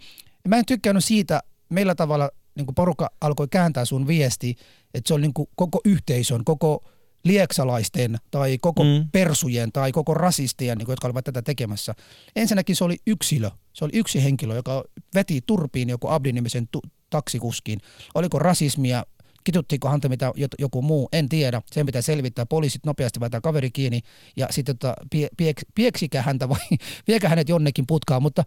mä 0.49 0.57
en 0.57 0.67
tykkäänyt 0.67 1.05
siitä, 1.05 1.41
meillä 1.69 1.95
tavalla 1.95 2.31
niin 2.57 2.67
kuin 2.67 2.75
porukka 2.75 3.11
alkoi 3.21 3.49
kääntää 3.49 3.85
sun 3.85 4.07
viesti, 4.07 4.57
että 4.95 5.09
se 5.09 5.15
oli 5.15 5.23
niin 5.23 5.35
kuin 5.35 5.49
koko 5.57 5.81
yhteisön, 5.85 6.45
koko 6.45 6.85
lieksalaisten 7.25 8.19
tai 8.31 8.59
koko 8.59 8.85
mm. 8.85 9.09
persujen 9.13 9.73
tai 9.73 9.93
koko 9.93 10.15
rasistien, 10.15 10.79
niin 10.79 10.87
kuin, 10.87 10.93
jotka 10.93 11.09
olivat 11.09 11.25
tätä 11.25 11.43
tekemässä. 11.43 11.95
Ensinnäkin 12.37 12.77
se 12.77 12.85
oli 12.85 12.97
yksilö, 13.07 13.51
se 13.73 13.85
oli 13.85 13.93
yksi 13.95 14.25
henkilö, 14.25 14.55
joka 14.55 14.85
veti 15.15 15.41
turpiin 15.47 15.89
joku 15.89 16.09
Abdi-nimisen 16.09 16.69
tu- 16.73 16.83
taksikuskin. 17.11 17.81
Oliko 18.15 18.39
rasismia, 18.39 19.05
kituttiinko 19.45 19.89
häntä 19.89 20.09
mitä 20.09 20.33
joku 20.59 20.83
muu, 20.83 21.09
en 21.13 21.29
tiedä. 21.29 21.63
Sen 21.73 21.87
pitää 21.87 22.03
selvittää. 22.03 22.47
Poliisit 22.47 22.87
nopeasti 22.87 23.21
vetää 23.21 23.41
kaveri 23.41 23.71
kiinni 23.71 24.01
ja 24.37 24.47
sitten 24.51 24.79
tota, 24.79 24.95
pie, 25.11 25.29
piek, 25.37 25.57
pieksikää 25.75 26.23
häntä 26.23 26.49
vai 26.49 26.59
viekä 27.09 27.29
hänet 27.29 27.49
jonnekin 27.49 27.87
putkaan. 27.87 28.23
Mutta 28.23 28.45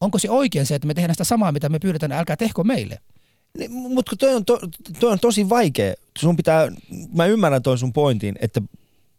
onko 0.00 0.18
se 0.18 0.30
oikein 0.30 0.66
se, 0.66 0.74
että 0.74 0.86
me 0.86 0.94
tehdään 0.94 1.14
sitä 1.14 1.24
samaa, 1.24 1.52
mitä 1.52 1.68
me 1.68 1.78
pyydetään, 1.78 2.12
älkää 2.12 2.36
tehkö 2.36 2.64
meille? 2.64 2.98
Niin, 3.58 3.70
mutta 3.72 4.16
toi 4.16 4.34
on, 4.34 4.44
to, 4.44 4.58
toi 5.00 5.12
on 5.12 5.20
tosi 5.20 5.48
vaikea. 5.48 5.94
Sun 6.18 6.36
pitää, 6.36 6.68
mä 7.14 7.26
ymmärrän 7.26 7.62
toi 7.62 7.78
sun 7.78 7.92
pointin, 7.92 8.34
että 8.40 8.62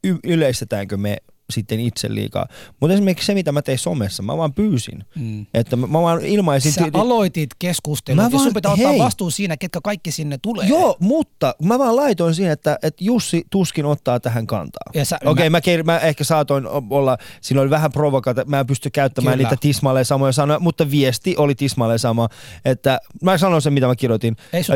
y- 0.03 0.19
yleistetäänkö 0.23 0.97
me 0.97 1.17
sitten 1.49 1.79
itse 1.79 2.15
liikaa. 2.15 2.45
Mutta 2.79 2.93
esimerkiksi 2.93 3.25
se, 3.25 3.33
mitä 3.33 3.51
mä 3.51 3.61
tein 3.61 3.79
somessa, 3.79 4.23
mä 4.23 4.37
vaan 4.37 4.53
pyysin. 4.53 5.03
Mm. 5.15 5.45
Että 5.53 5.75
mä, 5.75 5.87
mä 5.87 6.01
vaan 6.01 6.25
ilmaisin... 6.25 6.71
Sä 6.71 6.87
aloitit 6.93 7.49
keskustelun 7.59 8.23
mä 8.23 8.29
ja 8.33 8.39
sun 8.39 8.53
pitää 8.53 8.75
hei, 8.75 8.85
ottaa 8.85 9.05
vastuu 9.05 9.31
siinä, 9.31 9.57
ketkä 9.57 9.79
kaikki 9.83 10.11
sinne 10.11 10.37
tulee. 10.37 10.67
Joo, 10.67 10.97
mutta 10.99 11.55
mä 11.63 11.79
vaan 11.79 11.95
laitoin 11.95 12.35
siihen, 12.35 12.53
että, 12.53 12.79
että 12.83 13.03
Jussi 13.03 13.43
tuskin 13.49 13.85
ottaa 13.85 14.19
tähän 14.19 14.47
kantaa. 14.47 14.85
Okei, 14.89 15.03
okay, 15.25 15.49
mä, 15.49 15.59
mä, 15.77 15.93
mä, 15.93 15.99
ehkä 15.99 16.23
saatoin 16.23 16.67
olla, 16.89 17.17
siinä 17.41 17.61
oli 17.61 17.69
vähän 17.69 17.91
provokaata, 17.91 18.45
mä 18.45 18.59
en 18.59 18.67
pysty 18.67 18.89
käyttämään 18.89 19.37
Kyllä. 19.37 19.49
niitä 19.49 19.61
tismalleen 19.61 20.05
samoja 20.05 20.31
sanoja, 20.31 20.59
mutta 20.59 20.91
viesti 20.91 21.35
oli 21.37 21.55
tismalleen 21.55 21.99
sama. 21.99 22.29
Että 22.65 22.99
mä 23.21 23.37
sanoin 23.37 23.61
sen, 23.61 23.73
mitä 23.73 23.87
mä 23.87 23.95
kirjoitin. 23.95 24.35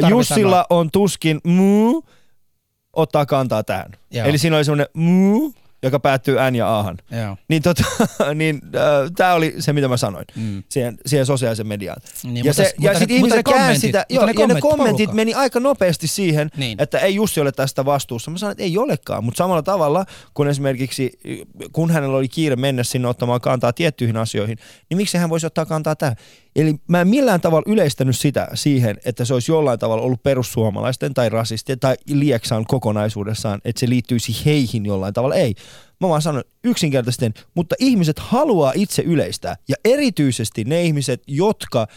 Jussilla 0.09 0.51
sanoa. 0.51 0.65
on 0.69 0.91
tuskin 0.91 1.39
muu 1.43 2.05
ottaa 2.93 3.25
kantaa 3.25 3.63
tähän. 3.63 3.91
Joo. 4.11 4.27
Eli 4.27 4.37
siinä 4.37 4.55
oli 4.55 4.65
semmoinen 4.65 4.87
muu, 4.93 5.53
joka 5.83 5.99
päättyy 5.99 6.37
N 6.51 6.55
ja 6.55 6.79
Ahan. 6.79 6.97
Joo. 7.11 7.37
Niin, 7.47 7.61
tota, 7.61 7.83
niin 8.35 8.61
äh, 8.75 9.11
tämä 9.15 9.33
oli 9.33 9.55
se, 9.59 9.73
mitä 9.73 9.87
mä 9.87 9.97
sanoin 9.97 10.25
Mm. 10.35 10.63
siihen, 10.69 10.97
siihen 11.05 11.25
sosiaalisen 11.25 11.67
mediaan. 11.67 12.01
Niin, 12.23 12.35
ja 12.35 12.43
mutta- 12.43 12.63
se, 12.63 12.73
ja 12.79 12.99
sitten 12.99 13.17
ihmiset 13.17 13.45
käänsi 13.45 13.77
kommentit- 13.77 13.81
sitä, 13.81 14.05
joo, 14.09 14.25
ne 14.25 14.25
ja 14.25 14.27
ne 14.27 14.33
kommentit 14.33 14.61
kommentit 14.61 14.97
porukka. 14.97 15.15
meni 15.15 15.33
aika 15.33 15.59
nopeasti 15.59 16.07
siihen, 16.07 16.49
Niin. 16.57 16.81
että 16.81 16.99
ei 16.99 17.15
Jussi 17.15 17.39
ole 17.39 17.51
tästä 17.51 17.85
vastuussa. 17.85 18.31
Mä 18.31 18.37
sanoin, 18.37 18.51
että 18.51 18.63
ei 18.63 18.77
olekaan, 18.77 19.23
mutta 19.23 19.37
samalla 19.37 19.63
tavalla, 19.63 20.05
kun 20.33 20.47
esimerkiksi, 20.47 21.11
kun 21.71 21.91
hänellä 21.91 22.17
oli 22.17 22.27
kiire 22.27 22.55
mennä 22.55 22.83
sinne 22.83 23.07
ottamaan 23.07 23.41
kantaa 23.41 23.73
tiettyihin 23.73 24.17
asioihin, 24.17 24.57
niin 24.89 24.97
miksi 24.97 25.17
hän 25.17 25.29
voisi 25.29 25.45
ottaa 25.45 25.65
kantaa 25.65 25.95
tähän? 25.95 26.15
Eli 26.55 26.75
mä 26.87 27.01
en 27.01 27.07
millään 27.07 27.41
tavalla 27.41 27.71
yleistänyt 27.71 28.17
sitä 28.17 28.47
siihen, 28.53 28.97
että 29.05 29.25
se 29.25 29.33
olisi 29.33 29.51
jollain 29.51 29.79
tavalla 29.79 30.03
ollut 30.03 30.23
perussuomalaisten 30.23 31.13
tai 31.13 31.29
rasistien 31.29 31.79
tai 31.79 31.95
Lieksan 32.07 32.65
kokonaisuudessaan, 32.65 33.61
että 33.65 33.79
se 33.79 33.89
liittyisi 33.89 34.45
heihin 34.45 34.85
jollain 34.85 35.13
tavalla. 35.13 35.35
Ei. 35.35 35.55
Mä 36.01 36.09
vaan 36.09 36.21
sanon 36.21 36.43
yksinkertaisesti, 36.63 37.31
mutta 37.55 37.75
ihmiset 37.79 38.19
haluaa 38.19 38.71
itse 38.75 39.01
yleistää. 39.01 39.55
Ja 39.67 39.75
erityisesti 39.85 40.63
ne 40.63 40.83
ihmiset, 40.83 41.23
jotka 41.27 41.87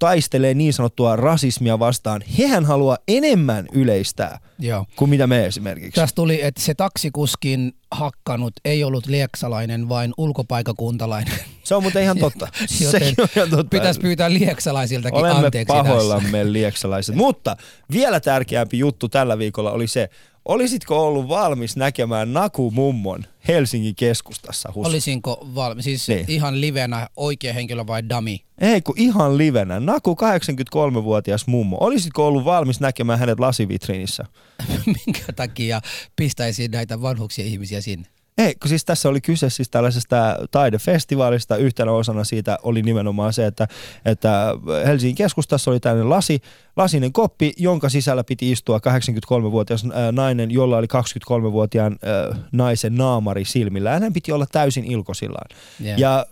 taistelee 0.00 0.54
niin 0.54 0.72
sanottua 0.72 1.16
rasismia 1.16 1.78
vastaan, 1.78 2.22
hehän 2.38 2.64
haluaa 2.64 2.98
enemmän 3.08 3.66
yleistää 3.72 4.40
Joo. 4.58 4.86
kuin 4.96 5.08
mitä 5.10 5.26
me 5.26 5.46
esimerkiksi. 5.46 6.00
Tässä 6.00 6.14
tuli, 6.14 6.42
että 6.42 6.60
se 6.62 6.74
taksikuskin 6.74 7.72
hakkanut 7.90 8.52
ei 8.64 8.84
ollut 8.84 9.06
lieksalainen, 9.06 9.88
vain 9.88 10.12
ulkopaikakuntalainen. 10.16 11.34
Se 11.64 11.74
on 11.74 11.82
muuten 11.82 12.02
ihan 12.02 12.18
totta. 12.18 12.48
Sekin 12.66 13.14
on 13.18 13.28
ihan 13.36 13.50
totta. 13.50 13.70
Pitäisi 13.70 14.00
pyytää 14.00 14.32
lieksalaisiltakin 14.32 15.18
Olemme 15.18 15.44
anteeksi 15.44 15.72
tässä. 15.74 15.82
pahoillamme 15.84 16.52
lieksalaiset. 16.52 17.14
Mutta 17.14 17.56
vielä 17.92 18.20
tärkeämpi 18.20 18.78
juttu 18.78 19.08
tällä 19.08 19.38
viikolla 19.38 19.70
oli 19.70 19.86
se, 19.86 20.10
olisitko 20.44 21.06
ollut 21.06 21.28
valmis 21.28 21.76
näkemään 21.76 22.32
Naku 22.32 22.70
Mummon 22.70 23.24
Helsingin 23.48 23.94
keskustassa? 23.94 24.72
Husu? 24.74 24.88
Olisinko 24.90 25.48
valmis? 25.54 25.84
Siis 25.84 26.08
Niin. 26.08 26.24
ihan 26.28 26.60
livenä 26.60 27.08
oikea 27.16 27.52
henkilö 27.52 27.86
vai 27.86 28.08
dami? 28.08 28.44
Ei 28.58 28.80
kun 28.82 28.94
ihan 28.98 29.38
livenä. 29.38 29.80
Naku 29.80 30.14
83-vuotias 30.14 31.46
mummo. 31.46 31.76
Olisitko 31.80 32.26
ollut 32.26 32.44
valmis 32.44 32.80
näkemään 32.80 33.18
hänet 33.18 33.40
lasivitriinissä? 33.40 34.24
Minkä 35.06 35.32
takia 35.36 35.80
pistäisin 36.16 36.70
näitä 36.70 37.02
vanhuksia 37.02 37.44
ihmisiä 37.44 37.80
sinne? 37.80 38.08
Ei, 38.38 38.54
kun 38.54 38.68
siis 38.68 38.84
tässä 38.84 39.08
oli 39.08 39.20
kyse 39.20 39.50
siis 39.50 39.70
tällaisesta 39.70 40.36
taidefestivaalista. 40.50 41.56
Yhtenä 41.56 41.92
osana 41.92 42.24
siitä 42.24 42.58
oli 42.62 42.82
nimenomaan 42.82 43.32
se, 43.32 43.46
että, 43.46 43.68
että 44.04 44.54
Helsingin 44.86 45.16
keskustassa 45.16 45.70
oli 45.70 45.80
tällainen 45.80 46.10
lasi, 46.10 46.40
lasinen 46.76 47.12
koppi, 47.12 47.52
jonka 47.56 47.88
sisällä 47.88 48.24
piti 48.24 48.50
istua 48.50 48.78
83-vuotias 48.78 49.84
ää, 49.92 50.12
nainen, 50.12 50.50
jolla 50.50 50.76
oli 50.76 50.86
23-vuotiaan 50.86 51.98
ää, 52.02 52.36
naisen 52.52 52.94
naamari 52.94 53.44
silmillä. 53.44 53.90
Hänen 53.90 54.12
piti 54.12 54.32
olla 54.32 54.46
täysin 54.52 54.84
ilkosillaan. 54.84 55.48
Yeah. 55.84 55.98
Ja 55.98 56.18
äh, 56.18 56.26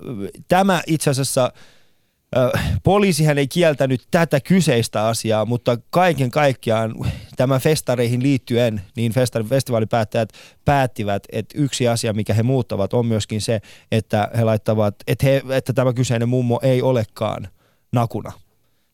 tämä 0.49 0.83
itse 0.87 1.11
asiassa 1.11 1.45
äh, 1.45 1.78
poliisihän 2.83 3.39
ei 3.39 3.49
kieltänyt 3.49 4.03
tätä 4.11 4.41
kyseistä 4.41 5.07
asiaa, 5.07 5.45
mutta 5.45 5.79
kaiken 5.91 6.31
kaikkiaan 6.31 6.95
tämä 7.37 7.59
festareihin 7.59 8.23
liittyen, 8.23 8.81
niin 8.97 9.13
festivaalipäättäjät 9.49 10.33
päättivät, 10.65 11.25
että 11.33 11.59
yksi 11.59 11.89
asia, 11.89 12.13
mikä 12.13 12.35
he 12.35 12.43
muuttavat, 12.43 12.95
on 12.95 13.07
myöskin 13.07 13.41
se, 13.41 13.61
että 13.93 14.31
he 14.37 14.45
laittavat, 14.45 14.95
että, 15.07 15.27
he, 15.27 15.43
että 15.51 15.73
tämä 15.73 15.93
kyseinen 15.93 16.29
mummo 16.29 16.61
ei 16.63 16.83
olekaan 16.83 17.49
nakuna. 17.93 18.33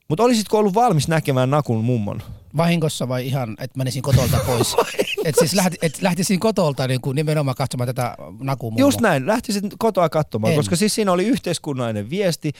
Mutta 0.09 0.23
olisitko 0.25 0.59
ollut 0.59 0.75
valmis 0.75 1.09
näkemään 1.09 1.51
nakun 1.51 1.85
mummon? 1.85 2.23
Vahingossa 2.57 3.09
vai 3.09 3.27
ihan, 3.27 3.57
että 3.61 3.79
menisin 3.79 4.03
kotolta 4.03 4.39
pois? 4.47 4.77
että 5.25 5.39
siis 5.39 5.55
lähti, 5.55 5.77
et 5.83 6.03
lähtisin 6.03 6.41
kotolta 6.41 6.89
niin 6.89 7.01
kuin 7.01 7.15
nimenomaan 7.15 7.55
katsomaan 7.55 7.87
tätä 7.87 8.17
nakumummoa. 8.41 8.81
Just 8.81 9.01
näin, 9.01 9.27
lähtisit 9.27 9.65
kotoa 9.79 10.09
katsomaan, 10.09 10.53
En. 10.53 10.59
koska 10.59 10.77
siis 10.77 10.95
siinä 10.95 11.13
oli 11.13 11.27
yhteiskunnallinen 11.27 12.11
viesti, 12.11 12.53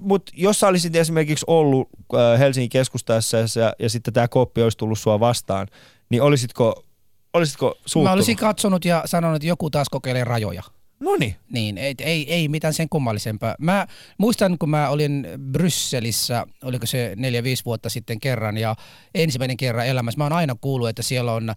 mutta 0.00 0.32
jos 0.34 0.60
sä 0.60 0.68
olisit 0.68 0.96
esimerkiksi 0.96 1.44
ollut 1.48 1.88
äh, 2.14 2.38
Helsingin 2.38 2.70
keskustassa 2.70 3.36
ja, 3.36 3.72
ja 3.78 3.90
sitten 3.90 4.14
tämä 4.14 4.28
koppi 4.28 4.62
olisi 4.62 4.78
tullut 4.78 4.98
sua 4.98 5.20
vastaan, 5.20 5.66
niin 6.10 6.22
olisitko, 6.22 6.84
olisitko 7.32 7.74
suuttunut? 7.86 8.04
Mä 8.04 8.12
olisin 8.12 8.36
katsonut 8.36 8.84
ja 8.84 9.02
sanonut, 9.04 9.36
että 9.36 9.48
joku 9.48 9.70
taas 9.70 9.88
kokeilee 9.88 10.24
rajoja. 10.24 10.62
No 11.00 11.16
niin. 11.16 11.36
Niin, 11.50 11.78
ei, 11.78 11.94
ei, 11.98 12.32
ei 12.32 12.48
mitään 12.48 12.74
sen 12.74 12.88
kummallisempaa. 12.88 13.54
Mä 13.58 13.86
muistan, 14.18 14.58
kun 14.58 14.70
mä 14.70 14.88
olin 14.88 15.26
Brysselissä, 15.52 16.46
oliko 16.62 16.86
se 16.86 17.12
neljä, 17.16 17.42
viisi 17.42 17.64
vuotta 17.64 17.88
sitten 17.88 18.20
kerran, 18.20 18.56
ja 18.56 18.76
ensimmäinen 19.14 19.56
kerran 19.56 19.86
elämässä, 19.86 20.18
mä 20.18 20.24
oon 20.24 20.32
aina 20.32 20.56
kuullut, 20.60 20.88
että 20.88 21.02
siellä 21.02 21.32
on 21.32 21.48
äh, 21.50 21.54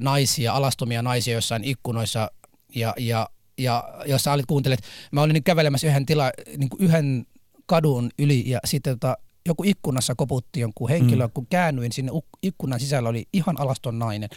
naisia, 0.00 0.52
alastomia 0.52 1.02
naisia 1.02 1.34
jossain 1.34 1.64
ikkunoissa, 1.64 2.30
ja, 2.74 2.94
ja, 2.98 3.28
ja 3.58 3.84
jos 4.06 4.22
sä 4.24 4.32
olit 4.32 4.46
kuuntelet, 4.46 4.80
mä 5.12 5.22
olin 5.22 5.34
nyt 5.34 5.44
kävelemässä 5.44 5.86
yhden, 5.86 6.06
tila, 6.06 6.30
niin 6.56 6.68
kuin 6.68 6.82
yhden 6.82 7.26
kadun 7.66 8.10
yli, 8.18 8.50
ja 8.50 8.58
sitten 8.64 8.98
tota, 8.98 9.16
joku 9.46 9.62
ikkunassa 9.66 10.14
koputti 10.14 10.60
jonkun 10.60 10.88
henkilön, 10.88 11.28
mm. 11.28 11.32
kun 11.34 11.46
käännyin 11.46 11.92
sinne 11.92 12.12
ikkunan 12.42 12.80
sisällä 12.80 13.08
oli 13.08 13.28
ihan 13.32 13.60
alaston 13.60 13.98
nainen. 13.98 14.28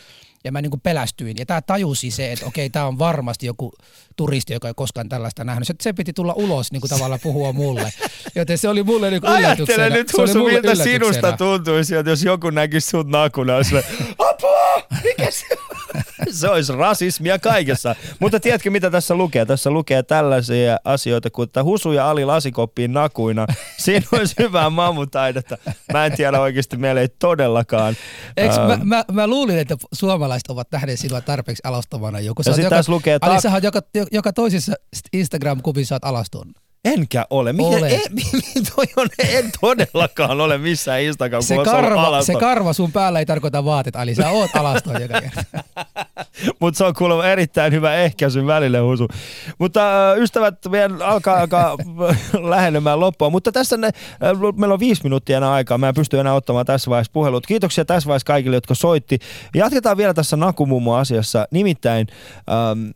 Ja 0.43 0.51
mä 0.51 0.61
niin 0.61 0.81
pelästyin. 0.83 1.37
Ja 1.39 1.45
tämä 1.45 1.61
tajusi 1.61 2.11
se, 2.11 2.31
että 2.31 2.45
okei, 2.45 2.69
tämä 2.69 2.85
on 2.85 2.99
varmasti 2.99 3.45
joku 3.45 3.73
turisti, 4.15 4.53
joka 4.53 4.67
ei 4.67 4.73
koskaan 4.73 5.09
tällaista 5.09 5.43
nähnyt. 5.43 5.67
Se, 5.67 5.73
se 5.81 5.93
piti 5.93 6.13
tulla 6.13 6.33
ulos 6.33 6.71
niin 6.71 6.81
kuin 6.81 6.89
tavallaan 6.89 7.19
puhua 7.23 7.53
mulle. 7.53 7.93
Joten 8.35 8.57
se 8.57 8.69
oli 8.69 8.83
mulle 8.83 9.09
niin 9.09 9.23
yllätyksenä. 9.23 9.83
Ajattele 9.83 9.89
nyt 9.89 10.13
Husu, 10.17 10.43
miltä 10.43 10.75
sinusta 10.75 11.37
tuntuisi, 11.37 11.95
että 11.95 12.09
jos 12.09 12.23
joku 12.23 12.49
näkisi 12.49 12.89
sut 12.89 13.07
nakuna, 13.07 13.55
olisi 13.55 13.75
apua, 14.17 14.87
mikä 15.03 15.31
se 15.31 15.45
on? 15.95 16.01
Se 16.31 16.49
olisi 16.49 16.73
rasismia 16.73 17.39
kaikessa. 17.39 17.95
Mutta 18.19 18.39
tiedätkö, 18.39 18.69
mitä 18.71 18.91
tässä 18.91 19.15
lukee? 19.15 19.45
Tässä 19.45 19.71
lukee 19.71 20.03
tällaisia 20.03 20.77
asioita 20.83 21.29
kuin, 21.29 21.43
että 21.43 21.63
Husu 21.63 21.91
ja 21.91 22.09
Ali 22.09 22.25
lasikoppiin 22.25 22.93
nakuina. 22.93 23.45
Siinä 23.77 24.05
olisi 24.11 24.35
hyvää 24.39 24.69
mammutaidetta. 24.69 25.57
Mä 25.93 26.05
en 26.05 26.11
tiedä 26.15 26.41
oikeasti, 26.41 26.77
meillä 26.77 27.01
ei 27.01 27.07
todellakaan. 27.19 27.95
Eikö, 28.37 28.55
Ähm, 28.55 28.67
mä, 28.67 28.77
mä, 28.83 29.05
mä, 29.11 29.27
luulin, 29.27 29.57
että 29.59 29.75
suomalaiset 29.93 30.47
ovat 30.47 30.67
nähneet 30.71 30.99
sinua 30.99 31.21
tarpeeksi 31.21 31.61
alastavana. 31.63 32.19
Joku, 32.19 32.41
Ja 32.45 32.53
sit 32.53 32.69
tässä 32.69 32.91
lukee 32.91 33.17
Ali, 33.21 33.35
tak- 33.35 33.41
sä 33.41 33.51
oot 33.51 33.63
joka, 33.63 33.81
joka 34.11 34.33
toisessa 34.33 34.73
Instagram-kuvissa 35.13 35.95
oot 35.95 36.05
alaston. 36.05 36.53
Enkä 36.85 37.25
ole. 37.29 37.53
Mikä, 37.53 37.67
Olet. 37.67 37.93
en, 37.93 38.01
toi 38.75 38.85
on, 38.97 39.07
en 39.19 39.51
todellakaan 39.61 40.41
ole 40.41 40.57
missään 40.57 41.01
instagram 41.01 41.41
Se 41.43 41.55
karva, 41.65 42.21
se 42.21 42.33
karva 42.33 42.73
sun 42.73 42.91
päällä 42.91 43.19
ei 43.19 43.25
tarkoita 43.25 43.65
vaatet, 43.65 43.95
Ali. 43.95 44.15
Sä 44.15 44.29
oot 44.29 44.55
alaston 44.55 45.01
joka 45.01 45.21
kerta. 45.21 45.43
Mutta 46.59 46.77
se 46.77 46.83
on 46.83 46.93
kuulemma 46.93 47.25
erittäin 47.25 47.73
hyvä 47.73 47.95
ehkäisy 47.95 48.47
välille 48.47 48.79
husu. 48.79 49.07
Mutta 49.59 50.11
äh, 50.11 50.17
ystävät, 50.17 50.55
vielä 50.71 51.05
alkaa, 51.05 51.39
alkaa 51.39 51.77
lähenemään 52.49 52.99
loppua. 52.99 53.29
Mutta 53.29 53.51
tässä 53.51 53.77
ne, 53.77 53.87
äh, 53.87 53.93
meillä 54.55 54.73
on 54.73 54.79
viisi 54.79 55.03
minuuttia 55.03 55.37
enää 55.37 55.51
aikaa. 55.51 55.77
Mä 55.77 55.87
en 55.89 55.95
pysty 55.95 56.19
enää 56.19 56.33
ottamaan 56.33 56.65
tässä 56.65 56.91
vaiheessa 56.91 57.11
puhelut. 57.13 57.47
Kiitoksia 57.47 57.85
tässä 57.85 58.07
vaiheessa 58.07 58.27
kaikille, 58.27 58.57
jotka 58.57 58.75
soitti. 58.75 59.19
Jatketaan 59.55 59.97
vielä 59.97 60.13
tässä 60.13 60.37
Nakumummo-asiassa. 60.37 61.47
Nimittäin 61.51 62.07
ähm, 62.49 62.89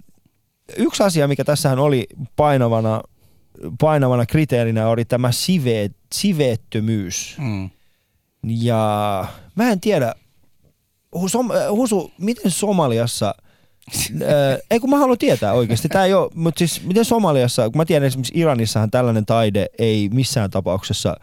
yksi 0.77 1.03
asia, 1.03 1.27
mikä 1.27 1.43
tässähän 1.43 1.79
oli 1.79 2.07
painavana, 2.35 3.01
painavana 3.79 4.25
kriteerinä, 4.25 4.87
oli 4.87 5.05
tämä 5.05 5.31
sive, 5.31 5.89
siveettömyys. 6.13 7.35
Mm. 7.39 7.69
Ja 8.43 9.25
mä 9.55 9.71
en 9.71 9.79
tiedä, 9.79 10.13
Husu, 11.15 11.45
Husu 11.69 12.11
miten 12.17 12.51
Somaliassa, 12.51 13.27
äh, 14.21 14.59
ei 14.71 14.79
kun 14.79 14.89
mä 14.89 14.97
haluan 14.97 15.17
tietää 15.17 15.53
oikeasti, 15.53 15.89
tää 15.89 16.05
ei 16.05 16.13
ole, 16.13 16.31
mutta 16.33 16.59
siis 16.59 16.83
miten 16.83 17.05
Somaliassa, 17.05 17.69
kun 17.69 17.77
mä 17.77 17.85
tiedän 17.85 18.07
esimerkiksi 18.07 18.39
Iranissahan 18.39 18.91
tällainen 18.91 19.25
taide 19.25 19.65
ei 19.79 20.09
missään 20.13 20.49
tapauksessa, 20.49 21.15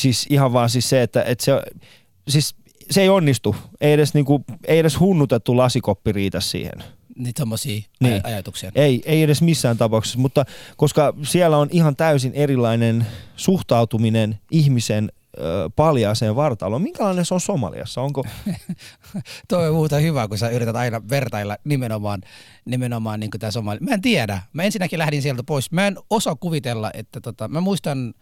siis 0.00 0.26
ihan 0.30 0.52
vaan 0.52 0.70
siis 0.70 0.88
se, 0.88 1.02
että, 1.02 1.22
että 1.22 1.44
se, 1.44 1.52
siis 2.28 2.54
se 2.90 3.00
ei 3.02 3.08
onnistu, 3.08 3.56
ei 3.80 3.92
edes, 3.92 4.14
niinku, 4.14 4.44
ei 4.66 4.78
edes 4.78 5.00
hunnutettu 5.00 5.56
lasikoppi 5.56 6.12
riitä 6.12 6.40
siihen. 6.40 6.84
Niitä 7.16 7.40
tommosia 7.40 7.82
Niin. 8.00 8.20
ajatuksia. 8.26 8.72
Ei, 8.74 9.02
ei 9.04 9.22
edes 9.22 9.42
missään 9.42 9.78
tapauksessa, 9.78 10.18
mutta 10.18 10.44
koska 10.76 11.14
siellä 11.22 11.58
on 11.58 11.68
ihan 11.70 11.96
täysin 11.96 12.32
erilainen 12.34 13.06
suhtautuminen 13.36 14.38
ihmisen 14.50 15.12
paljaaseen 15.76 16.36
vartaloon. 16.36 16.82
Minkälainen 16.82 17.24
se 17.24 17.34
on 17.34 17.40
Somaliassa? 17.40 18.00
Onko, 18.00 18.24
Toi 19.48 19.68
on 19.68 19.74
muuta 19.74 19.98
hyvä, 19.98 20.28
kun 20.28 20.38
sä 20.38 20.48
yrität 20.48 20.76
aina 20.76 21.00
vertailla 21.10 21.56
nimenomaan, 21.64 22.20
nimenomaan 22.64 23.20
niin 23.20 23.30
tämä 23.38 23.50
somali. 23.50 23.78
Mä 23.80 23.94
en 23.94 24.00
tiedä. 24.02 24.42
Mä 24.52 24.62
ensinnäkin 24.62 24.98
lähdin 24.98 25.22
sieltä 25.22 25.42
pois. 25.42 25.70
Mä 25.72 25.86
en 25.86 25.96
osaa 26.10 26.34
kuvitella, 26.34 26.90
että 26.94 27.20
tota, 27.20 27.48
mä 27.48 27.60
muistan, 27.60 28.14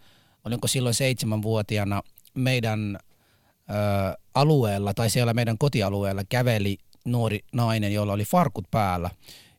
olinko 0.44 0.68
silloin 0.68 0.94
seitsemänvuotiaana 0.94 2.02
meidän 2.34 2.98
ö, 3.70 4.18
alueella 4.34 4.94
tai 4.94 5.10
siellä 5.10 5.34
meidän 5.34 5.58
kotialueella 5.58 6.22
käveli 6.28 6.78
nuori 7.04 7.40
nainen, 7.52 7.92
jolla 7.92 8.12
oli 8.12 8.24
farkut 8.24 8.70
päällä. 8.70 9.10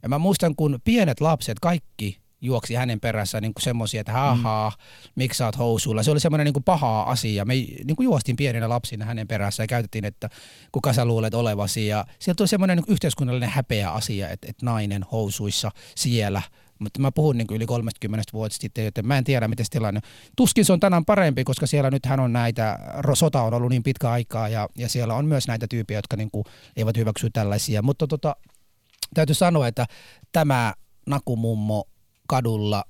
Ja 0.04 0.10
mä 0.10 0.18
muistan, 0.18 0.56
kun 0.56 0.80
pienet 0.84 1.22
lapset, 1.22 1.60
kaikki 1.60 2.18
juoksi 2.42 2.76
hänen 2.76 3.00
perässä 3.00 3.42
niin 3.42 3.54
semmoisia, 3.60 4.02
että 4.02 4.12
haha, 4.12 4.72
mm. 4.76 5.12
miksi 5.16 5.38
sä 5.38 5.46
oot 5.46 5.58
housuilla. 5.58 6.04
Se 6.04 6.12
oli 6.12 6.20
semmoinen 6.20 6.46
niin 6.46 6.64
paha 6.64 7.02
asia. 7.02 7.46
Me 7.46 7.54
niin 7.54 7.96
kuin 7.96 8.06
juostiin 8.06 8.36
pieninä 8.36 8.70
lapsina 8.70 9.06
hänen 9.06 9.28
perässä 9.28 9.64
ja 9.64 9.68
käytettiin, 9.68 10.06
että 10.06 10.30
kuka 10.72 10.94
sä 10.94 11.06
luulet 11.06 11.34
olevasi. 11.34 11.88
Ja 11.88 12.06
sieltä 12.20 12.38
tuli 12.38 12.48
semmoinen 12.48 12.78
niin 12.78 12.92
yhteiskunnallinen 12.94 13.50
häpeä 13.50 13.92
asia, 13.92 14.30
että, 14.30 14.48
että 14.50 14.66
nainen 14.66 15.06
housuissa 15.12 15.72
siellä– 15.96 16.42
mutta 16.80 17.02
mä 17.02 17.12
puhun 17.12 17.38
niin 17.38 17.48
yli 17.52 17.66
30 17.66 18.24
vuotta 18.34 18.58
sitten, 18.62 18.86
joten 18.86 19.08
mä 19.08 19.18
en 19.18 19.24
tiedä, 19.24 19.48
miten 19.48 19.66
se 19.66 19.72
tilanne. 19.72 20.00
Tuskin 20.36 20.66
se 20.66 20.74
on 20.74 20.80
tänään 20.80 21.06
parempi, 21.06 21.44
koska 21.44 21.68
siellä 21.68 21.92
nythän 21.92 22.20
on 22.20 22.34
näitä, 22.34 22.80
sota 23.14 23.42
on 23.42 23.54
ollut 23.54 23.70
niin 23.70 23.84
pitkä 23.84 24.12
aikaa 24.12 24.50
ja, 24.50 24.70
ja 24.76 24.90
siellä 24.90 25.16
on 25.16 25.26
myös 25.26 25.48
näitä 25.48 25.68
tyyppejä, 25.70 25.98
jotka 25.98 26.18
niin 26.18 26.32
kuin 26.32 26.46
eivät 26.76 26.98
hyväksy 26.98 27.30
tällaisia. 27.30 27.82
Mutta 27.82 28.08
tota, 28.08 28.36
täytyy 29.14 29.36
sanoa, 29.36 29.68
että 29.68 29.86
tämä 30.32 30.74
Nakumummo 31.06 31.86
kadulla, 32.28 32.84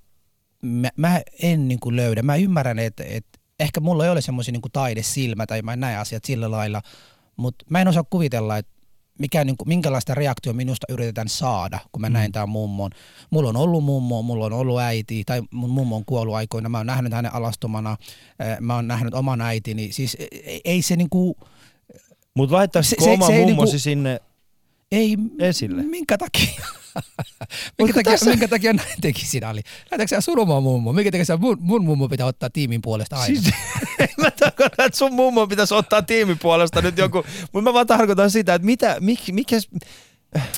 mä, 0.62 0.90
mä 0.98 1.22
en 1.42 1.68
niin 1.68 1.80
kuin 1.80 1.96
löydä. 1.96 2.22
Mä 2.22 2.36
ymmärrän, 2.36 2.80
että, 2.80 3.04
että 3.04 3.40
ehkä 3.60 3.80
mulla 3.80 4.06
ei 4.06 4.12
ole 4.12 4.22
semmoisia 4.22 4.52
niin 4.52 4.62
taidesilmä 4.74 5.46
tai 5.46 5.62
mä 5.62 5.74
en 5.74 5.80
näe 5.80 5.98
asiat 5.98 6.26
sillä 6.26 6.52
lailla, 6.52 6.82
mutta 7.36 7.66
mä 7.70 7.82
en 7.82 7.88
osaa 7.88 8.04
kuvitella, 8.04 8.58
että 8.58 8.79
mikä, 9.20 9.43
niin 9.43 9.57
kuin, 9.57 9.67
minkälaista 9.67 10.15
reaktio 10.15 10.53
minusta 10.53 10.88
yritetään 10.89 11.30
saada, 11.30 11.80
kun 11.91 12.01
mä 12.01 12.09
mm. 12.09 12.13
näin 12.13 12.32
tämän 12.32 12.49
mummon. 12.49 12.91
Mulla 13.30 13.49
on 13.49 13.57
ollut 13.57 13.84
mummo, 13.84 14.22
mulla 14.22 14.45
on 14.45 14.53
ollut 14.53 14.80
äiti, 14.80 15.24
tai 15.26 15.41
mun 15.51 15.70
mummo 15.70 15.95
on 15.95 16.05
kuollut 16.05 16.36
aikoina, 16.36 16.70
mä 16.70 16.78
oon 16.78 16.88
nähnyt 16.88 17.13
hänen 17.13 17.34
alastomana, 17.34 17.97
mä 18.59 18.76
oon 18.76 18.88
nähnyt 18.88 19.13
oman 19.13 19.41
äitini. 19.41 19.91
Siis 19.91 20.17
ei, 20.43 20.61
ei 20.65 20.82
se 20.82 20.95
niinku... 20.95 21.38
Mutta 22.34 22.55
laittaisitko 22.55 23.05
oma 23.05 23.30
mummosi 23.30 23.45
niinku, 23.45 23.80
sinne 23.80 24.20
ei, 24.91 25.17
esille? 25.39 25.84
Minkä 25.84 26.17
takia? 26.17 26.65
minkä, 27.78 27.94
takia, 27.94 28.12
tässä... 28.12 28.30
minkä 28.30 28.48
takia 28.48 28.74
näin 28.74 29.02
teki 29.02 29.26
sinä 29.26 29.50
oli? 29.50 29.62
Näytätkö 29.92 30.08
sinä 30.08 30.22
sun 30.22 30.40
oma 30.40 30.62
mummo? 30.62 30.94
Minkä 30.94 31.12
takia 31.12 31.38
mun, 31.38 31.58
mun 31.60 31.86
mummo 31.86 32.10
pitää 32.10 32.26
ottaa 32.26 32.50
tiimin 32.50 32.82
puolesta 32.82 33.16
aina? 33.16 33.42
Siis, 33.42 33.54
mä 34.22 34.32
tarkoitan, 34.32 34.86
että 34.86 34.98
sun 34.98 35.14
mummo 35.14 35.48
pitäisi 35.48 35.74
ottaa 35.74 36.02
tiimin 36.02 36.40
puolesta 36.40 36.82
nyt 36.82 36.98
joku, 36.98 37.24
mutta 37.52 37.70
mä 37.70 37.74
vaan 37.74 37.88
tarkoitan 37.88 38.32
sitä, 38.32 38.54
että 38.54 38.66
mitä, 38.66 38.98
mik, 39.00 39.20
mikä, 39.32 39.58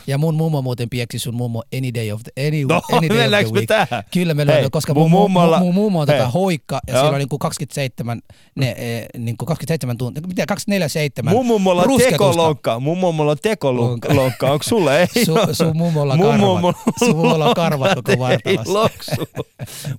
ja 0.08 0.18
mun 0.18 0.36
mummo 0.36 0.62
muuten 0.62 0.90
pieksi 0.90 1.20
sun 1.20 1.36
mummo 1.36 1.64
any 1.78 1.94
day 1.94 2.12
of 2.12 2.22
the, 2.24 2.48
any, 2.48 2.66
no, 2.70 2.82
any 2.92 3.10
day 3.10 3.44
of 3.44 3.50
the 3.50 3.54
week. 3.54 3.68
tähän? 3.68 4.04
Kyllä 4.14 4.34
me 4.34 4.48
löydään, 4.48 4.72
koska 4.72 4.94
mun, 4.94 5.12
mummolla, 5.12 5.60
mun, 5.60 5.68
mun 5.68 5.76
mummo 5.76 6.00
on 6.00 6.08
tätä 6.08 6.28
hoikka 6.28 6.80
ja 6.88 6.94
siellä 6.94 7.10
on 7.10 7.18
niinku 7.18 7.38
27, 7.38 8.22
ne, 8.56 8.70
e, 8.70 9.06
niinku 9.18 9.46
27 9.46 9.98
tuntia, 9.98 10.24
mitä 10.28 10.46
247 10.46 11.34
Mun 11.34 11.46
mummolla 11.46 11.84
on 11.84 11.98
tekolonkka, 11.98 12.80
mun 12.80 12.98
mummolla 12.98 13.32
on 13.32 13.38
tekolonkka, 13.42 14.52
onko 14.52 14.64
sulle 14.64 15.02
ei? 15.02 15.26
Su, 15.26 15.34
sun 15.52 15.78
mummolla 15.78 16.14
on 16.14 16.20
karvat, 16.20 16.76
sun 17.00 17.16
mummolla 17.16 17.46
on 17.46 17.56
karvat 17.56 17.96
koko 17.96 18.20
vartalassa. 18.20 19.16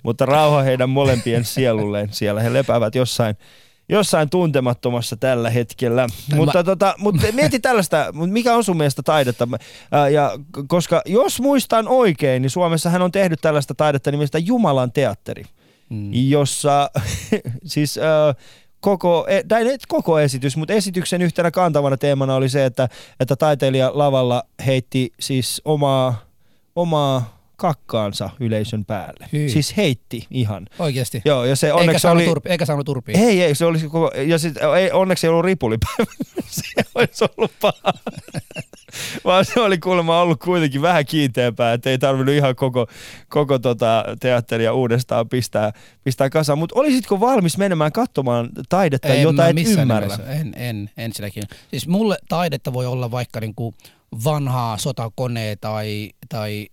Mutta 0.03 0.25
rauha 0.25 0.61
heidän 0.61 0.89
molempien 0.89 1.45
sielulleen, 1.45 2.09
siellä 2.11 2.41
he 2.41 2.53
lepäävät 2.53 2.95
jossain 2.95 3.35
jossain 3.89 4.29
tuntemattomassa 4.29 5.15
tällä 5.15 5.49
hetkellä. 5.49 6.07
Mä... 6.29 6.35
Mutta, 6.35 6.63
tota, 6.63 6.95
mutta 6.97 7.27
mieti 7.33 7.59
tällaista, 7.59 8.05
mikä 8.13 8.55
on 8.55 8.63
sun 8.63 8.77
mielestä 8.77 9.03
taidetta? 9.03 9.47
ja, 10.11 10.31
koska 10.67 11.01
jos 11.05 11.41
muistan 11.41 11.87
oikein, 11.87 12.41
niin 12.41 12.49
Suomessa 12.49 12.89
hän 12.89 13.01
on 13.01 13.11
tehnyt 13.11 13.41
tällaista 13.41 13.75
taidetta 13.75 14.11
nimestä 14.11 14.37
Jumalan 14.37 14.91
teatteri, 14.91 15.43
hmm. 15.89 16.09
jossa 16.13 16.89
siis... 17.65 17.97
Äh, 17.97 18.35
koko, 18.83 19.25
e, 19.29 19.43
tai 19.47 19.77
koko 19.87 20.19
esitys, 20.19 20.57
mutta 20.57 20.73
esityksen 20.73 21.21
yhtenä 21.21 21.51
kantavana 21.51 21.97
teemana 21.97 22.35
oli 22.35 22.49
se, 22.49 22.65
että, 22.65 22.89
että 23.19 23.35
taiteilija 23.35 23.91
lavalla 23.93 24.43
heitti 24.65 25.13
siis 25.19 25.61
omaa, 25.65 26.21
omaa 26.75 27.42
kakkaansa 27.63 28.29
yleisön 28.39 28.85
päälle. 28.85 29.29
Hyi. 29.33 29.49
Siis 29.49 29.77
heitti 29.77 30.27
ihan. 30.31 30.67
Oikeasti? 30.79 31.21
Joo, 31.25 31.45
ja 31.45 31.55
se 31.55 31.73
onneksi 31.73 32.07
eikä 32.07 32.11
oli... 32.11 32.25
Turpi, 32.25 32.49
eikä 32.49 32.65
saanut 32.65 32.85
turpia? 32.85 33.19
Ei, 33.19 33.41
ei, 33.41 33.55
se 33.55 33.65
oli 33.65 33.79
koko... 33.79 34.11
Ja 34.25 34.37
sit, 34.37 34.55
ei, 34.77 34.91
onneksi 34.91 35.27
ei 35.27 35.29
ollut 35.29 35.45
ripulipäivä. 35.45 36.11
se 36.45 36.83
olisi 36.95 37.25
ollut 37.37 37.51
paha. 37.61 37.93
Vaan 39.25 39.45
se 39.45 39.59
oli 39.59 39.77
kuulemma 39.77 40.21
ollut 40.21 40.39
kuitenkin 40.39 40.81
vähän 40.81 41.05
kiinteämpää, 41.05 41.73
että 41.73 41.89
ei 41.89 41.97
tarvinnut 41.97 42.35
ihan 42.35 42.55
koko, 42.55 42.87
koko 43.29 43.59
tota 43.59 44.03
teatteria 44.19 44.73
uudestaan 44.73 45.29
pistää, 45.29 45.71
pistää 46.03 46.29
kasaan. 46.29 46.59
Mutta 46.59 46.79
olisitko 46.79 47.19
valmis 47.19 47.57
menemään 47.57 47.91
katsomaan 47.91 48.49
taidetta, 48.69 49.07
en 49.07 49.21
jota 49.21 49.47
et 49.47 49.57
ymmärrä? 49.67 50.17
En, 50.27 50.53
en, 50.55 50.89
ensinnäkin. 50.97 51.43
Siis 51.71 51.87
mulle 51.87 52.17
taidetta 52.29 52.73
voi 52.73 52.85
olla 52.85 53.11
vaikka 53.11 53.39
niinku 53.39 53.73
vanhaa 54.23 54.77
sotakone 54.77 55.55
tai, 55.61 56.09
tai 56.29 56.67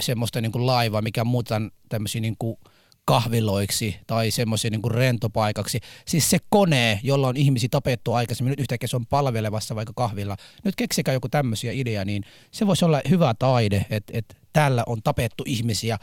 semmoista 0.00 0.40
niin 0.40 0.52
kuin 0.52 0.66
laivaa, 0.66 1.02
mikä 1.02 1.24
muutan 1.24 1.70
tämmöisiä 1.88 2.20
niin 2.20 2.36
kuin 2.38 2.56
kahviloiksi 3.04 3.96
tai 4.06 4.30
semmoisia 4.30 4.70
niin 4.70 4.90
rentopaikaksi. 4.90 5.80
Siis 6.06 6.30
se 6.30 6.38
kone, 6.48 7.00
jolla 7.02 7.28
on 7.28 7.36
ihmisi 7.36 7.68
tapettu 7.68 8.12
aikaisemmin, 8.12 8.50
nyt 8.50 8.60
yhtäkkiä 8.60 8.88
se 8.88 8.96
on 8.96 9.06
palvelevassa 9.06 9.74
vaikka 9.74 9.92
kahvilla. 9.96 10.36
Nyt 10.64 10.76
keksikää 10.76 11.14
joku 11.14 11.28
tämmöisiä 11.28 11.72
idea, 11.72 12.04
niin 12.04 12.24
se 12.50 12.66
voisi 12.66 12.84
olla 12.84 13.00
hyvä 13.10 13.34
taide, 13.38 13.86
että, 13.90 14.12
että 14.18 14.34
täällä 14.52 14.82
on 14.86 15.02
tapettu 15.02 15.44
ihmisiä 15.46 15.98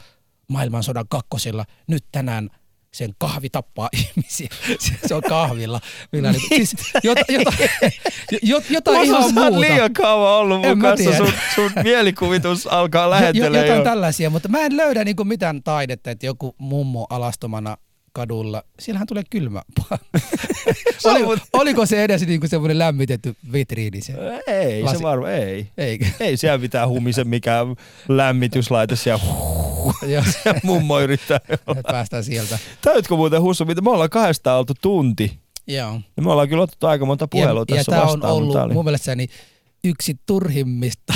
maailmansodan 0.48 1.08
kakkosilla. 1.08 1.64
Nyt 1.86 2.04
tänään 2.12 2.50
sen 2.92 3.10
kahvi 3.18 3.50
tappaa 3.50 3.88
ihmisiä. 4.00 4.48
Se 5.06 5.14
on 5.14 5.22
kahvilla. 5.22 5.80
Minä 6.12 6.32
niin, 6.32 6.42
siis 6.48 6.76
jota, 7.02 7.24
jota, 7.28 7.52
jota, 8.42 8.66
jota 8.70 9.00
ihan 9.00 9.34
muuta. 9.34 9.60
liian 9.60 9.92
kauan 9.92 10.32
ollut 10.32 10.60
mun 10.60 10.78
kanssa, 10.78 11.16
sun, 11.16 11.32
sun 11.54 11.70
mielikuvitus 11.84 12.66
alkaa 12.66 13.10
lähettelemään. 13.10 13.66
Jotain 13.66 13.78
jo. 13.78 13.84
tällaisia, 13.84 14.30
mutta 14.30 14.48
mä 14.48 14.60
en 14.60 14.76
löydä 14.76 15.04
niinku 15.04 15.24
mitään 15.24 15.62
taidetta, 15.62 16.10
että 16.10 16.26
joku 16.26 16.54
mummo 16.58 17.06
alastomana 17.10 17.76
kadulla, 18.18 18.62
siellähän 18.78 19.06
tulee 19.06 19.22
kylmä. 19.30 19.62
Oli, 21.04 21.40
oliko 21.52 21.86
se 21.86 22.04
edes 22.04 22.26
niinku 22.26 22.48
semmoinen 22.48 22.78
lämmitetty 22.78 23.36
vitriini? 23.52 24.00
Se 24.00 24.14
ei, 24.46 24.82
lasi? 24.82 24.96
se 24.96 25.02
varmaan 25.02 25.32
ei. 25.32 25.68
Eikö? 25.76 26.04
Ei 26.20 26.36
siellä 26.36 26.58
mitään 26.58 26.88
humisen 26.88 27.28
mikään 27.28 27.76
lämmityslaite 28.08 28.96
siellä. 28.96 29.24
mummo 30.62 31.00
yrittää. 31.00 31.40
Päästään 31.82 32.24
sieltä. 32.24 32.58
Täytkö 32.80 33.16
muuten 33.16 33.42
Hussu, 33.42 33.64
mitä 33.64 33.80
me 33.80 33.90
ollaan 33.90 34.10
kahdestaan 34.10 34.58
oltu 34.58 34.74
tunti. 34.82 35.38
Joo. 35.66 36.00
Ja 36.16 36.22
me 36.22 36.32
ollaan 36.32 36.48
kyllä 36.48 36.62
otettu 36.62 36.86
aika 36.86 37.06
monta 37.06 37.28
puhelua 37.28 37.64
ja, 37.68 37.76
tässä 37.76 37.92
ja 37.92 38.00
vastaan. 38.00 38.18
Ja 38.18 38.20
tämä 38.20 38.32
on 38.32 38.42
ollut 38.42 38.72
mun 38.72 38.84
mielestäni 38.84 39.28
yksi 39.84 40.14
turhimmista 40.26 41.14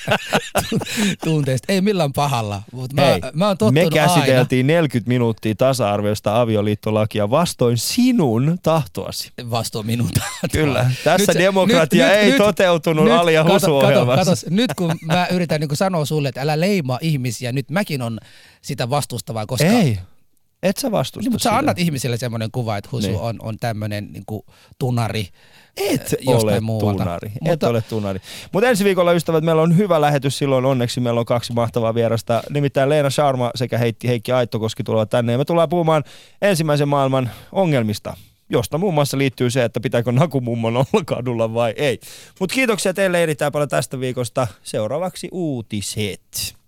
tunteista. 1.24 1.72
Ei 1.72 1.80
millään 1.80 2.12
pahalla, 2.12 2.62
mutta 2.72 2.94
mä, 2.94 3.18
mä 3.32 3.48
oon 3.48 3.74
Me 3.74 3.90
käsiteltiin 3.94 4.66
aina. 4.66 4.74
40 4.74 5.08
minuuttia 5.08 5.54
tasa-arvoista 5.54 6.40
avioliittolakia 6.40 7.30
vastoin 7.30 7.78
sinun 7.78 8.58
tahtoasi. 8.62 9.32
Vastoin 9.50 9.86
minun 9.86 10.10
tahtoa. 10.14 10.62
Kyllä. 10.62 10.90
Tässä 11.04 11.32
nyt, 11.32 11.42
demokratia 11.42 12.06
nyt, 12.06 12.16
ei 12.16 12.28
nyt, 12.28 12.36
toteutunut 12.36 13.04
nyt, 13.04 13.14
Ali 13.14 13.34
ja 13.34 13.44
Husu 13.44 13.80
kato, 13.80 14.06
kato, 14.06 14.06
kato, 14.06 14.30
Nyt 14.50 14.74
kun 14.74 14.94
mä 15.04 15.26
yritän 15.30 15.60
niin 15.60 15.76
sanoa 15.76 16.04
sulle, 16.04 16.28
että 16.28 16.40
älä 16.40 16.60
leimaa 16.60 16.98
ihmisiä, 17.02 17.52
nyt 17.52 17.70
mäkin 17.70 18.02
on 18.02 18.18
sitä 18.62 18.90
vastustavaa, 18.90 19.46
koska... 19.46 19.66
Ei. 19.66 19.98
Et 20.62 20.76
sä 20.76 20.90
vastusta 20.90 21.20
niin, 21.20 21.32
mutta 21.32 21.42
sä 21.42 21.56
annat 21.56 21.78
ihmisille 21.78 22.16
semmoinen 22.16 22.50
kuva, 22.52 22.76
että 22.76 22.90
Husu 22.92 23.08
niin. 23.08 23.20
on, 23.20 23.36
on 23.42 23.58
tämmöinen 23.58 24.12
niin 24.12 24.24
tunari, 24.78 25.28
et 25.76 26.14
ole 26.26 26.60
muualta. 26.60 27.04
tunari. 27.04 27.28
Mutta... 27.28 27.52
Et 27.52 27.62
ole 27.62 27.82
tunari. 27.88 28.20
Mutta 28.52 28.68
ensi 28.68 28.84
viikolla 28.84 29.12
ystävät, 29.12 29.44
meillä 29.44 29.62
on 29.62 29.76
hyvä 29.76 30.00
lähetys 30.00 30.38
silloin. 30.38 30.64
Onneksi 30.64 31.00
meillä 31.00 31.20
on 31.20 31.26
kaksi 31.26 31.52
mahtavaa 31.52 31.94
vierasta. 31.94 32.42
Nimittäin 32.50 32.88
Leena 32.88 33.10
Sharma 33.10 33.50
sekä 33.54 33.78
Heikki, 33.78 34.08
Heikki 34.08 34.32
Aittokoski 34.32 34.84
tulevat 34.84 35.10
tänne. 35.10 35.32
Ja 35.32 35.38
me 35.38 35.44
tullaan 35.44 35.68
puhumaan 35.68 36.04
ensimmäisen 36.42 36.88
maailman 36.88 37.30
ongelmista 37.52 38.16
josta 38.50 38.78
muun 38.78 38.94
muassa 38.94 39.18
liittyy 39.18 39.50
se, 39.50 39.64
että 39.64 39.80
pitääkö 39.80 40.12
nakumummon 40.12 40.76
olla 40.76 41.04
kadulla 41.04 41.54
vai 41.54 41.74
ei. 41.76 42.00
Mutta 42.40 42.54
kiitoksia 42.54 42.94
teille 42.94 43.22
erittäin 43.22 43.52
paljon 43.52 43.68
tästä 43.68 44.00
viikosta. 44.00 44.46
Seuraavaksi 44.62 45.28
uutiset. 45.32 46.61